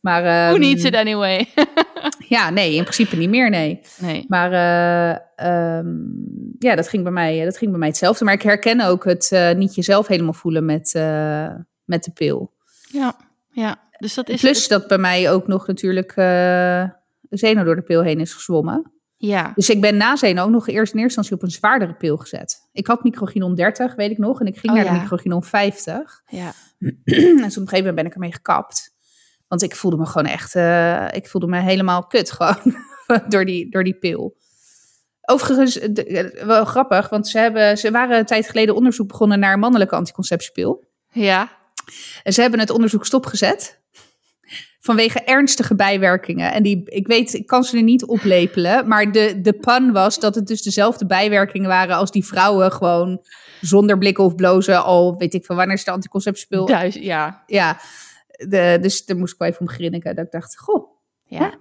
Maar, 0.00 0.48
um, 0.48 0.54
Who 0.54 0.66
needs 0.66 0.84
it 0.84 0.94
anyway? 0.94 1.48
ja, 2.36 2.50
nee, 2.50 2.74
in 2.74 2.82
principe 2.82 3.16
niet 3.16 3.30
meer, 3.30 3.50
nee. 3.50 3.80
nee. 3.98 4.24
Maar 4.28 4.52
uh, 5.40 5.78
um, 5.78 6.56
ja, 6.58 6.74
dat 6.74 6.88
ging, 6.88 7.02
bij 7.02 7.12
mij, 7.12 7.44
dat 7.44 7.58
ging 7.58 7.70
bij 7.70 7.80
mij 7.80 7.88
hetzelfde. 7.88 8.24
Maar 8.24 8.34
ik 8.34 8.42
herken 8.42 8.80
ook 8.80 9.04
het 9.04 9.30
uh, 9.32 9.52
niet 9.52 9.74
jezelf 9.74 10.06
helemaal 10.06 10.32
voelen 10.32 10.64
met, 10.64 10.92
met 11.84 12.04
de 12.04 12.10
pil. 12.14 12.52
Ja, 12.90 13.16
ja. 13.50 13.82
Dus 13.98 14.14
dat 14.14 14.28
is 14.28 14.40
Plus 14.40 14.60
het... 14.60 14.68
dat 14.68 14.88
bij 14.88 14.98
mij 14.98 15.30
ook 15.30 15.46
nog 15.46 15.66
natuurlijk 15.66 16.14
Zeno 17.38 17.64
door 17.64 17.76
de 17.76 17.82
pil 17.82 18.02
heen 18.02 18.20
is 18.20 18.32
gezwommen. 18.32 18.92
Ja. 19.16 19.52
Dus 19.54 19.70
ik 19.70 19.80
ben 19.80 19.96
na 19.96 20.16
Zeno 20.16 20.42
ook 20.42 20.50
nog 20.50 20.68
eerst 20.68 20.92
in 20.92 21.00
eerste 21.00 21.02
instantie 21.02 21.34
op 21.34 21.42
een 21.42 21.50
zwaardere 21.50 21.94
pil 21.94 22.16
gezet. 22.16 22.68
Ik 22.72 22.86
had 22.86 23.04
microginon 23.04 23.54
30, 23.54 23.94
weet 23.94 24.10
ik 24.10 24.18
nog. 24.18 24.40
En 24.40 24.46
ik 24.46 24.58
ging 24.58 24.72
oh, 24.72 24.78
naar 24.78 24.84
ja. 24.84 24.92
de 24.92 25.00
microginon 25.00 25.44
50. 25.44 26.22
Ja. 26.26 26.52
en 26.84 26.92
toen 27.04 27.34
op 27.34 27.42
een 27.42 27.50
gegeven 27.50 27.76
moment 27.76 27.94
ben 27.94 28.06
ik 28.06 28.14
ermee 28.14 28.32
gekapt. 28.32 28.94
Want 29.48 29.62
ik 29.62 29.76
voelde 29.76 29.96
me 29.96 30.06
gewoon 30.06 30.26
echt... 30.26 30.54
Uh, 30.54 31.08
ik 31.12 31.28
voelde 31.28 31.46
me 31.46 31.60
helemaal 31.60 32.06
kut 32.06 32.30
gewoon. 32.30 32.76
door, 33.28 33.44
die, 33.44 33.70
door 33.70 33.84
die 33.84 33.98
pil. 33.98 34.36
Overigens, 35.20 35.74
de, 35.74 36.42
wel 36.46 36.64
grappig. 36.64 37.08
Want 37.08 37.28
ze, 37.28 37.38
hebben, 37.38 37.78
ze 37.78 37.90
waren 37.90 38.18
een 38.18 38.24
tijd 38.24 38.48
geleden 38.48 38.74
onderzoek 38.74 39.08
begonnen 39.08 39.38
naar 39.38 39.58
mannelijke 39.58 39.94
anticonceptiepil. 39.94 40.84
Ja. 41.10 41.50
En 42.22 42.32
ze 42.32 42.40
hebben 42.40 42.60
het 42.60 42.70
onderzoek 42.70 43.06
stopgezet 43.06 43.82
vanwege 44.84 45.20
ernstige 45.20 45.74
bijwerkingen. 45.74 46.52
En 46.52 46.62
die, 46.62 46.82
ik 46.84 47.06
weet, 47.06 47.34
ik 47.34 47.46
kan 47.46 47.64
ze 47.64 47.76
er 47.76 47.82
niet 47.82 48.04
oplepelen. 48.04 48.88
Maar 48.88 49.12
de, 49.12 49.40
de 49.40 49.52
pun 49.52 49.92
was 49.92 50.20
dat 50.20 50.34
het 50.34 50.46
dus 50.46 50.62
dezelfde 50.62 51.06
bijwerkingen 51.06 51.68
waren 51.68 51.96
als 51.96 52.10
die 52.10 52.24
vrouwen 52.24 52.72
gewoon 52.72 53.24
zonder 53.60 53.98
blikken 53.98 54.24
of 54.24 54.34
blozen 54.34 54.84
al, 54.84 55.16
weet 55.16 55.34
ik 55.34 55.44
van 55.44 55.56
wanneer 55.56 55.74
is 55.74 55.84
de 55.84 55.90
anticonceptiepil? 55.90 56.64
Thuis, 56.64 56.94
ja. 56.94 57.42
Ja, 57.46 57.80
de, 58.26 58.78
dus 58.80 59.04
daar 59.04 59.16
moest 59.16 59.32
ik 59.32 59.38
wel 59.38 59.48
even 59.48 59.60
om 59.60 59.68
grinniken. 59.68 60.14
Dat 60.14 60.24
ik 60.24 60.30
dacht, 60.30 60.58
goh. 60.58 60.86
Ja. 61.24 61.54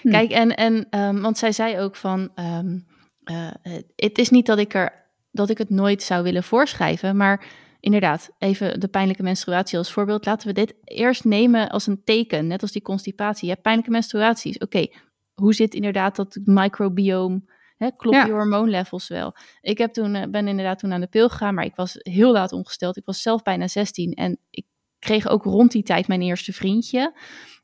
Hm. 0.00 0.10
Kijk, 0.10 0.30
en, 0.30 0.54
en 0.54 0.86
um, 0.90 1.20
want 1.20 1.38
zij 1.38 1.52
zei 1.52 1.78
ook 1.80 1.96
van, 1.96 2.30
um, 2.36 2.86
uh, 3.24 3.74
het 3.96 4.18
is 4.18 4.30
niet 4.30 4.46
dat 4.46 4.58
ik 4.58 4.74
er, 4.74 4.92
dat 5.30 5.50
ik 5.50 5.58
het 5.58 5.70
nooit 5.70 6.02
zou 6.02 6.22
willen 6.22 6.44
voorschrijven, 6.44 7.16
maar 7.16 7.44
inderdaad, 7.86 8.30
even 8.38 8.80
de 8.80 8.88
pijnlijke 8.88 9.22
menstruatie 9.22 9.78
als 9.78 9.92
voorbeeld. 9.92 10.26
Laten 10.26 10.46
we 10.46 10.52
dit 10.52 10.74
eerst 10.84 11.24
nemen 11.24 11.68
als 11.68 11.86
een 11.86 12.04
teken, 12.04 12.46
net 12.46 12.62
als 12.62 12.72
die 12.72 12.82
constipatie. 12.82 13.44
Je 13.44 13.50
hebt 13.50 13.62
pijnlijke 13.62 13.90
menstruaties. 13.90 14.54
Oké, 14.54 14.64
okay, 14.64 14.94
hoe 15.34 15.54
zit 15.54 15.74
inderdaad 15.74 16.16
dat 16.16 16.38
microbiome? 16.44 17.42
Hè, 17.76 17.90
klopt 17.96 18.16
ja. 18.16 18.26
je 18.26 18.32
hormoonlevels 18.32 19.08
wel? 19.08 19.36
Ik 19.60 19.78
heb 19.78 19.92
toen, 19.92 20.14
uh, 20.14 20.22
ben 20.30 20.48
inderdaad 20.48 20.78
toen 20.78 20.92
aan 20.92 21.00
de 21.00 21.06
pil 21.06 21.28
gegaan, 21.28 21.54
maar 21.54 21.64
ik 21.64 21.74
was 21.74 21.96
heel 21.98 22.32
laat 22.32 22.52
ongesteld. 22.52 22.96
Ik 22.96 23.04
was 23.04 23.22
zelf 23.22 23.42
bijna 23.42 23.68
16 23.68 24.12
en 24.12 24.38
ik 24.50 24.66
kreeg 24.98 25.28
ook 25.28 25.44
rond 25.44 25.72
die 25.72 25.82
tijd 25.82 26.08
mijn 26.08 26.22
eerste 26.22 26.52
vriendje. 26.52 27.18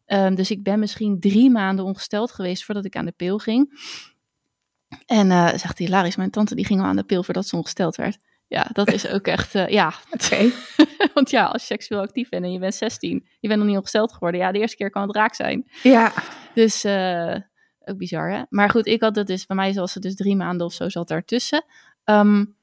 Um, 0.06 0.34
dus 0.34 0.50
ik 0.50 0.62
ben 0.62 0.78
misschien 0.78 1.20
drie 1.20 1.50
maanden 1.50 1.84
ongesteld 1.84 2.32
geweest 2.32 2.64
voordat 2.64 2.84
ik 2.84 2.96
aan 2.96 3.04
de 3.04 3.12
pil 3.16 3.38
ging. 3.38 3.80
En 5.06 5.30
uh, 5.30 5.48
zegt 5.48 5.78
hij, 5.78 5.88
Laris, 5.88 6.16
mijn 6.16 6.30
tante 6.30 6.54
die 6.54 6.66
ging 6.66 6.80
al 6.80 6.86
aan 6.86 6.96
de 6.96 7.04
pil 7.04 7.22
voordat 7.22 7.46
ze 7.46 7.56
ongesteld 7.56 7.96
werd. 7.96 8.18
Ja, 8.52 8.66
dat 8.72 8.92
is 8.92 9.08
ook 9.08 9.26
echt, 9.26 9.54
uh, 9.54 9.68
ja. 9.68 9.92
Okay. 10.10 10.52
Want 11.14 11.30
ja, 11.30 11.44
als 11.44 11.60
je 11.60 11.66
seksueel 11.66 12.00
actief 12.00 12.28
bent 12.28 12.44
en 12.44 12.52
je 12.52 12.58
bent 12.58 12.74
16, 12.74 13.26
je 13.40 13.48
bent 13.48 13.60
nog 13.60 13.68
niet 13.68 13.76
ongesteld 13.76 14.12
geworden. 14.12 14.40
Ja, 14.40 14.52
de 14.52 14.58
eerste 14.58 14.76
keer 14.76 14.90
kan 14.90 15.02
het 15.02 15.16
raak 15.16 15.34
zijn. 15.34 15.70
Ja. 15.82 16.12
Dus 16.54 16.84
uh, 16.84 17.36
ook 17.84 17.96
bizar, 17.96 18.30
hè? 18.30 18.42
Maar 18.48 18.70
goed, 18.70 18.86
ik 18.86 19.00
had 19.00 19.16
het 19.16 19.26
dus, 19.26 19.46
bij 19.46 19.56
mij 19.56 19.72
was 19.72 19.94
het 19.94 20.02
dus 20.02 20.14
drie 20.14 20.36
maanden 20.36 20.66
of 20.66 20.72
zo 20.72 20.88
zat 20.88 21.08
daartussen. 21.08 21.64
Um, 22.04 22.56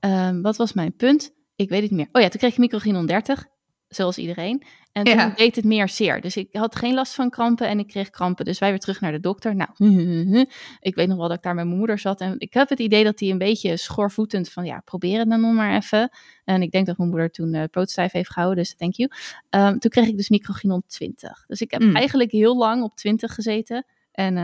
um, 0.00 0.42
wat 0.42 0.56
was 0.56 0.72
mijn 0.72 0.96
punt? 0.96 1.30
Ik 1.56 1.68
weet 1.68 1.82
het 1.82 1.90
niet 1.90 1.98
meer. 1.98 2.08
Oh 2.12 2.22
ja, 2.22 2.28
toen 2.28 2.40
kreeg 2.40 2.52
ik 2.52 2.58
microginon 2.58 3.06
30, 3.06 3.46
zoals 3.88 4.18
iedereen. 4.18 4.64
En 4.98 5.04
toen 5.04 5.14
Ja. 5.14 5.32
deed 5.36 5.56
het 5.56 5.64
meer 5.64 5.88
zeer. 5.88 6.20
Dus 6.20 6.36
ik 6.36 6.48
had 6.52 6.76
geen 6.76 6.94
last 6.94 7.14
van 7.14 7.30
krampen 7.30 7.68
en 7.68 7.78
ik 7.78 7.86
kreeg 7.86 8.10
krampen. 8.10 8.44
Dus 8.44 8.58
wij 8.58 8.70
weer 8.70 8.78
terug 8.78 9.00
naar 9.00 9.12
de 9.12 9.20
dokter. 9.20 9.56
Nou, 9.56 9.70
ik 10.80 10.94
weet 10.94 11.08
nog 11.08 11.16
wel 11.16 11.28
dat 11.28 11.36
ik 11.36 11.42
daar 11.42 11.54
met 11.54 11.64
mijn 11.64 11.76
moeder 11.78 11.98
zat. 11.98 12.20
En 12.20 12.34
ik 12.38 12.52
heb 12.54 12.68
het 12.68 12.78
idee 12.78 13.04
dat 13.04 13.20
hij 13.20 13.30
een 13.30 13.38
beetje 13.38 13.76
schoorvoetend 13.76 14.48
van... 14.50 14.64
ja, 14.64 14.80
probeer 14.84 15.18
het 15.18 15.28
dan 15.30 15.40
nog 15.40 15.52
maar 15.54 15.76
even. 15.76 16.10
En 16.44 16.62
ik 16.62 16.70
denk 16.70 16.86
dat 16.86 16.96
mijn 16.98 17.10
moeder 17.10 17.30
toen 17.30 17.54
uh, 17.54 17.62
pootstijf 17.70 18.12
heeft 18.12 18.30
gehouden. 18.32 18.58
Dus 18.64 18.74
thank 18.76 18.94
you. 18.94 19.10
Um, 19.50 19.78
toen 19.78 19.90
kreeg 19.90 20.06
ik 20.06 20.16
dus 20.16 20.28
microginon 20.28 20.82
20. 20.86 21.44
Dus 21.46 21.60
ik 21.60 21.70
heb 21.70 21.82
Mm. 21.82 21.96
eigenlijk 21.96 22.30
heel 22.30 22.56
lang 22.56 22.82
op 22.82 22.96
20 22.96 23.34
gezeten. 23.34 23.86
En 24.12 24.36
uh, 24.36 24.42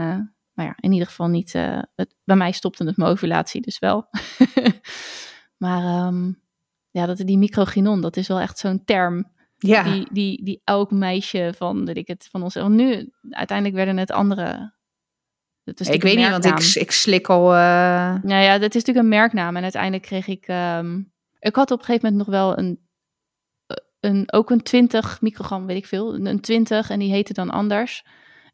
nou 0.55 0.68
ja, 0.68 0.74
in 0.80 0.92
ieder 0.92 1.07
geval 1.09 1.28
niet... 1.28 1.55
Uh, 1.55 1.78
het, 1.96 2.14
bij 2.24 2.36
mij 2.36 2.52
stopte 2.52 2.84
het 2.84 2.96
mijn 2.96 3.11
ovulatie 3.11 3.61
dus 3.61 3.78
wel. 3.78 4.07
maar 5.57 6.07
um, 6.07 6.40
ja, 6.90 7.07
dat, 7.07 7.16
die 7.16 7.38
microginon, 7.38 8.00
dat 8.00 8.16
is 8.16 8.28
wel 8.28 8.40
echt 8.40 8.59
zo'n 8.59 8.84
term... 8.84 9.32
Ja. 9.66 9.82
Die, 9.82 10.06
die, 10.10 10.44
die 10.44 10.60
elk 10.64 10.90
meisje 10.90 11.52
van, 11.56 11.84
dat 11.84 11.96
ik 11.96 12.06
het 12.06 12.28
van 12.30 12.42
ons. 12.42 12.54
Want 12.54 12.74
nu, 12.74 13.10
uiteindelijk 13.30 13.76
werden 13.76 13.96
het 13.96 14.10
andere. 14.10 14.72
Het 15.64 15.80
is 15.80 15.88
ik 15.88 16.02
weet 16.02 16.16
niet, 16.16 16.30
want 16.30 16.44
ik, 16.44 16.58
ik 16.82 16.90
slik 16.90 17.28
al. 17.28 17.52
Uh... 17.52 18.14
Nou 18.22 18.42
ja, 18.42 18.52
dat 18.58 18.74
is 18.74 18.84
natuurlijk 18.84 18.98
een 18.98 19.08
merknaam. 19.08 19.56
En 19.56 19.62
uiteindelijk 19.62 20.02
kreeg 20.02 20.26
ik. 20.26 20.48
Um, 20.48 21.12
ik 21.38 21.54
had 21.54 21.70
op 21.70 21.78
een 21.78 21.84
gegeven 21.84 22.08
moment 22.08 22.26
nog 22.26 22.36
wel 22.36 22.58
een. 22.58 22.80
een 24.00 24.32
ook 24.32 24.50
een 24.50 24.62
20 24.62 25.20
microgram, 25.20 25.66
weet 25.66 25.76
ik 25.76 25.86
veel. 25.86 26.14
Een 26.14 26.40
20 26.40 26.90
en 26.90 26.98
die 26.98 27.12
heette 27.12 27.32
dan 27.32 27.50
anders. 27.50 28.04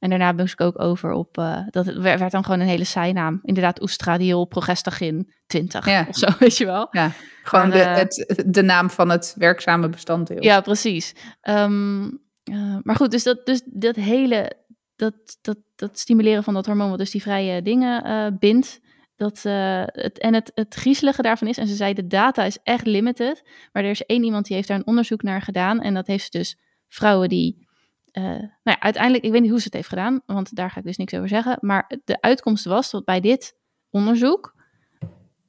En 0.01 0.11
daarna 0.11 0.33
moest 0.33 0.53
ik 0.53 0.61
ook 0.61 0.81
over 0.81 1.13
op, 1.13 1.39
uh, 1.39 1.59
dat 1.71 1.87
het 1.87 1.99
werd 1.99 2.31
dan 2.31 2.45
gewoon 2.45 2.61
een 2.61 2.67
hele 2.67 2.85
zijnaam. 2.85 3.41
Inderdaad, 3.43 3.83
oestradiol, 3.83 4.47
progestagin 4.47 5.33
20 5.47 5.87
Ja. 5.87 6.07
of 6.09 6.17
zo, 6.17 6.27
weet 6.39 6.57
je 6.57 6.65
wel. 6.65 6.89
Ja, 6.91 7.11
gewoon 7.43 7.71
de, 7.71 7.81
eh, 7.81 7.95
het, 7.97 8.45
de 8.47 8.63
naam 8.63 8.91
van 8.91 9.09
het 9.11 9.35
werkzame 9.39 9.89
bestanddeel. 9.89 10.43
Ja, 10.43 10.61
precies. 10.61 11.15
Ehm, 11.41 12.05
eh, 12.45 12.77
maar 12.83 12.97
goed, 12.97 13.11
dus 13.11 13.23
dat, 13.23 13.47
dus 13.47 13.63
dat 13.65 13.97
hele, 13.97 14.53
dat, 14.97 15.15
dat, 15.41 15.57
dat 15.77 15.99
stimuleren 15.99 16.45
van 16.45 16.55
dat 16.55 16.67
hormoon, 16.67 16.91
wat 16.91 16.99
dus 16.99 17.11
die 17.11 17.23
vrije 17.23 17.63
dingen 17.63 18.37
bindt. 18.39 18.81
Dat, 19.17 19.43
het, 19.43 20.19
en 20.19 20.35
het, 20.35 20.53
het 20.55 20.75
griezelige 20.75 21.23
daarvan 21.23 21.49
is, 21.49 21.59
en 21.59 21.67
ze 21.67 21.75
zei 21.75 21.95
de 21.95 22.07
data 22.07 22.45
is 22.45 22.59
echt 22.63 22.87
limited, 22.87 23.43
maar 23.73 23.85
er 23.85 23.91
is 23.91 24.07
één 24.07 24.25
iemand 24.25 24.47
die 24.47 24.57
heeft 24.57 24.69
daar 24.69 24.77
een 24.77 24.87
onderzoek 24.87 25.23
naar 25.23 25.43
gedaan. 25.43 25.81
En 25.81 25.95
dat 25.95 26.07
heeft 26.07 26.25
ze 26.25 26.39
dus 26.39 26.59
vrouwen 26.89 27.29
die, 27.29 27.69
eh, 28.13 28.23
nou 28.23 28.49
ja, 28.63 28.81
uiteindelijk, 28.81 29.25
ik 29.25 29.33
weet 29.33 29.41
niet 29.41 29.51
hoe 29.51 29.59
ze 29.59 29.65
het 29.65 29.75
heeft 29.75 29.89
gedaan, 29.89 30.21
want 30.27 30.55
daar 30.55 30.71
ga 30.71 30.79
ik 30.79 30.87
dus 30.87 30.97
niks 30.97 31.15
over 31.15 31.29
zeggen. 31.29 31.59
Maar 31.61 31.93
de 32.05 32.21
uitkomst 32.21 32.65
was 32.65 32.91
dat 32.91 33.05
bij 33.05 33.21
dit 33.21 33.57
onderzoek 33.91 34.55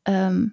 ehm, 0.01 0.47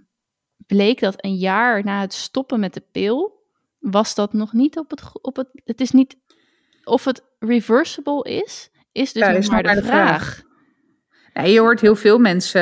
bleek 0.67 1.01
dat 1.01 1.25
een 1.25 1.37
jaar 1.37 1.85
na 1.85 2.01
het 2.01 2.13
stoppen 2.13 2.61
met 2.61 2.75
de 2.75 2.85
pil, 2.93 3.47
was 3.79 4.15
dat 4.15 4.33
nog 4.33 4.53
niet 4.53 4.79
op 4.79 4.91
het, 4.91 5.23
op 5.23 5.37
het, 5.37 5.49
het 5.65 5.81
is 5.81 5.91
niet, 5.91 6.17
of 6.85 7.05
het 7.05 7.25
reversible 7.39 8.23
is, 8.23 8.71
is 8.93 9.13
dus 9.13 9.23
Ja, 9.23 9.29
nog 9.29 9.39
is 9.39 9.51
maar 9.51 9.63
de, 9.63 9.83
vraag. 9.83 10.43
je 11.33 11.61
hoort 11.61 11.81
heel 11.81 11.97
veel 11.97 12.19
mensen 12.19 12.61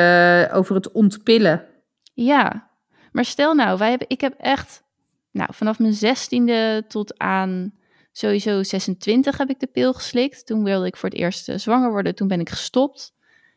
eh, 0.49 0.57
over 0.57 0.75
het 0.75 0.91
ontpillen. 0.91 1.65
Ja, 2.13 2.71
maar 3.11 3.25
stel 3.25 3.53
nou, 3.53 3.77
wij 3.77 3.89
hebben, 3.89 4.09
ik 4.09 4.21
heb 4.21 4.33
echt, 4.37 4.83
nou, 5.31 5.49
vanaf 5.53 5.79
mijn 5.79 5.93
zestiende 5.93 6.85
tot 6.87 7.19
aan 7.19 7.76
sowieso 8.17 8.63
26 8.63 9.37
heb 9.37 9.49
ik 9.49 9.59
de 9.59 9.67
pil 9.67 9.93
geslikt. 9.93 10.45
Toen 10.45 10.63
wilde 10.63 10.85
ik 10.85 10.97
voor 10.97 11.09
het 11.09 11.17
eerst 11.17 11.49
eh, 11.49 11.57
zwanger 11.57 11.91
worden, 11.91 12.15
toen 12.15 12.27
ben 12.27 12.39
ik 12.39 12.49
gestopt. 12.49 13.13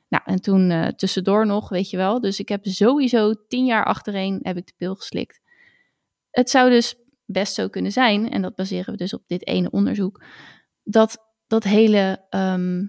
Nou, 0.08 0.22
en 0.26 0.40
toen 0.40 0.70
eh, 0.70 0.86
tussendoor 0.86 1.46
nog, 1.46 1.68
weet 1.68 1.90
je 1.90 1.96
wel. 1.96 2.20
Dus 2.20 2.40
ik 2.40 2.48
heb 2.48 2.66
sowieso 2.66 3.34
tien 3.48 3.64
jaar 3.64 3.84
achtereen 3.84 4.40
heb 4.42 4.56
ik 4.56 4.66
de 4.66 4.72
pil 4.76 4.94
geslikt. 4.94 5.40
Het 6.30 6.50
zou 6.50 6.70
dus 6.70 6.94
best 7.24 7.54
zo 7.54 7.68
kunnen 7.68 7.92
zijn, 7.92 8.30
en 8.30 8.42
dat 8.42 8.54
baseren 8.54 8.92
we 8.92 8.98
dus 8.98 9.14
op 9.14 9.22
dit 9.26 9.46
ene 9.46 9.70
onderzoek, 9.70 10.22
dat 10.82 11.28
dat 11.46 11.64
hele 11.64 12.26
ehm, 12.28 12.86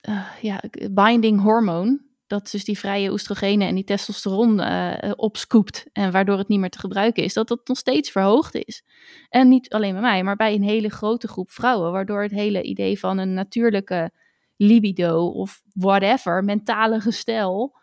eh, 0.00 0.26
ja, 0.40 0.62
binding 0.90 1.40
hormoon, 1.40 2.00
dat 2.30 2.50
dus 2.50 2.64
die 2.64 2.78
vrije 2.78 3.10
oestrogenen 3.10 3.68
en 3.68 3.74
die 3.74 3.84
testosteron 3.84 4.60
eh 4.60 5.12
opscoopt 5.16 5.86
en 5.92 6.12
waardoor 6.12 6.38
het 6.38 6.48
niet 6.48 6.60
meer 6.60 6.70
te 6.70 6.78
gebruiken 6.78 7.22
is, 7.22 7.34
dat 7.34 7.48
dat 7.48 7.68
nog 7.68 7.78
steeds 7.78 8.10
verhoogd 8.10 8.54
is. 8.54 8.82
En 9.28 9.48
niet 9.48 9.70
alleen 9.70 9.92
bij 9.92 10.00
mij, 10.00 10.22
maar 10.22 10.36
bij 10.36 10.54
een 10.54 10.62
hele 10.62 10.88
grote 10.88 11.28
groep 11.28 11.50
vrouwen, 11.50 11.92
waardoor 11.92 12.22
het 12.22 12.30
hele 12.30 12.62
idee 12.62 12.98
van 12.98 13.18
een 13.18 13.34
natuurlijke 13.34 14.10
libido 14.56 15.26
of 15.26 15.62
whatever, 15.72 16.44
mentale 16.44 17.00
gestel, 17.00 17.76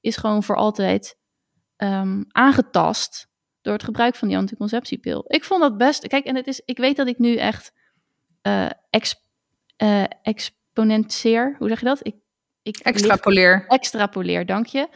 is 0.00 0.16
gewoon 0.16 0.42
voor 0.42 0.56
altijd 0.56 1.18
ehm, 1.76 2.22
aangetast 2.28 3.28
door 3.62 3.72
het 3.72 3.84
gebruik 3.84 4.14
van 4.14 4.28
die 4.28 4.36
anticonceptiepil. 4.36 5.24
Ik 5.26 5.44
vond 5.44 5.60
dat 5.60 5.76
best. 5.76 6.06
Kijk, 6.06 6.24
en 6.24 6.36
het 6.36 6.46
is, 6.46 6.62
ik 6.64 6.78
weet 6.78 6.96
dat 6.96 7.06
ik 7.06 7.18
nu 7.18 7.36
echt 7.36 7.72
ex, 8.90 9.14
eh, 9.76 10.04
exponentieer. 10.22 11.56
Hoe 11.58 11.68
zeg 11.68 11.78
je 11.78 11.86
dat? 11.86 12.06
Ik, 12.06 12.14
ik 12.64 12.78
Extrapoleer. 12.78 13.64
extrapoleer, 13.68 14.46
dank 14.46 14.66
je. 14.66 14.88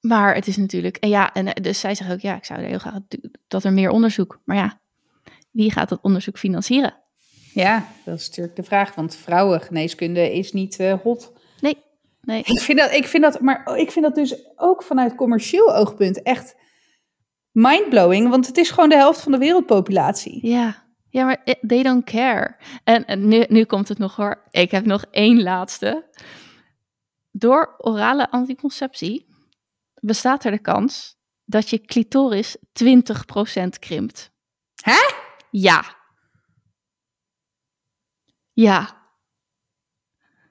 Maar 0.00 0.34
het 0.34 0.46
is 0.46 0.56
natuurlijk, 0.56 0.96
en 0.96 1.08
ja, 1.08 1.32
en 1.32 1.54
eh, 1.54 1.62
dus 1.62 1.80
zij 1.80 1.94
zegt 1.94 2.12
ook, 2.12 2.20
ja, 2.20 2.36
ik 2.36 2.44
zou 2.44 2.60
heel 2.60 2.78
graag 2.78 2.98
dat 3.48 3.64
er 3.64 3.72
meer 3.72 3.90
onderzoek. 3.90 4.40
Maar 4.44 4.56
ja, 4.56 4.80
wie 5.50 5.72
gaat 5.72 5.88
dat 5.88 6.02
onderzoek 6.02 6.38
financieren? 6.38 6.94
Ja, 7.52 7.86
dat 8.04 8.18
is 8.18 8.28
natuurlijk 8.28 8.56
de 8.56 8.62
vraag. 8.62 8.94
Want 8.94 9.16
vrouwengeneeskunde 9.16 10.32
is 10.32 10.52
niet 10.52 10.78
eh, 10.78 10.94
hot. 11.02 11.32
Nee, 11.60 11.76
nee. 12.20 12.42
Ik 12.44 12.60
vind, 12.60 12.78
dat, 12.78 12.92
ik, 12.92 13.06
vind 13.06 13.22
dat, 13.22 13.40
maar 13.40 13.76
ik 13.76 13.90
vind 13.90 14.04
dat 14.04 14.14
dus 14.14 14.56
ook 14.56 14.82
vanuit 14.82 15.14
commercieel 15.14 15.74
oogpunt 15.74 16.22
echt 16.22 16.56
mindblowing. 17.50 18.28
Want 18.28 18.46
het 18.46 18.56
is 18.56 18.70
gewoon 18.70 18.88
de 18.88 18.96
helft 18.96 19.20
van 19.20 19.32
de 19.32 19.38
wereldpopulatie. 19.38 20.46
Ja, 20.46 20.83
ja, 21.14 21.24
maar 21.24 21.42
eh, 21.44 21.54
they 21.66 21.82
don't 21.82 22.04
care. 22.04 22.56
En, 22.84 23.04
en 23.04 23.28
nu, 23.28 23.44
nu 23.48 23.64
komt 23.64 23.88
het 23.88 23.98
nog 23.98 24.16
hoor. 24.16 24.42
Ik 24.50 24.70
heb 24.70 24.84
nog 24.84 25.04
één 25.10 25.42
laatste. 25.42 26.10
Door 27.30 27.74
orale 27.78 28.30
anticonceptie 28.30 29.26
bestaat 30.00 30.44
er 30.44 30.50
de 30.50 30.58
kans 30.58 31.16
dat 31.44 31.70
je 31.70 31.80
clitoris 31.80 32.56
20% 32.56 33.68
krimpt. 33.78 34.30
Hè? 34.82 35.12
Ja. 35.50 35.96
Ja. 38.52 39.08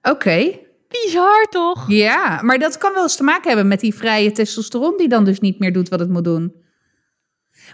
Oké. 0.02 0.60
Bizar 0.88 1.48
toch? 1.50 1.86
Ja, 1.88 2.42
maar 2.42 2.60
dat 2.60 2.78
kan 2.78 2.94
wel 2.94 3.04
eens 3.04 3.16
te 3.16 3.24
maken 3.24 3.48
hebben 3.48 3.68
met 3.68 3.80
die 3.80 3.96
vrije 3.96 4.32
testosteron 4.32 4.98
die 4.98 5.08
dan 5.08 5.26
dus 5.26 5.40
niet 5.40 5.60
meer 5.60 5.74
doet 5.74 5.90
wat 5.90 6.00
het 6.00 6.10
moet 6.10 6.24
doen. 6.24 6.63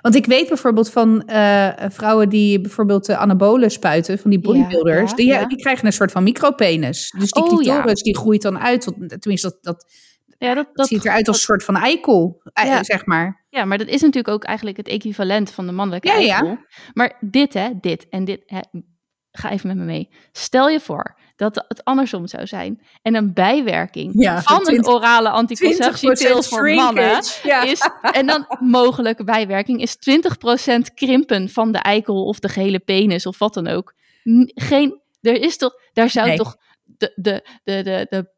Want 0.02 0.16
ik 0.16 0.26
weet 0.26 0.48
bijvoorbeeld 0.48 0.92
van 0.92 1.24
eh, 1.28 1.68
vrouwen 1.90 2.30
die 2.30 2.62
bijvoorbeeld 2.62 3.06
de 3.06 3.18
anabolen 3.18 3.72
spuiten, 3.72 4.20
van 4.20 4.30
die 4.30 4.40
bodybuilders, 4.40 5.10
ja, 5.10 5.16
die, 5.16 5.26
ja. 5.28 5.46
die 5.46 5.58
krijgen 5.58 5.86
een 5.86 5.94
soort 5.94 6.12
van 6.12 6.24
micropenis. 6.24 7.14
Dus 7.18 7.32
die 7.32 7.44
Oh, 7.44 7.50
clitoris 7.50 8.02
die 8.02 8.18
groeit 8.18 8.42
dan 8.42 8.60
uit, 8.60 8.82
tot, 8.82 8.96
tenminste 9.22 9.48
dat, 9.48 9.58
dat, 9.62 9.92
Ja, 10.38 10.54
dat, 10.54 10.68
dat 10.74 10.88
ziet 10.88 11.06
eruit 11.06 11.28
als 11.28 11.38
een 11.38 11.44
soort 11.44 11.64
van 11.64 11.76
eikel, 11.78 12.42
eh, 12.54 12.66
Ja. 12.66 12.84
zeg 12.84 13.06
maar. 13.06 13.46
ja, 13.50 13.66
maar 13.66 13.78
dat 13.78 13.88
is 13.88 14.02
natuurlijk 14.02 14.34
ook 14.34 14.44
eigenlijk 14.44 14.78
het 14.78 14.88
equivalent 14.88 15.52
van 15.52 15.66
de 15.66 15.72
mannelijke 15.72 16.08
Ja, 16.08 16.18
ja. 16.18 16.34
eikel. 16.34 16.58
Maar 16.94 17.18
dit 17.20 17.54
hè, 17.54 17.70
dit 17.82 18.10
en 18.10 18.26
dit, 18.26 18.42
hè, 18.46 18.60
ga 19.32 19.52
even 19.52 19.68
met 19.68 19.78
me 19.78 19.84
mee. 19.84 20.10
Stel 20.32 20.70
je 20.70 20.80
voor 20.80 21.18
dat 21.40 21.66
het 21.68 21.84
andersom 21.84 22.28
zou 22.28 22.48
zijn. 22.48 22.82
En 23.02 23.16
een 23.16 23.34
bijwerking 23.34 24.12
Ja, 24.16 24.42
van 24.42 24.58
een 24.58 24.64
20 24.64 24.94
orale 24.94 25.30
anticonceptiepil 25.30 26.44
voor 26.44 26.74
mannen 26.74 27.24
Ja. 27.44 27.64
is, 27.64 27.90
en 28.02 28.26
dan 28.28 28.46
mogelijke 28.60 29.24
bijwerking 29.24 29.82
is 29.82 29.96
20% 29.96 30.94
krimpen 30.94 31.50
van 31.50 31.72
de 31.72 31.78
eikel 31.78 32.26
of 32.26 32.40
de 32.40 32.50
gele 32.50 32.80
penis 32.80 33.26
of 33.26 33.40
wat 33.40 33.54
dan 33.54 33.68
ook. 33.68 33.94
Geen, 34.54 35.02
er 35.22 35.42
is 35.42 35.58
toch, 35.58 35.74
daar 35.94 36.10
zou 36.10 36.28
Nee. 36.28 36.38
toch 36.38 36.56
de, 36.84 37.12
de, 37.16 37.46
de, 37.64 37.84
de, 37.84 38.06
de 38.10 38.30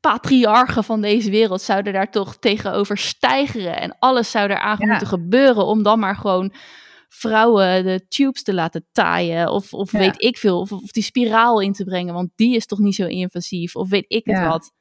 patriarchen 0.00 0.84
van 0.84 1.00
deze 1.00 1.30
wereld 1.30 1.62
zouden 1.62 1.92
daar 1.92 2.10
toch 2.10 2.36
tegenover 2.36 2.98
stijgeren 2.98 3.80
en 3.80 3.96
alles 3.98 4.30
zou 4.30 4.50
eraan 4.50 4.76
Ja. 4.80 4.86
moeten 4.86 5.06
gebeuren 5.06 5.66
om 5.66 5.82
dan 5.82 5.98
maar 5.98 6.16
gewoon 6.16 6.52
vrouwen 7.08 7.84
de 7.84 8.06
tubes 8.08 8.42
te 8.42 8.54
laten 8.54 8.86
taaien 8.92 9.50
of, 9.50 9.74
of 9.74 9.92
Ja. 9.92 9.98
weet 9.98 10.22
ik 10.22 10.38
veel, 10.38 10.60
of, 10.60 10.72
of 10.72 10.90
die 10.90 11.02
spiraal 11.02 11.60
in 11.60 11.72
te 11.72 11.84
brengen, 11.84 12.14
want 12.14 12.30
die 12.34 12.56
is 12.56 12.66
toch 12.66 12.78
niet 12.78 12.94
zo 12.94 13.06
invasief 13.06 13.76
of 13.76 13.88
weet 13.88 14.04
ik 14.08 14.24
het 14.24 14.36
Ja. 14.36 14.48
wat. 14.48 14.72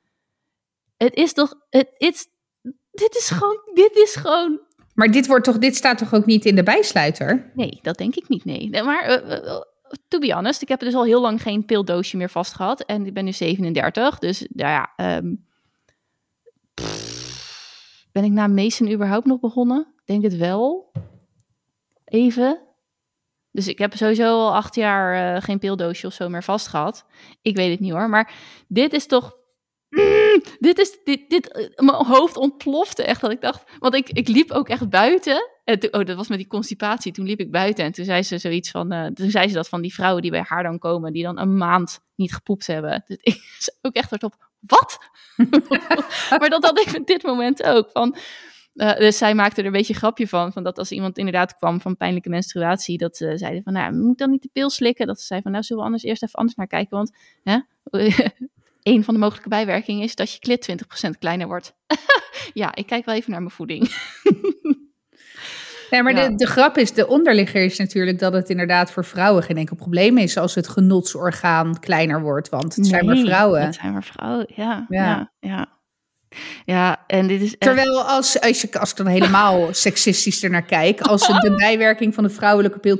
Het 0.97 1.15
is 1.15 1.33
toch, 1.33 1.53
het 1.69 1.89
is, 1.97 2.27
dit 2.91 3.15
is 3.15 3.29
gewoon, 3.29 3.59
dit 3.73 3.95
is 3.95 4.15
gewoon 4.15 4.59
Maar 4.93 5.11
dit, 5.11 5.27
wordt 5.27 5.45
toch, 5.45 5.57
dit 5.57 5.75
staat 5.75 5.97
toch 5.97 6.13
ook 6.13 6.25
niet 6.25 6.45
in 6.45 6.55
de 6.55 6.63
bijsluiter? 6.63 7.51
Nee, 7.55 7.79
dat 7.81 7.97
denk 7.97 8.15
ik 8.15 8.29
niet, 8.29 8.45
nee. 8.45 8.83
Maar 8.83 9.03
eh, 9.03 9.47
eh, 9.47 9.61
to 10.07 10.19
be 10.19 10.33
honest, 10.33 10.61
ik 10.61 10.67
heb 10.67 10.79
dus 10.79 10.93
al 10.93 11.03
heel 11.05 11.21
lang 11.21 11.41
geen 11.41 11.65
pildoosje 11.65 12.17
meer 12.17 12.29
vast 12.29 12.53
gehad. 12.53 12.81
En 12.81 13.05
ik 13.05 13.13
ben 13.13 13.25
nu 13.25 13.31
37, 13.33 14.19
dus 14.19 14.47
nou 14.49 14.71
ja... 14.71 14.91
ehm, 14.95 15.33
pff, 16.73 18.07
ben 18.11 18.23
ik 18.23 18.31
na 18.31 18.47
Mason 18.47 18.91
überhaupt 18.91 19.25
nog 19.25 19.39
begonnen? 19.39 19.79
Ik 19.79 20.05
Denk 20.05 20.23
het 20.23 20.35
wel. 20.37 20.91
Even. 22.07 22.61
Dus 23.51 23.67
ik 23.67 23.77
heb 23.77 23.95
sowieso 23.95 24.23
al 24.23 24.55
acht 24.55 24.75
jaar 24.75 25.35
eh, 25.35 25.41
geen 25.41 25.59
pildoosje 25.59 26.07
of 26.07 26.13
zo 26.13 26.29
meer 26.29 26.43
vast 26.43 26.67
gehad. 26.67 27.05
Ik 27.41 27.55
weet 27.55 27.71
het 27.71 27.79
niet 27.79 27.91
hoor, 27.91 28.09
maar 28.09 28.33
dit 28.67 28.93
is 28.93 29.05
toch... 29.05 29.35
Mm, 29.89 30.41
dit 30.59 30.79
is, 30.79 30.97
dit, 31.03 31.29
dit, 31.29 31.51
eh, 31.51 31.85
mijn 31.85 32.05
hoofd 32.05 32.37
ontplofte 32.37 33.03
echt, 33.03 33.21
dat 33.21 33.31
ik 33.31 33.41
dacht, 33.41 33.63
want 33.79 33.93
ik, 33.95 34.09
ik 34.09 34.27
liep 34.27 34.51
ook 34.51 34.69
echt 34.69 34.89
buiten. 34.89 35.49
En 35.63 35.79
toen- 35.79 35.93
oh, 35.93 36.05
dat 36.05 36.15
was 36.15 36.27
met 36.27 36.37
die 36.37 36.47
constipatie. 36.47 37.11
Toen 37.11 37.25
liep 37.25 37.39
ik 37.39 37.51
buiten 37.51 37.85
en 37.85 37.91
toen 37.91 38.05
zei 38.05 38.23
ze 38.23 38.37
zoiets 38.37 38.71
van, 38.71 38.91
eh, 38.91 39.05
toen 39.05 39.29
zei 39.29 39.47
ze 39.47 39.53
dat 39.53 39.69
van 39.69 39.81
die 39.81 39.93
vrouwen 39.93 40.21
die 40.21 40.31
bij 40.31 40.45
haar 40.47 40.63
dan 40.63 40.79
komen, 40.79 41.13
die 41.13 41.23
dan 41.23 41.39
een 41.39 41.57
maand 41.57 41.99
niet 42.15 42.33
gepoept 42.33 42.67
hebben. 42.67 43.03
Dus 43.07 43.17
ik 43.21 43.41
ook 43.81 43.93
echt 43.93 44.09
hardop, 44.09 44.49
wat? 44.59 44.97
maar 46.39 46.49
dat 46.49 46.63
had 46.63 46.79
ik 46.79 46.95
op 46.97 47.07
dit 47.07 47.23
moment 47.23 47.63
ook. 47.63 47.89
Van, 47.91 48.15
eh, 48.77 48.97
dus 48.97 49.17
zij 49.17 49.35
maakte 49.35 49.59
er 49.61 49.65
een 49.65 49.71
beetje 49.71 49.93
een 49.93 49.99
grapje 49.99 50.27
van, 50.27 50.51
van 50.51 50.63
dat 50.63 50.77
als 50.77 50.91
iemand 50.91 51.17
inderdaad 51.17 51.55
kwam 51.55 51.81
van 51.81 51.97
pijnlijke 51.97 52.29
menstruatie, 52.29 52.97
dat 52.97 53.17
ze 53.17 53.37
zeiden 53.37 53.63
van, 53.63 53.73
nou, 53.73 53.93
moet 53.93 54.17
dan 54.17 54.29
niet 54.29 54.41
de 54.41 54.49
pil 54.53 54.69
slikken? 54.69 55.07
Dat 55.07 55.19
ze 55.19 55.25
zei 55.25 55.41
van, 55.41 55.51
nou, 55.51 55.63
zullen 55.63 55.81
we 55.81 55.87
anders 55.87 56.07
eerst 56.07 56.23
even 56.23 56.35
anders 56.39 56.57
naar 56.57 56.67
kijken, 56.67 56.97
want 56.97 57.15
hè, 57.43 57.57
een 58.93 59.03
van 59.03 59.13
de 59.13 59.19
mogelijke 59.19 59.49
bijwerkingen 59.49 60.03
is 60.03 60.15
dat 60.15 60.33
je 60.33 60.39
klit 60.39 60.77
20% 61.05 61.09
kleiner 61.19 61.47
wordt. 61.47 61.75
ja, 62.53 62.75
ik 62.75 62.85
kijk 62.85 63.05
wel 63.05 63.15
even 63.15 63.31
naar 63.31 63.41
mijn 63.41 63.53
voeding. 63.53 63.89
Nee, 65.89 66.03
maar 66.03 66.15
Ja. 66.15 66.29
de, 66.29 66.35
de 66.35 66.45
grap 66.45 66.77
is, 66.77 66.93
de 66.93 67.07
onderligger 67.07 67.63
is 67.63 67.77
natuurlijk 67.77 68.19
dat 68.19 68.33
het 68.33 68.49
inderdaad 68.49 68.91
voor 68.91 69.05
vrouwen 69.05 69.43
geen 69.43 69.57
enkel 69.57 69.75
probleem 69.75 70.17
is 70.17 70.37
als 70.37 70.55
het 70.55 70.67
genotsorgaan 70.67 71.79
kleiner 71.79 72.21
wordt. 72.21 72.49
Want 72.49 72.75
het 72.75 72.87
zijn 72.87 73.05
maar 73.05 73.17
vrouwen. 73.17 73.61
Het 73.65 73.75
zijn 73.75 73.91
maar 73.93 74.03
vrouwen, 74.03 74.45
ja. 74.55 74.85
Ja. 74.89 75.03
ja, 75.05 75.31
ja. 75.39 75.76
Ja, 76.65 77.03
en 77.07 77.27
dit 77.27 77.41
is 77.41 77.51
echt... 77.51 77.59
Terwijl 77.59 78.01
als, 78.01 78.41
als, 78.41 78.61
je, 78.61 78.79
als 78.79 78.91
ik 78.91 78.97
dan 78.97 79.07
helemaal 79.07 79.67
seksistisch 79.87 80.43
ernaar 80.43 80.65
kijk, 80.65 81.01
als 81.01 81.27
het 81.27 81.41
de 81.41 81.55
bijwerking 81.55 82.13
van 82.13 82.23
de 82.23 82.29
vrouwelijke 82.29 82.79
pil 82.79 82.97
20% 82.97 82.99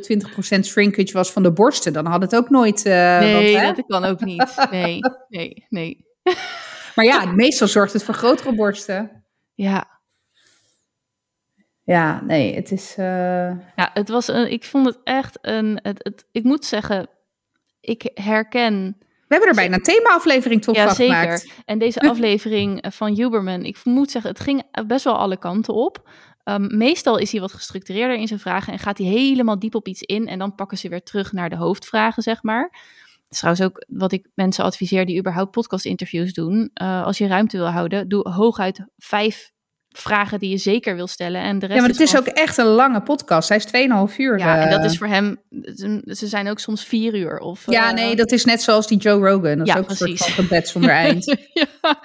shrinkage 0.63 1.13
was 1.13 1.31
van 1.31 1.43
de 1.43 1.51
borsten, 1.51 1.93
dan 1.93 2.05
had 2.05 2.21
het 2.21 2.35
ook 2.35 2.49
nooit... 2.49 2.85
Uh, 2.85 3.19
nee, 3.19 3.61
dat 3.61 3.83
kan 3.87 4.05
ook 4.05 4.19
niet. 4.19 4.67
Nee, 4.71 4.99
nee, 5.27 5.65
nee. 5.69 6.05
Maar 6.95 7.05
ja, 7.05 7.25
meestal 7.25 7.67
zorgt 7.67 7.93
het 7.93 8.03
voor 8.03 8.13
grotere 8.13 8.55
borsten. 8.55 9.25
Ja. 9.53 9.99
Ja, 11.83 12.21
nee, 12.23 12.55
het 12.55 12.71
is... 12.71 12.95
Uh... 12.99 13.05
Ja, 13.75 13.89
het 13.93 14.09
was 14.09 14.27
een, 14.27 14.51
ik 14.51 14.63
vond 14.63 14.85
het 14.85 14.99
echt 15.03 15.37
een... 15.41 15.79
Het, 15.81 16.03
het, 16.03 16.25
ik 16.31 16.43
moet 16.43 16.65
zeggen, 16.65 17.09
ik 17.79 18.11
herken 18.13 18.97
we 19.27 19.35
hebben 19.35 19.49
er 19.49 19.55
bijna 19.55 19.75
een 19.75 19.81
thema-aflevering 19.81 20.61
tot 20.61 20.75
ja, 20.75 20.93
zeker. 20.93 21.45
En 21.65 21.79
deze 21.79 21.99
aflevering 22.09 22.85
van 22.89 23.15
Huberman, 23.15 23.63
ik 23.63 23.77
moet 23.83 24.11
zeggen, 24.11 24.31
het 24.31 24.39
ging 24.39 24.63
best 24.87 25.03
wel 25.03 25.17
alle 25.17 25.37
kanten 25.37 25.73
op. 25.73 26.09
Um, 26.43 26.77
meestal 26.77 27.17
is 27.17 27.31
hij 27.31 27.41
wat 27.41 27.53
gestructureerder 27.53 28.17
in 28.17 28.27
zijn 28.27 28.39
vragen 28.39 28.73
en 28.73 28.79
gaat 28.79 28.97
hij 28.97 29.07
helemaal 29.07 29.59
diep 29.59 29.75
op 29.75 29.87
iets 29.87 30.01
in. 30.01 30.27
En 30.27 30.39
dan 30.39 30.55
pakken 30.55 30.77
ze 30.77 30.89
weer 30.89 31.03
terug 31.03 31.31
naar 31.31 31.49
de 31.49 31.55
hoofdvragen, 31.55 32.23
zeg 32.23 32.43
maar. 32.43 32.69
Dat 33.27 33.31
is 33.31 33.37
trouwens 33.37 33.65
ook 33.65 33.85
wat 33.87 34.11
ik 34.11 34.27
mensen 34.33 34.63
adviseer 34.63 35.05
die 35.05 35.19
überhaupt 35.19 35.51
podcast-interviews 35.51 36.33
doen. 36.33 36.71
Uh, 36.81 37.03
als 37.03 37.17
je 37.17 37.27
ruimte 37.27 37.57
wil 37.57 37.67
houden, 37.67 38.07
doe 38.07 38.29
hooguit 38.29 38.85
vijf 38.97 39.51
vragen 39.97 40.39
die 40.39 40.49
je 40.49 40.57
zeker 40.57 40.95
wil 40.95 41.07
stellen. 41.07 41.41
En 41.41 41.59
de 41.59 41.65
rest 41.65 41.75
ja, 41.75 41.81
maar 41.81 41.89
het 41.89 41.99
is, 41.99 42.17
ook 42.17 42.25
echt 42.25 42.57
een 42.57 42.65
lange 42.65 43.01
podcast. 43.01 43.49
Hij 43.49 43.57
is 43.57 43.65
2,5 44.11 44.15
uur. 44.17 44.39
Ja, 44.39 44.61
en 44.61 44.69
dat 44.69 44.91
is 44.91 44.97
voor 44.97 45.07
hem... 45.07 45.41
Ze 46.05 46.27
zijn 46.27 46.49
ook 46.49 46.59
soms 46.59 46.83
vier 46.83 47.15
uur. 47.15 47.39
Of, 47.39 47.71
ja, 47.71 47.87
uh, 47.87 47.93
nee, 47.93 48.15
dat 48.15 48.31
is 48.31 48.45
net 48.45 48.61
zoals 48.61 48.87
die 48.87 48.97
Joe 48.97 49.29
Rogan. 49.29 49.57
Dat 49.57 49.67
ja, 49.67 49.73
is 49.73 49.79
ook 49.79 49.85
precies. 49.85 50.09
een 50.09 50.17
soort 50.17 50.31
van 50.31 50.43
gebed 50.43 50.67
zonder 50.67 50.91
eind. 51.05 51.25
ja, 51.53 51.99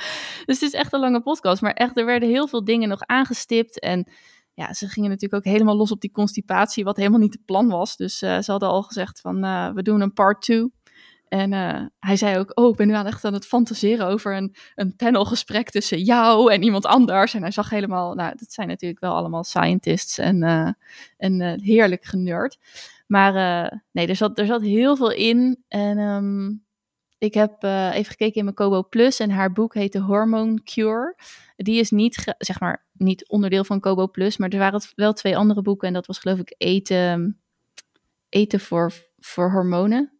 dus 0.44 0.60
het 0.60 0.62
is 0.62 0.72
echt 0.72 0.92
een 0.92 1.00
lange 1.00 1.20
podcast. 1.20 1.62
Maar 1.62 1.72
echt, 1.72 1.98
er 1.98 2.04
werden 2.04 2.28
heel 2.28 2.48
veel 2.48 2.64
dingen 2.64 2.88
nog 2.88 3.00
aangestipt. 3.06 3.80
En 3.80 4.08
ja, 4.54 4.72
ze 4.72 4.88
gingen 4.88 5.10
natuurlijk 5.10 5.46
ook 5.46 5.52
helemaal 5.52 5.76
los 5.76 5.90
op 5.90 6.00
die 6.00 6.12
constipatie, 6.12 6.84
wat 6.84 6.96
helemaal 6.96 7.20
niet 7.20 7.32
het 7.32 7.44
plan 7.44 7.68
was. 7.68 7.96
Dus 7.96 8.22
uh, 8.22 8.40
ze 8.40 8.50
hadden 8.50 8.68
al 8.68 8.82
gezegd 8.82 9.20
van, 9.20 9.44
uh, 9.44 9.72
we 9.72 9.82
doen 9.82 10.00
een 10.00 10.12
part 10.12 10.42
2. 10.42 10.72
En 11.32 11.52
uh, 11.52 11.86
hij 11.98 12.16
zei 12.16 12.38
ook, 12.38 12.50
oh, 12.54 12.68
ik 12.70 12.76
ben 12.76 12.86
nu 12.86 12.94
aan 12.94 13.06
echt 13.06 13.24
aan 13.24 13.32
het 13.32 13.46
fantaseren 13.46 14.06
over 14.06 14.36
een, 14.36 14.54
een 14.74 14.96
panelgesprek 14.96 15.70
tussen 15.70 16.02
jou 16.02 16.52
en 16.52 16.62
iemand 16.62 16.86
anders. 16.86 17.34
En 17.34 17.42
hij 17.42 17.50
zag 17.50 17.70
helemaal, 17.70 18.14
nou, 18.14 18.32
dat 18.36 18.52
zijn 18.52 18.68
natuurlijk 18.68 19.00
wel 19.00 19.14
allemaal 19.14 19.44
scientists 19.44 20.18
en, 20.18 20.42
uh, 20.42 20.68
en 21.16 21.40
uh, 21.40 21.52
heerlijk 21.56 22.04
generd. 22.04 22.58
Maar 23.06 23.32
nee, 23.92 24.06
er 24.06 24.16
zat, 24.16 24.38
er 24.38 24.46
zat 24.46 24.62
heel 24.62 24.96
veel 24.96 25.12
in. 25.12 25.62
En 25.68 25.98
um, 25.98 26.64
ik 27.18 27.34
heb 27.34 27.62
even 27.62 28.04
gekeken 28.04 28.34
in 28.34 28.44
mijn 28.44 28.56
Kobo 28.56 28.82
Plus 28.88 29.20
en 29.20 29.30
haar 29.30 29.52
boek 29.52 29.74
heet 29.74 29.92
The 29.92 30.00
Hormone 30.00 30.62
Cure. 30.62 31.16
Die 31.56 31.80
is 31.80 31.90
niet, 31.90 32.34
zeg 32.38 32.60
maar, 32.60 32.84
niet 32.92 33.28
onderdeel 33.28 33.64
van 33.64 33.80
Kobo 33.80 34.08
Plus, 34.08 34.36
maar 34.36 34.48
er 34.48 34.58
waren 34.58 34.80
wel 34.94 35.12
twee 35.12 35.36
andere 35.36 35.62
boeken. 35.62 35.88
En 35.88 35.94
dat 35.94 36.06
was 36.06 36.18
geloof 36.18 36.38
ik 36.38 36.54
eten, 36.58 37.40
eten 38.28 38.60
voor 38.60 38.92
voor 39.24 39.50
hormonen. 39.50 40.12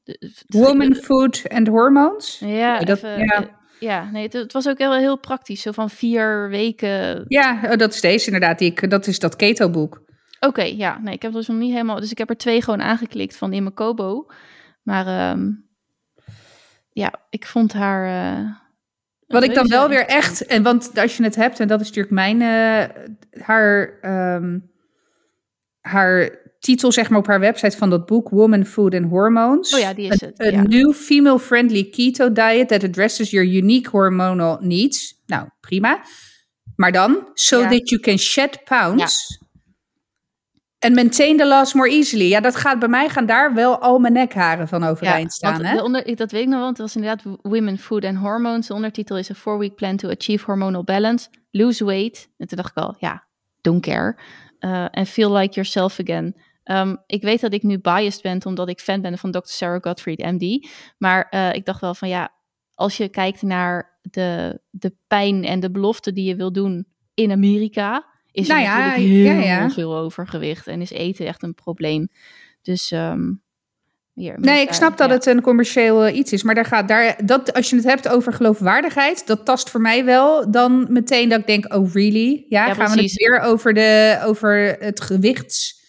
Woman 0.46 0.94
Food 0.94 1.42
and 1.48 1.68
Hormones? 1.68 2.38
Ja, 2.38 2.78
dat, 2.78 3.00
ja. 3.00 3.18
Eh, 3.18 3.42
ja, 3.78 4.10
nee, 4.10 4.22
het, 4.22 4.32
het, 4.32 4.52
was 4.52 4.68
ook 4.68 4.78
heel, 4.78 4.94
heel 4.94 5.18
praktisch. 5.18 5.62
Zo 5.62 5.72
van 5.72 5.90
vier 5.90 6.48
weken. 6.48 7.24
Ja, 7.28 7.60
oh, 7.64 7.76
dat 7.76 7.94
is 7.94 8.00
deze 8.00 8.26
inderdaad. 8.26 8.58
Die 8.58 8.70
ik, 8.70 8.90
dat 8.90 9.06
is 9.06 9.18
dat 9.18 9.36
keto-boek. 9.36 10.02
Oké, 10.40 10.62
ja. 10.62 10.98
Nee, 10.98 11.14
ik 11.14 11.22
heb 11.22 11.32
dus 11.32 11.46
nog 11.46 11.56
niet 11.56 11.72
helemaal... 11.72 12.00
Dus 12.00 12.10
ik 12.10 12.18
heb 12.18 12.30
er 12.30 12.36
twee 12.36 12.62
gewoon 12.62 12.82
aangeklikt 12.82 13.36
van 13.36 13.52
in 13.52 13.62
mijn 13.62 13.74
Kobo. 13.74 14.26
Maar 14.82 15.30
um, 15.30 15.68
ja, 16.90 17.12
ik 17.30 17.46
vond 17.46 17.72
haar... 17.72 18.34
Uh, 18.38 18.50
Wat 19.26 19.42
ik 19.42 19.54
dan 19.54 19.68
wel 19.68 19.88
weer 19.88 20.06
echt... 20.06 20.46
En 20.46 20.62
want 20.62 20.98
als 20.98 21.16
je 21.16 21.22
het 21.22 21.36
hebt, 21.36 21.60
en 21.60 21.68
dat 21.68 21.80
is 21.80 21.86
natuurlijk 21.86 22.14
mijn... 22.14 22.40
Uh, 22.40 22.84
haar... 23.42 23.98
Um, 24.34 24.70
haar 25.80 26.40
titel 26.62 26.92
zeg 26.92 27.10
maar 27.10 27.18
op 27.18 27.26
haar 27.26 27.40
website 27.40 27.76
van 27.76 27.90
dat 27.90 28.06
boek 28.06 28.28
Woman, 28.28 28.64
Food 28.64 28.94
and 28.94 29.08
Hormones. 29.10 29.74
Oh 29.74 29.80
ja, 29.80 29.94
die 29.94 30.10
is 30.12 30.20
het. 30.20 30.40
A, 30.40 30.44
ja. 30.44 30.62
new 30.62 30.92
female-friendly 30.92 31.84
keto 31.84 32.32
diet 32.32 32.68
that 32.68 32.84
addresses 32.84 33.30
your 33.30 33.48
unique 33.48 33.90
hormonal 33.90 34.58
needs. 34.60 35.22
Nou, 35.26 35.48
prima. 35.60 36.04
Maar 36.76 36.92
dan, 36.92 37.30
so 37.34 37.60
ja. 37.60 37.68
that 37.68 37.88
you 37.88 38.00
can 38.00 38.18
shed 38.18 38.64
pounds. 38.64 39.40
En 40.78 40.94
maintain 40.94 41.36
the 41.36 41.46
loss 41.46 41.72
more 41.72 41.90
easily. 41.90 42.28
Ja, 42.28 42.40
dat 42.40 42.56
gaat 42.56 42.78
bij 42.78 42.88
mij 42.88 43.08
gaan 43.08 43.26
daar 43.26 43.54
wel 43.54 43.78
al 43.78 43.98
mijn 43.98 44.12
nekharen 44.12 44.68
van 44.68 44.84
overeind 44.84 45.22
ja, 45.22 45.28
staan. 45.28 45.64
Hè? 45.64 45.82
Onder, 45.82 46.16
dat 46.16 46.30
weet 46.30 46.42
ik 46.42 46.48
nog, 46.48 46.60
want 46.60 46.76
het 46.78 46.86
was 46.86 46.96
inderdaad 46.96 47.38
Women, 47.42 47.78
Food 47.78 48.04
and 48.04 48.16
Hormones. 48.16 48.66
De 48.66 48.74
ondertitel 48.74 49.18
is 49.18 49.30
a 49.30 49.34
four-week 49.34 49.74
plan 49.74 49.96
to 49.96 50.10
achieve 50.10 50.44
hormonal 50.44 50.84
balance, 50.84 51.28
lose 51.50 51.84
weight. 51.84 52.28
En 52.38 52.46
toen 52.46 52.56
dacht 52.56 52.70
ik 52.70 52.82
al, 52.82 52.96
ja, 52.98 53.26
don't 53.60 53.82
care. 53.82 54.16
Uh, 54.60 54.86
and 54.90 55.08
feel 55.08 55.32
like 55.32 55.54
yourself 55.54 56.00
again. 56.00 56.34
Um, 56.64 57.02
ik 57.06 57.22
weet 57.22 57.40
dat 57.40 57.52
ik 57.52 57.62
nu 57.62 57.78
biased 57.78 58.22
ben 58.22 58.44
omdat 58.44 58.68
ik 58.68 58.80
fan 58.80 59.00
ben 59.00 59.18
van 59.18 59.30
Dr. 59.30 59.40
Sarah 59.42 59.82
Gottfried, 59.82 60.18
MD. 60.18 60.68
Maar 60.98 61.26
uh, 61.30 61.52
ik 61.52 61.64
dacht 61.64 61.80
wel 61.80 61.94
van 61.94 62.08
ja, 62.08 62.32
als 62.74 62.96
je 62.96 63.08
kijkt 63.08 63.42
naar 63.42 63.98
de, 64.02 64.60
de 64.70 64.94
pijn 65.06 65.44
en 65.44 65.60
de 65.60 65.70
belofte 65.70 66.12
die 66.12 66.24
je 66.24 66.36
wil 66.36 66.52
doen 66.52 66.86
in 67.14 67.30
Amerika, 67.30 68.04
is 68.30 68.48
er 68.48 68.54
nou 68.54 68.66
ja, 68.66 68.78
natuurlijk 68.78 69.08
heel 69.08 69.44
ja, 69.44 69.60
ja. 69.60 69.70
veel 69.70 69.96
overgewicht 69.96 70.66
en 70.66 70.80
is 70.80 70.90
eten 70.90 71.26
echt 71.26 71.42
een 71.42 71.54
probleem. 71.54 72.08
Dus 72.62 72.90
um, 72.90 73.42
hier, 74.12 74.40
nee, 74.40 74.62
ik 74.62 74.72
snap 74.72 74.96
dat 74.96 75.10
het 75.10 75.26
een 75.26 75.40
commercieel 75.40 76.06
uh, 76.06 76.16
iets 76.16 76.32
is, 76.32 76.42
maar 76.42 76.54
daar 76.54 76.64
gaat 76.64 76.88
daar 76.88 77.26
dat 77.26 77.52
als 77.52 77.70
je 77.70 77.76
het 77.76 77.84
hebt 77.84 78.08
over 78.08 78.32
geloofwaardigheid, 78.32 79.26
dat 79.26 79.44
tast 79.44 79.70
voor 79.70 79.80
mij 79.80 80.04
wel 80.04 80.50
dan 80.50 80.86
meteen 80.92 81.28
dat 81.28 81.40
ik 81.40 81.46
denk, 81.46 81.74
oh 81.74 81.92
really? 81.92 82.44
Ja, 82.48 82.74
gaan 82.74 82.76
precies. 82.76 82.94
we 82.94 83.02
het 83.02 83.12
weer 83.14 83.40
over 83.40 83.74
de 83.74 84.20
over 84.24 84.76
het 84.78 85.00
gewichts 85.00 85.81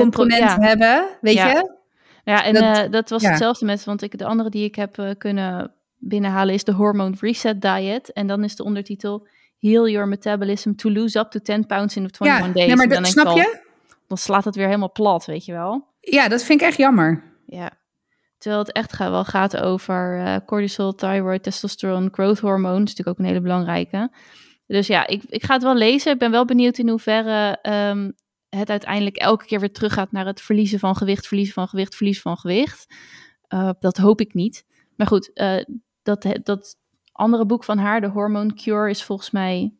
component 0.00 0.40
ja. 0.40 0.58
hebben, 0.60 1.08
weet 1.20 1.34
ja. 1.34 1.50
je? 1.50 1.78
Ja, 2.24 2.44
en 2.44 2.54
dat, 2.54 2.62
uh, 2.62 2.90
dat 2.90 3.10
was 3.10 3.22
hetzelfde 3.22 3.64
met, 3.64 3.84
want 3.84 4.02
ik, 4.02 4.18
de 4.18 4.24
andere 4.24 4.50
die 4.50 4.64
ik 4.64 4.74
heb 4.74 4.98
uh, 4.98 5.10
kunnen 5.18 5.74
binnenhalen 6.00 6.54
is 6.54 6.64
de 6.64 6.72
Hormone 6.72 7.14
Reset 7.20 7.62
Diet. 7.62 8.12
En 8.12 8.26
dan 8.26 8.44
is 8.44 8.56
de 8.56 8.64
ondertitel 8.64 9.26
Heal 9.58 9.88
Your 9.88 10.08
Metabolism 10.08 10.74
to 10.74 10.90
Lose 10.90 11.18
Up 11.18 11.30
to 11.30 11.40
10 11.40 11.66
Pounds 11.66 11.96
in 11.96 12.02
21 12.02 12.46
ja, 12.46 12.52
days. 12.52 12.66
Ja, 12.66 12.74
maar 12.74 12.88
dat, 12.88 13.06
snap 13.06 13.26
al, 13.26 13.36
je? 13.36 13.58
Dan 14.06 14.18
slaat 14.18 14.44
het 14.44 14.56
weer 14.56 14.66
helemaal 14.66 14.92
plat, 14.92 15.24
weet 15.24 15.44
je 15.44 15.52
wel? 15.52 15.86
Ja, 16.00 16.28
dat 16.28 16.42
vind 16.42 16.60
ik 16.60 16.66
echt 16.66 16.76
jammer. 16.76 17.22
Ja. 17.46 17.70
Terwijl 18.38 18.62
het 18.62 18.72
echt 18.72 18.98
wel 18.98 19.24
gaat 19.24 19.56
over 19.56 20.18
uh, 20.18 20.36
cortisol, 20.46 20.94
thyroid, 20.94 21.42
testosteron, 21.42 22.08
growth 22.12 22.38
hormone. 22.38 22.78
Dat 22.78 22.88
is 22.88 22.96
natuurlijk 22.96 23.08
ook 23.08 23.18
een 23.18 23.24
hele 23.24 23.40
belangrijke. 23.40 24.10
Dus 24.66 24.86
ja, 24.86 25.06
ik, 25.06 25.22
ik 25.28 25.44
ga 25.44 25.54
het 25.54 25.62
wel 25.62 25.74
lezen. 25.74 26.12
Ik 26.12 26.18
ben 26.18 26.30
wel 26.30 26.44
benieuwd 26.44 26.78
in 26.78 26.88
hoeverre 26.88 27.58
um, 27.62 28.14
het 28.50 28.70
uiteindelijk 28.70 29.16
elke 29.16 29.44
keer 29.44 29.60
weer 29.60 29.72
teruggaat 29.72 30.12
naar 30.12 30.26
het 30.26 30.40
verliezen 30.40 30.78
van 30.78 30.96
gewicht, 30.96 31.26
verliezen 31.26 31.54
van 31.54 31.68
gewicht, 31.68 31.96
verliezen 31.96 32.22
van 32.22 32.36
gewicht. 32.36 32.94
Uh, 33.48 33.70
dat 33.80 33.96
hoop 33.96 34.20
ik 34.20 34.34
niet. 34.34 34.64
Maar 34.96 35.06
goed, 35.06 35.30
uh, 35.34 35.64
dat, 36.02 36.26
dat 36.42 36.76
andere 37.12 37.46
boek 37.46 37.64
van 37.64 37.78
haar, 37.78 38.00
de 38.00 38.06
Hormone 38.08 38.54
Cure, 38.54 38.90
is 38.90 39.02
volgens 39.02 39.30
mij. 39.30 39.74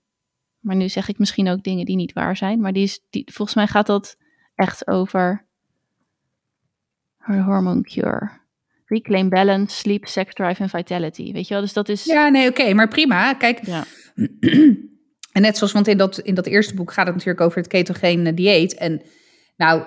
Maar 0.59 0.77
nu 0.77 0.89
zeg 0.89 1.09
ik 1.09 1.19
misschien 1.19 1.49
ook 1.49 1.63
dingen 1.63 1.85
die 1.85 1.97
niet 1.97 2.13
waar 2.13 2.37
zijn. 2.37 2.61
Maar 2.61 2.73
die 2.73 2.83
is, 2.83 3.01
die, 3.11 3.29
volgens 3.33 3.57
mij 3.57 3.67
gaat 3.67 3.87
dat 3.87 4.17
echt 4.55 4.87
over. 4.87 5.47
Haar 7.17 7.45
Hormone 7.45 7.83
Cure. 7.83 8.31
Reclaim 8.85 9.29
balance, 9.29 9.77
sleep, 9.77 10.07
sex 10.07 10.35
drive 10.35 10.63
en 10.63 10.69
vitality. 10.69 11.33
Weet 11.33 11.49
je 11.49 11.55
wel? 11.55 11.63
Dus 11.63 11.73
dat 11.73 11.89
is. 11.89 12.05
Ja, 12.05 12.29
nee, 12.29 12.49
oké, 12.49 12.61
okay, 12.61 12.73
maar 12.73 12.89
prima. 12.89 13.35
Kijk. 13.35 13.67
Ja. 13.67 13.85
En 15.33 15.43
net 15.43 15.57
zoals, 15.57 15.73
want 15.73 15.89
in 15.89 15.99
dat, 15.99 16.19
in 16.19 16.35
dat 16.35 16.47
eerste 16.47 16.75
boek 16.75 16.93
gaat 16.93 17.07
het 17.07 17.15
natuurlijk 17.15 17.45
over 17.45 17.59
het 17.59 17.67
ketogene 17.67 18.35
dieet. 18.35 18.75
En 18.75 19.03
nou, 19.57 19.83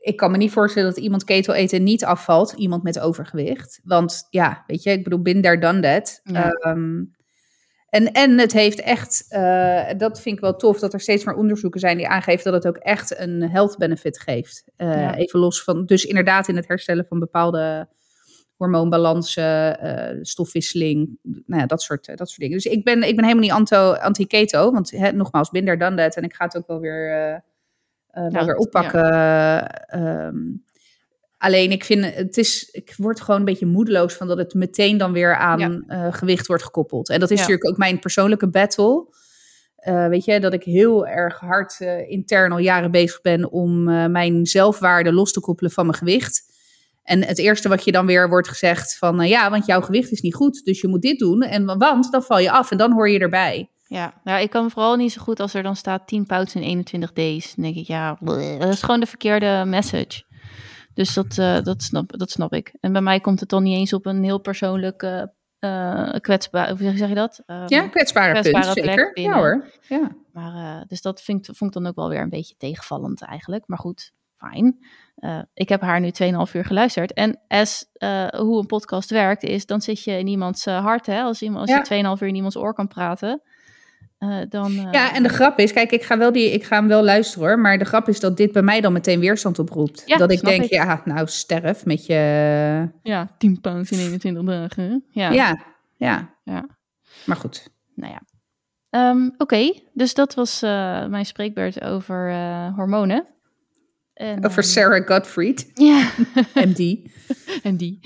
ik 0.00 0.16
kan 0.16 0.30
me 0.30 0.36
niet 0.36 0.52
voorstellen 0.52 0.88
dat 0.88 1.02
iemand 1.02 1.24
keto 1.24 1.52
eten 1.52 1.82
niet 1.82 2.04
afvalt, 2.04 2.52
iemand 2.52 2.82
met 2.82 2.98
overgewicht. 2.98 3.80
Want 3.82 4.26
ja, 4.30 4.64
weet 4.66 4.82
je, 4.82 4.90
ik 4.90 5.04
bedoel, 5.04 5.22
bin 5.22 5.40
done 5.40 5.80
that. 5.80 6.20
Ja. 6.22 6.52
Um, 6.66 7.10
en, 7.88 8.12
en 8.12 8.38
het 8.38 8.52
heeft 8.52 8.80
echt, 8.80 9.26
uh, 9.30 9.90
dat 9.96 10.20
vind 10.20 10.36
ik 10.36 10.42
wel 10.42 10.56
tof, 10.56 10.78
dat 10.78 10.92
er 10.92 11.00
steeds 11.00 11.24
meer 11.24 11.34
onderzoeken 11.34 11.80
zijn 11.80 11.96
die 11.96 12.08
aangeven 12.08 12.44
dat 12.44 12.64
het 12.64 12.66
ook 12.66 12.82
echt 12.82 13.18
een 13.18 13.42
health 13.42 13.78
benefit 13.78 14.20
geeft. 14.20 14.64
Uh, 14.76 14.92
ja. 14.92 15.14
Even 15.14 15.40
los 15.40 15.62
van, 15.62 15.86
dus 15.86 16.04
inderdaad 16.04 16.48
in 16.48 16.56
het 16.56 16.68
herstellen 16.68 17.06
van 17.08 17.18
bepaalde 17.18 17.88
hormoonbalansen, 18.56 19.78
uh, 19.84 20.18
stofwisseling, 20.22 21.18
nou 21.22 21.60
ja, 21.60 21.66
dat, 21.66 21.82
soort, 21.82 22.06
dat 22.06 22.28
soort 22.28 22.40
dingen. 22.40 22.56
Dus 22.56 22.66
ik 22.66 22.84
ben, 22.84 23.02
ik 23.02 23.16
ben 23.16 23.24
helemaal 23.24 23.58
niet 23.58 23.72
anti-keto, 24.00 24.72
want 24.72 24.90
hè, 24.90 25.12
nogmaals, 25.12 25.50
binder 25.50 25.78
dan 25.78 25.96
dat. 25.96 26.16
En 26.16 26.22
ik 26.22 26.34
ga 26.34 26.44
het 26.44 26.56
ook 26.56 26.66
wel 26.66 26.80
weer, 26.80 27.42
uh, 28.12 28.30
wel 28.30 28.44
weer 28.44 28.56
oppakken. 28.56 29.00
Ja. 29.00 30.26
Um, 30.26 30.64
alleen 31.38 31.70
ik 31.70 31.84
vind, 31.84 32.14
het 32.14 32.36
is, 32.36 32.68
ik 32.70 32.94
word 32.96 33.20
gewoon 33.20 33.40
een 33.40 33.46
beetje 33.46 33.66
moedeloos 33.66 34.14
van 34.14 34.26
dat 34.26 34.38
het 34.38 34.54
meteen 34.54 34.98
dan 34.98 35.12
weer 35.12 35.36
aan 35.36 35.84
gewicht 36.10 36.46
wordt 36.46 36.62
gekoppeld. 36.62 37.08
En 37.08 37.20
dat 37.20 37.30
is 37.30 37.38
natuurlijk 37.38 37.68
ook 37.68 37.76
mijn 37.76 37.98
persoonlijke 37.98 38.48
battle. 38.48 39.06
weet 40.08 40.24
je, 40.24 40.40
dat 40.40 40.52
ik 40.52 40.62
heel 40.62 41.06
erg 41.06 41.38
hard 41.38 41.80
intern 42.06 42.52
al 42.52 42.58
jaren 42.58 42.90
bezig 42.90 43.20
ben 43.20 43.50
om 43.50 43.82
mijn 44.12 44.46
zelfwaarde 44.46 45.12
los 45.12 45.32
te 45.32 45.40
koppelen 45.40 45.72
van 45.72 45.86
mijn 45.86 45.98
gewicht. 45.98 46.52
En 47.04 47.24
het 47.24 47.38
eerste 47.38 47.68
wat 47.68 47.84
je 47.84 47.92
dan 47.92 48.06
weer 48.06 48.28
wordt 48.28 48.48
gezegd 48.48 48.98
van 48.98 49.20
eh, 49.20 49.28
ja, 49.28 49.50
want 49.50 49.66
jouw 49.66 49.80
gewicht 49.80 50.10
is 50.10 50.20
niet 50.20 50.34
goed, 50.34 50.64
dus 50.64 50.80
je 50.80 50.88
moet 50.88 51.02
dit 51.02 51.18
doen. 51.18 51.42
En 51.42 51.64
want 51.78 52.12
dan 52.12 52.22
val 52.22 52.38
je 52.38 52.50
af 52.50 52.70
en 52.70 52.76
dan 52.76 52.92
hoor 52.92 53.10
je 53.10 53.18
erbij. 53.18 53.68
Ja, 53.86 54.20
nou, 54.24 54.42
ik 54.42 54.50
kan 54.50 54.70
vooral 54.70 54.96
niet 54.96 55.12
zo 55.12 55.22
goed 55.22 55.40
als 55.40 55.54
er 55.54 55.62
dan 55.62 55.76
staat 55.76 56.06
10 56.06 56.26
pounds 56.26 56.54
in 56.54 56.62
21 56.62 57.12
days. 57.12 57.54
Dan 57.54 57.64
denk 57.64 57.76
ik, 57.76 57.86
ja, 57.86 58.14
bleh, 58.20 58.60
dat 58.60 58.72
is 58.72 58.82
gewoon 58.82 59.00
de 59.00 59.06
verkeerde 59.06 59.62
message. 59.66 60.22
Dus 60.94 61.14
dat, 61.14 61.38
eh, 61.38 61.60
dat, 61.62 61.82
snap, 61.82 62.18
dat 62.18 62.30
snap 62.30 62.52
ik. 62.52 62.74
En 62.80 62.92
bij 62.92 63.00
mij 63.00 63.20
komt 63.20 63.40
het 63.40 63.48
dan 63.48 63.62
niet 63.62 63.76
eens 63.76 63.92
op 63.92 64.06
een 64.06 64.24
heel 64.24 64.38
persoonlijke 64.40 65.32
eh 65.58 66.10
kwetsbaar, 66.20 66.68
hoe 66.78 66.96
zeg 66.96 67.08
je 67.08 67.14
dat? 67.14 67.42
Ehm, 67.46 67.64
Ja, 67.68 67.88
kwetsbare, 67.88 68.32
kwetsbare 68.32 68.72
punt, 68.72 68.86
zeker. 68.86 69.12
binnen. 69.12 69.32
Ja 69.32 69.38
hoor. 69.38 69.70
Ja. 69.88 70.16
Maar, 70.32 70.84
dus 70.86 71.00
dat 71.02 71.22
vind, 71.22 71.46
vond 71.52 71.74
ik 71.76 71.82
dan 71.82 71.86
ook 71.86 71.96
wel 71.96 72.08
weer 72.08 72.20
een 72.20 72.28
beetje 72.28 72.54
tegenvallend 72.58 73.22
eigenlijk. 73.22 73.62
Maar 73.66 73.78
goed, 73.78 74.12
fijn. 74.50 74.78
Eh, 75.14 75.38
ik 75.54 75.68
heb 75.68 75.80
haar 75.80 76.00
nu 76.00 76.10
2,5 76.10 76.54
uur 76.54 76.64
geluisterd. 76.64 77.12
En 77.12 77.40
as, 77.48 77.86
eh, 77.92 78.26
hoe 78.28 78.58
een 78.58 78.66
podcast 78.66 79.10
werkt, 79.10 79.42
is 79.42 79.66
dan 79.66 79.80
zit 79.80 80.04
je 80.04 80.18
in 80.18 80.26
iemands 80.26 80.66
eh, 80.66 80.84
hart. 80.84 81.06
Hè? 81.06 81.20
Als, 81.22 81.42
iemand, 81.42 81.60
als 81.60 81.70
Ja. 81.70 81.76
je 81.76 81.82
2,5 81.84 82.20
uur 82.22 82.28
in 82.28 82.34
iemands 82.34 82.56
oor 82.56 82.74
kan 82.74 82.88
praten, 82.88 83.42
dan... 84.48 84.72
ja, 84.90 85.14
en 85.14 85.22
de 85.22 85.28
grap 85.28 85.58
is, 85.58 85.72
kijk, 85.72 85.90
ik 85.92 86.02
ga, 86.02 86.18
wel 86.18 86.32
die, 86.32 86.50
ik 86.50 86.64
ga 86.64 86.76
hem 86.76 86.88
wel 86.88 87.04
luisteren 87.04 87.48
hoor. 87.48 87.58
Maar 87.58 87.78
de 87.78 87.84
grap 87.84 88.08
is 88.08 88.20
dat 88.20 88.36
dit 88.36 88.52
bij 88.52 88.62
mij 88.62 88.80
dan 88.80 88.92
meteen 88.92 89.20
weerstand 89.20 89.58
oproept. 89.58 90.02
Ja, 90.06 90.16
dat 90.16 90.30
ik 90.30 90.40
denk, 90.40 90.62
ik. 90.62 90.70
ja, 90.70 91.02
nou 91.04 91.26
sterf 91.26 91.84
met 91.84 92.06
je... 92.06 92.88
Ja, 93.02 93.34
10 93.38 93.60
pounds 93.60 93.90
in 93.90 93.98
21 93.98 94.42
dagen. 94.44 95.04
Ja, 95.10 95.30
Ja, 95.30 95.64
ja. 95.96 96.34
Ja. 96.44 96.66
Maar 97.26 97.36
goed. 97.36 97.68
nou 97.94 98.12
ja. 98.12 98.22
Ehm, 98.90 99.30
Oké, 99.38 99.72
dus 99.92 100.14
dat 100.14 100.34
was 100.34 100.60
mijn 101.08 101.26
spreekbeurt 101.26 101.82
over 101.82 102.32
hormonen. 102.76 103.33
En, 104.14 104.44
Over 104.44 104.58
ehm, 104.62 104.68
Sarah 104.68 105.06
Gottfried, 105.06 105.70
Ja, 105.74 106.10
MD. 106.68 106.98
en 107.62 107.76
die. 107.76 107.98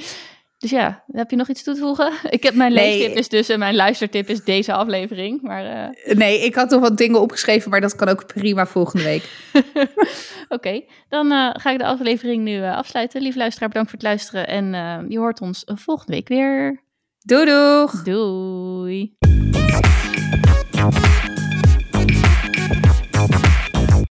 Dus 0.58 0.70
ja, 0.70 1.04
heb 1.12 1.30
je 1.30 1.36
nog 1.36 1.48
iets 1.48 1.62
toe 1.62 1.74
te 1.74 1.80
voegen? 1.80 2.12
Ik 2.30 2.42
heb 2.42 2.54
mijn 2.54 2.72
Nee. 2.72 2.98
leestip 2.98 3.16
is 3.16 3.28
dus 3.28 3.48
en 3.48 3.58
mijn 3.58 3.74
luistertip 3.74 4.28
is 4.28 4.44
deze 4.44 4.72
aflevering. 4.72 5.42
Maar 5.42 5.64
eh, 6.04 6.16
Nee, 6.16 6.44
ik 6.44 6.54
had 6.54 6.70
nog 6.70 6.80
wat 6.80 6.96
dingen 6.96 7.20
opgeschreven, 7.20 7.70
maar 7.70 7.80
dat 7.80 7.96
kan 7.96 8.08
ook 8.08 8.26
prima 8.26 8.66
volgende 8.66 9.04
week. 9.04 9.30
oké, 10.48 10.82
dan 11.08 11.32
eh, 11.32 11.50
ga 11.52 11.70
ik 11.70 11.78
de 11.78 11.84
aflevering 11.84 12.44
nu 12.44 12.62
eh, 12.62 12.76
afsluiten. 12.76 13.22
Lieve 13.22 13.38
luisteraar, 13.38 13.68
bedankt 13.68 13.90
voor 13.90 13.98
het 13.98 14.08
luisteren. 14.08 14.46
En 14.48 14.74
eh, 14.74 14.98
je 15.08 15.18
hoort 15.18 15.40
ons 15.40 15.64
eh, 15.64 15.76
volgende 15.76 16.12
week 16.12 16.28
weer. 16.28 16.82
Doei 17.18 17.44
doeg! 17.44 18.02
Doei! 18.02 19.16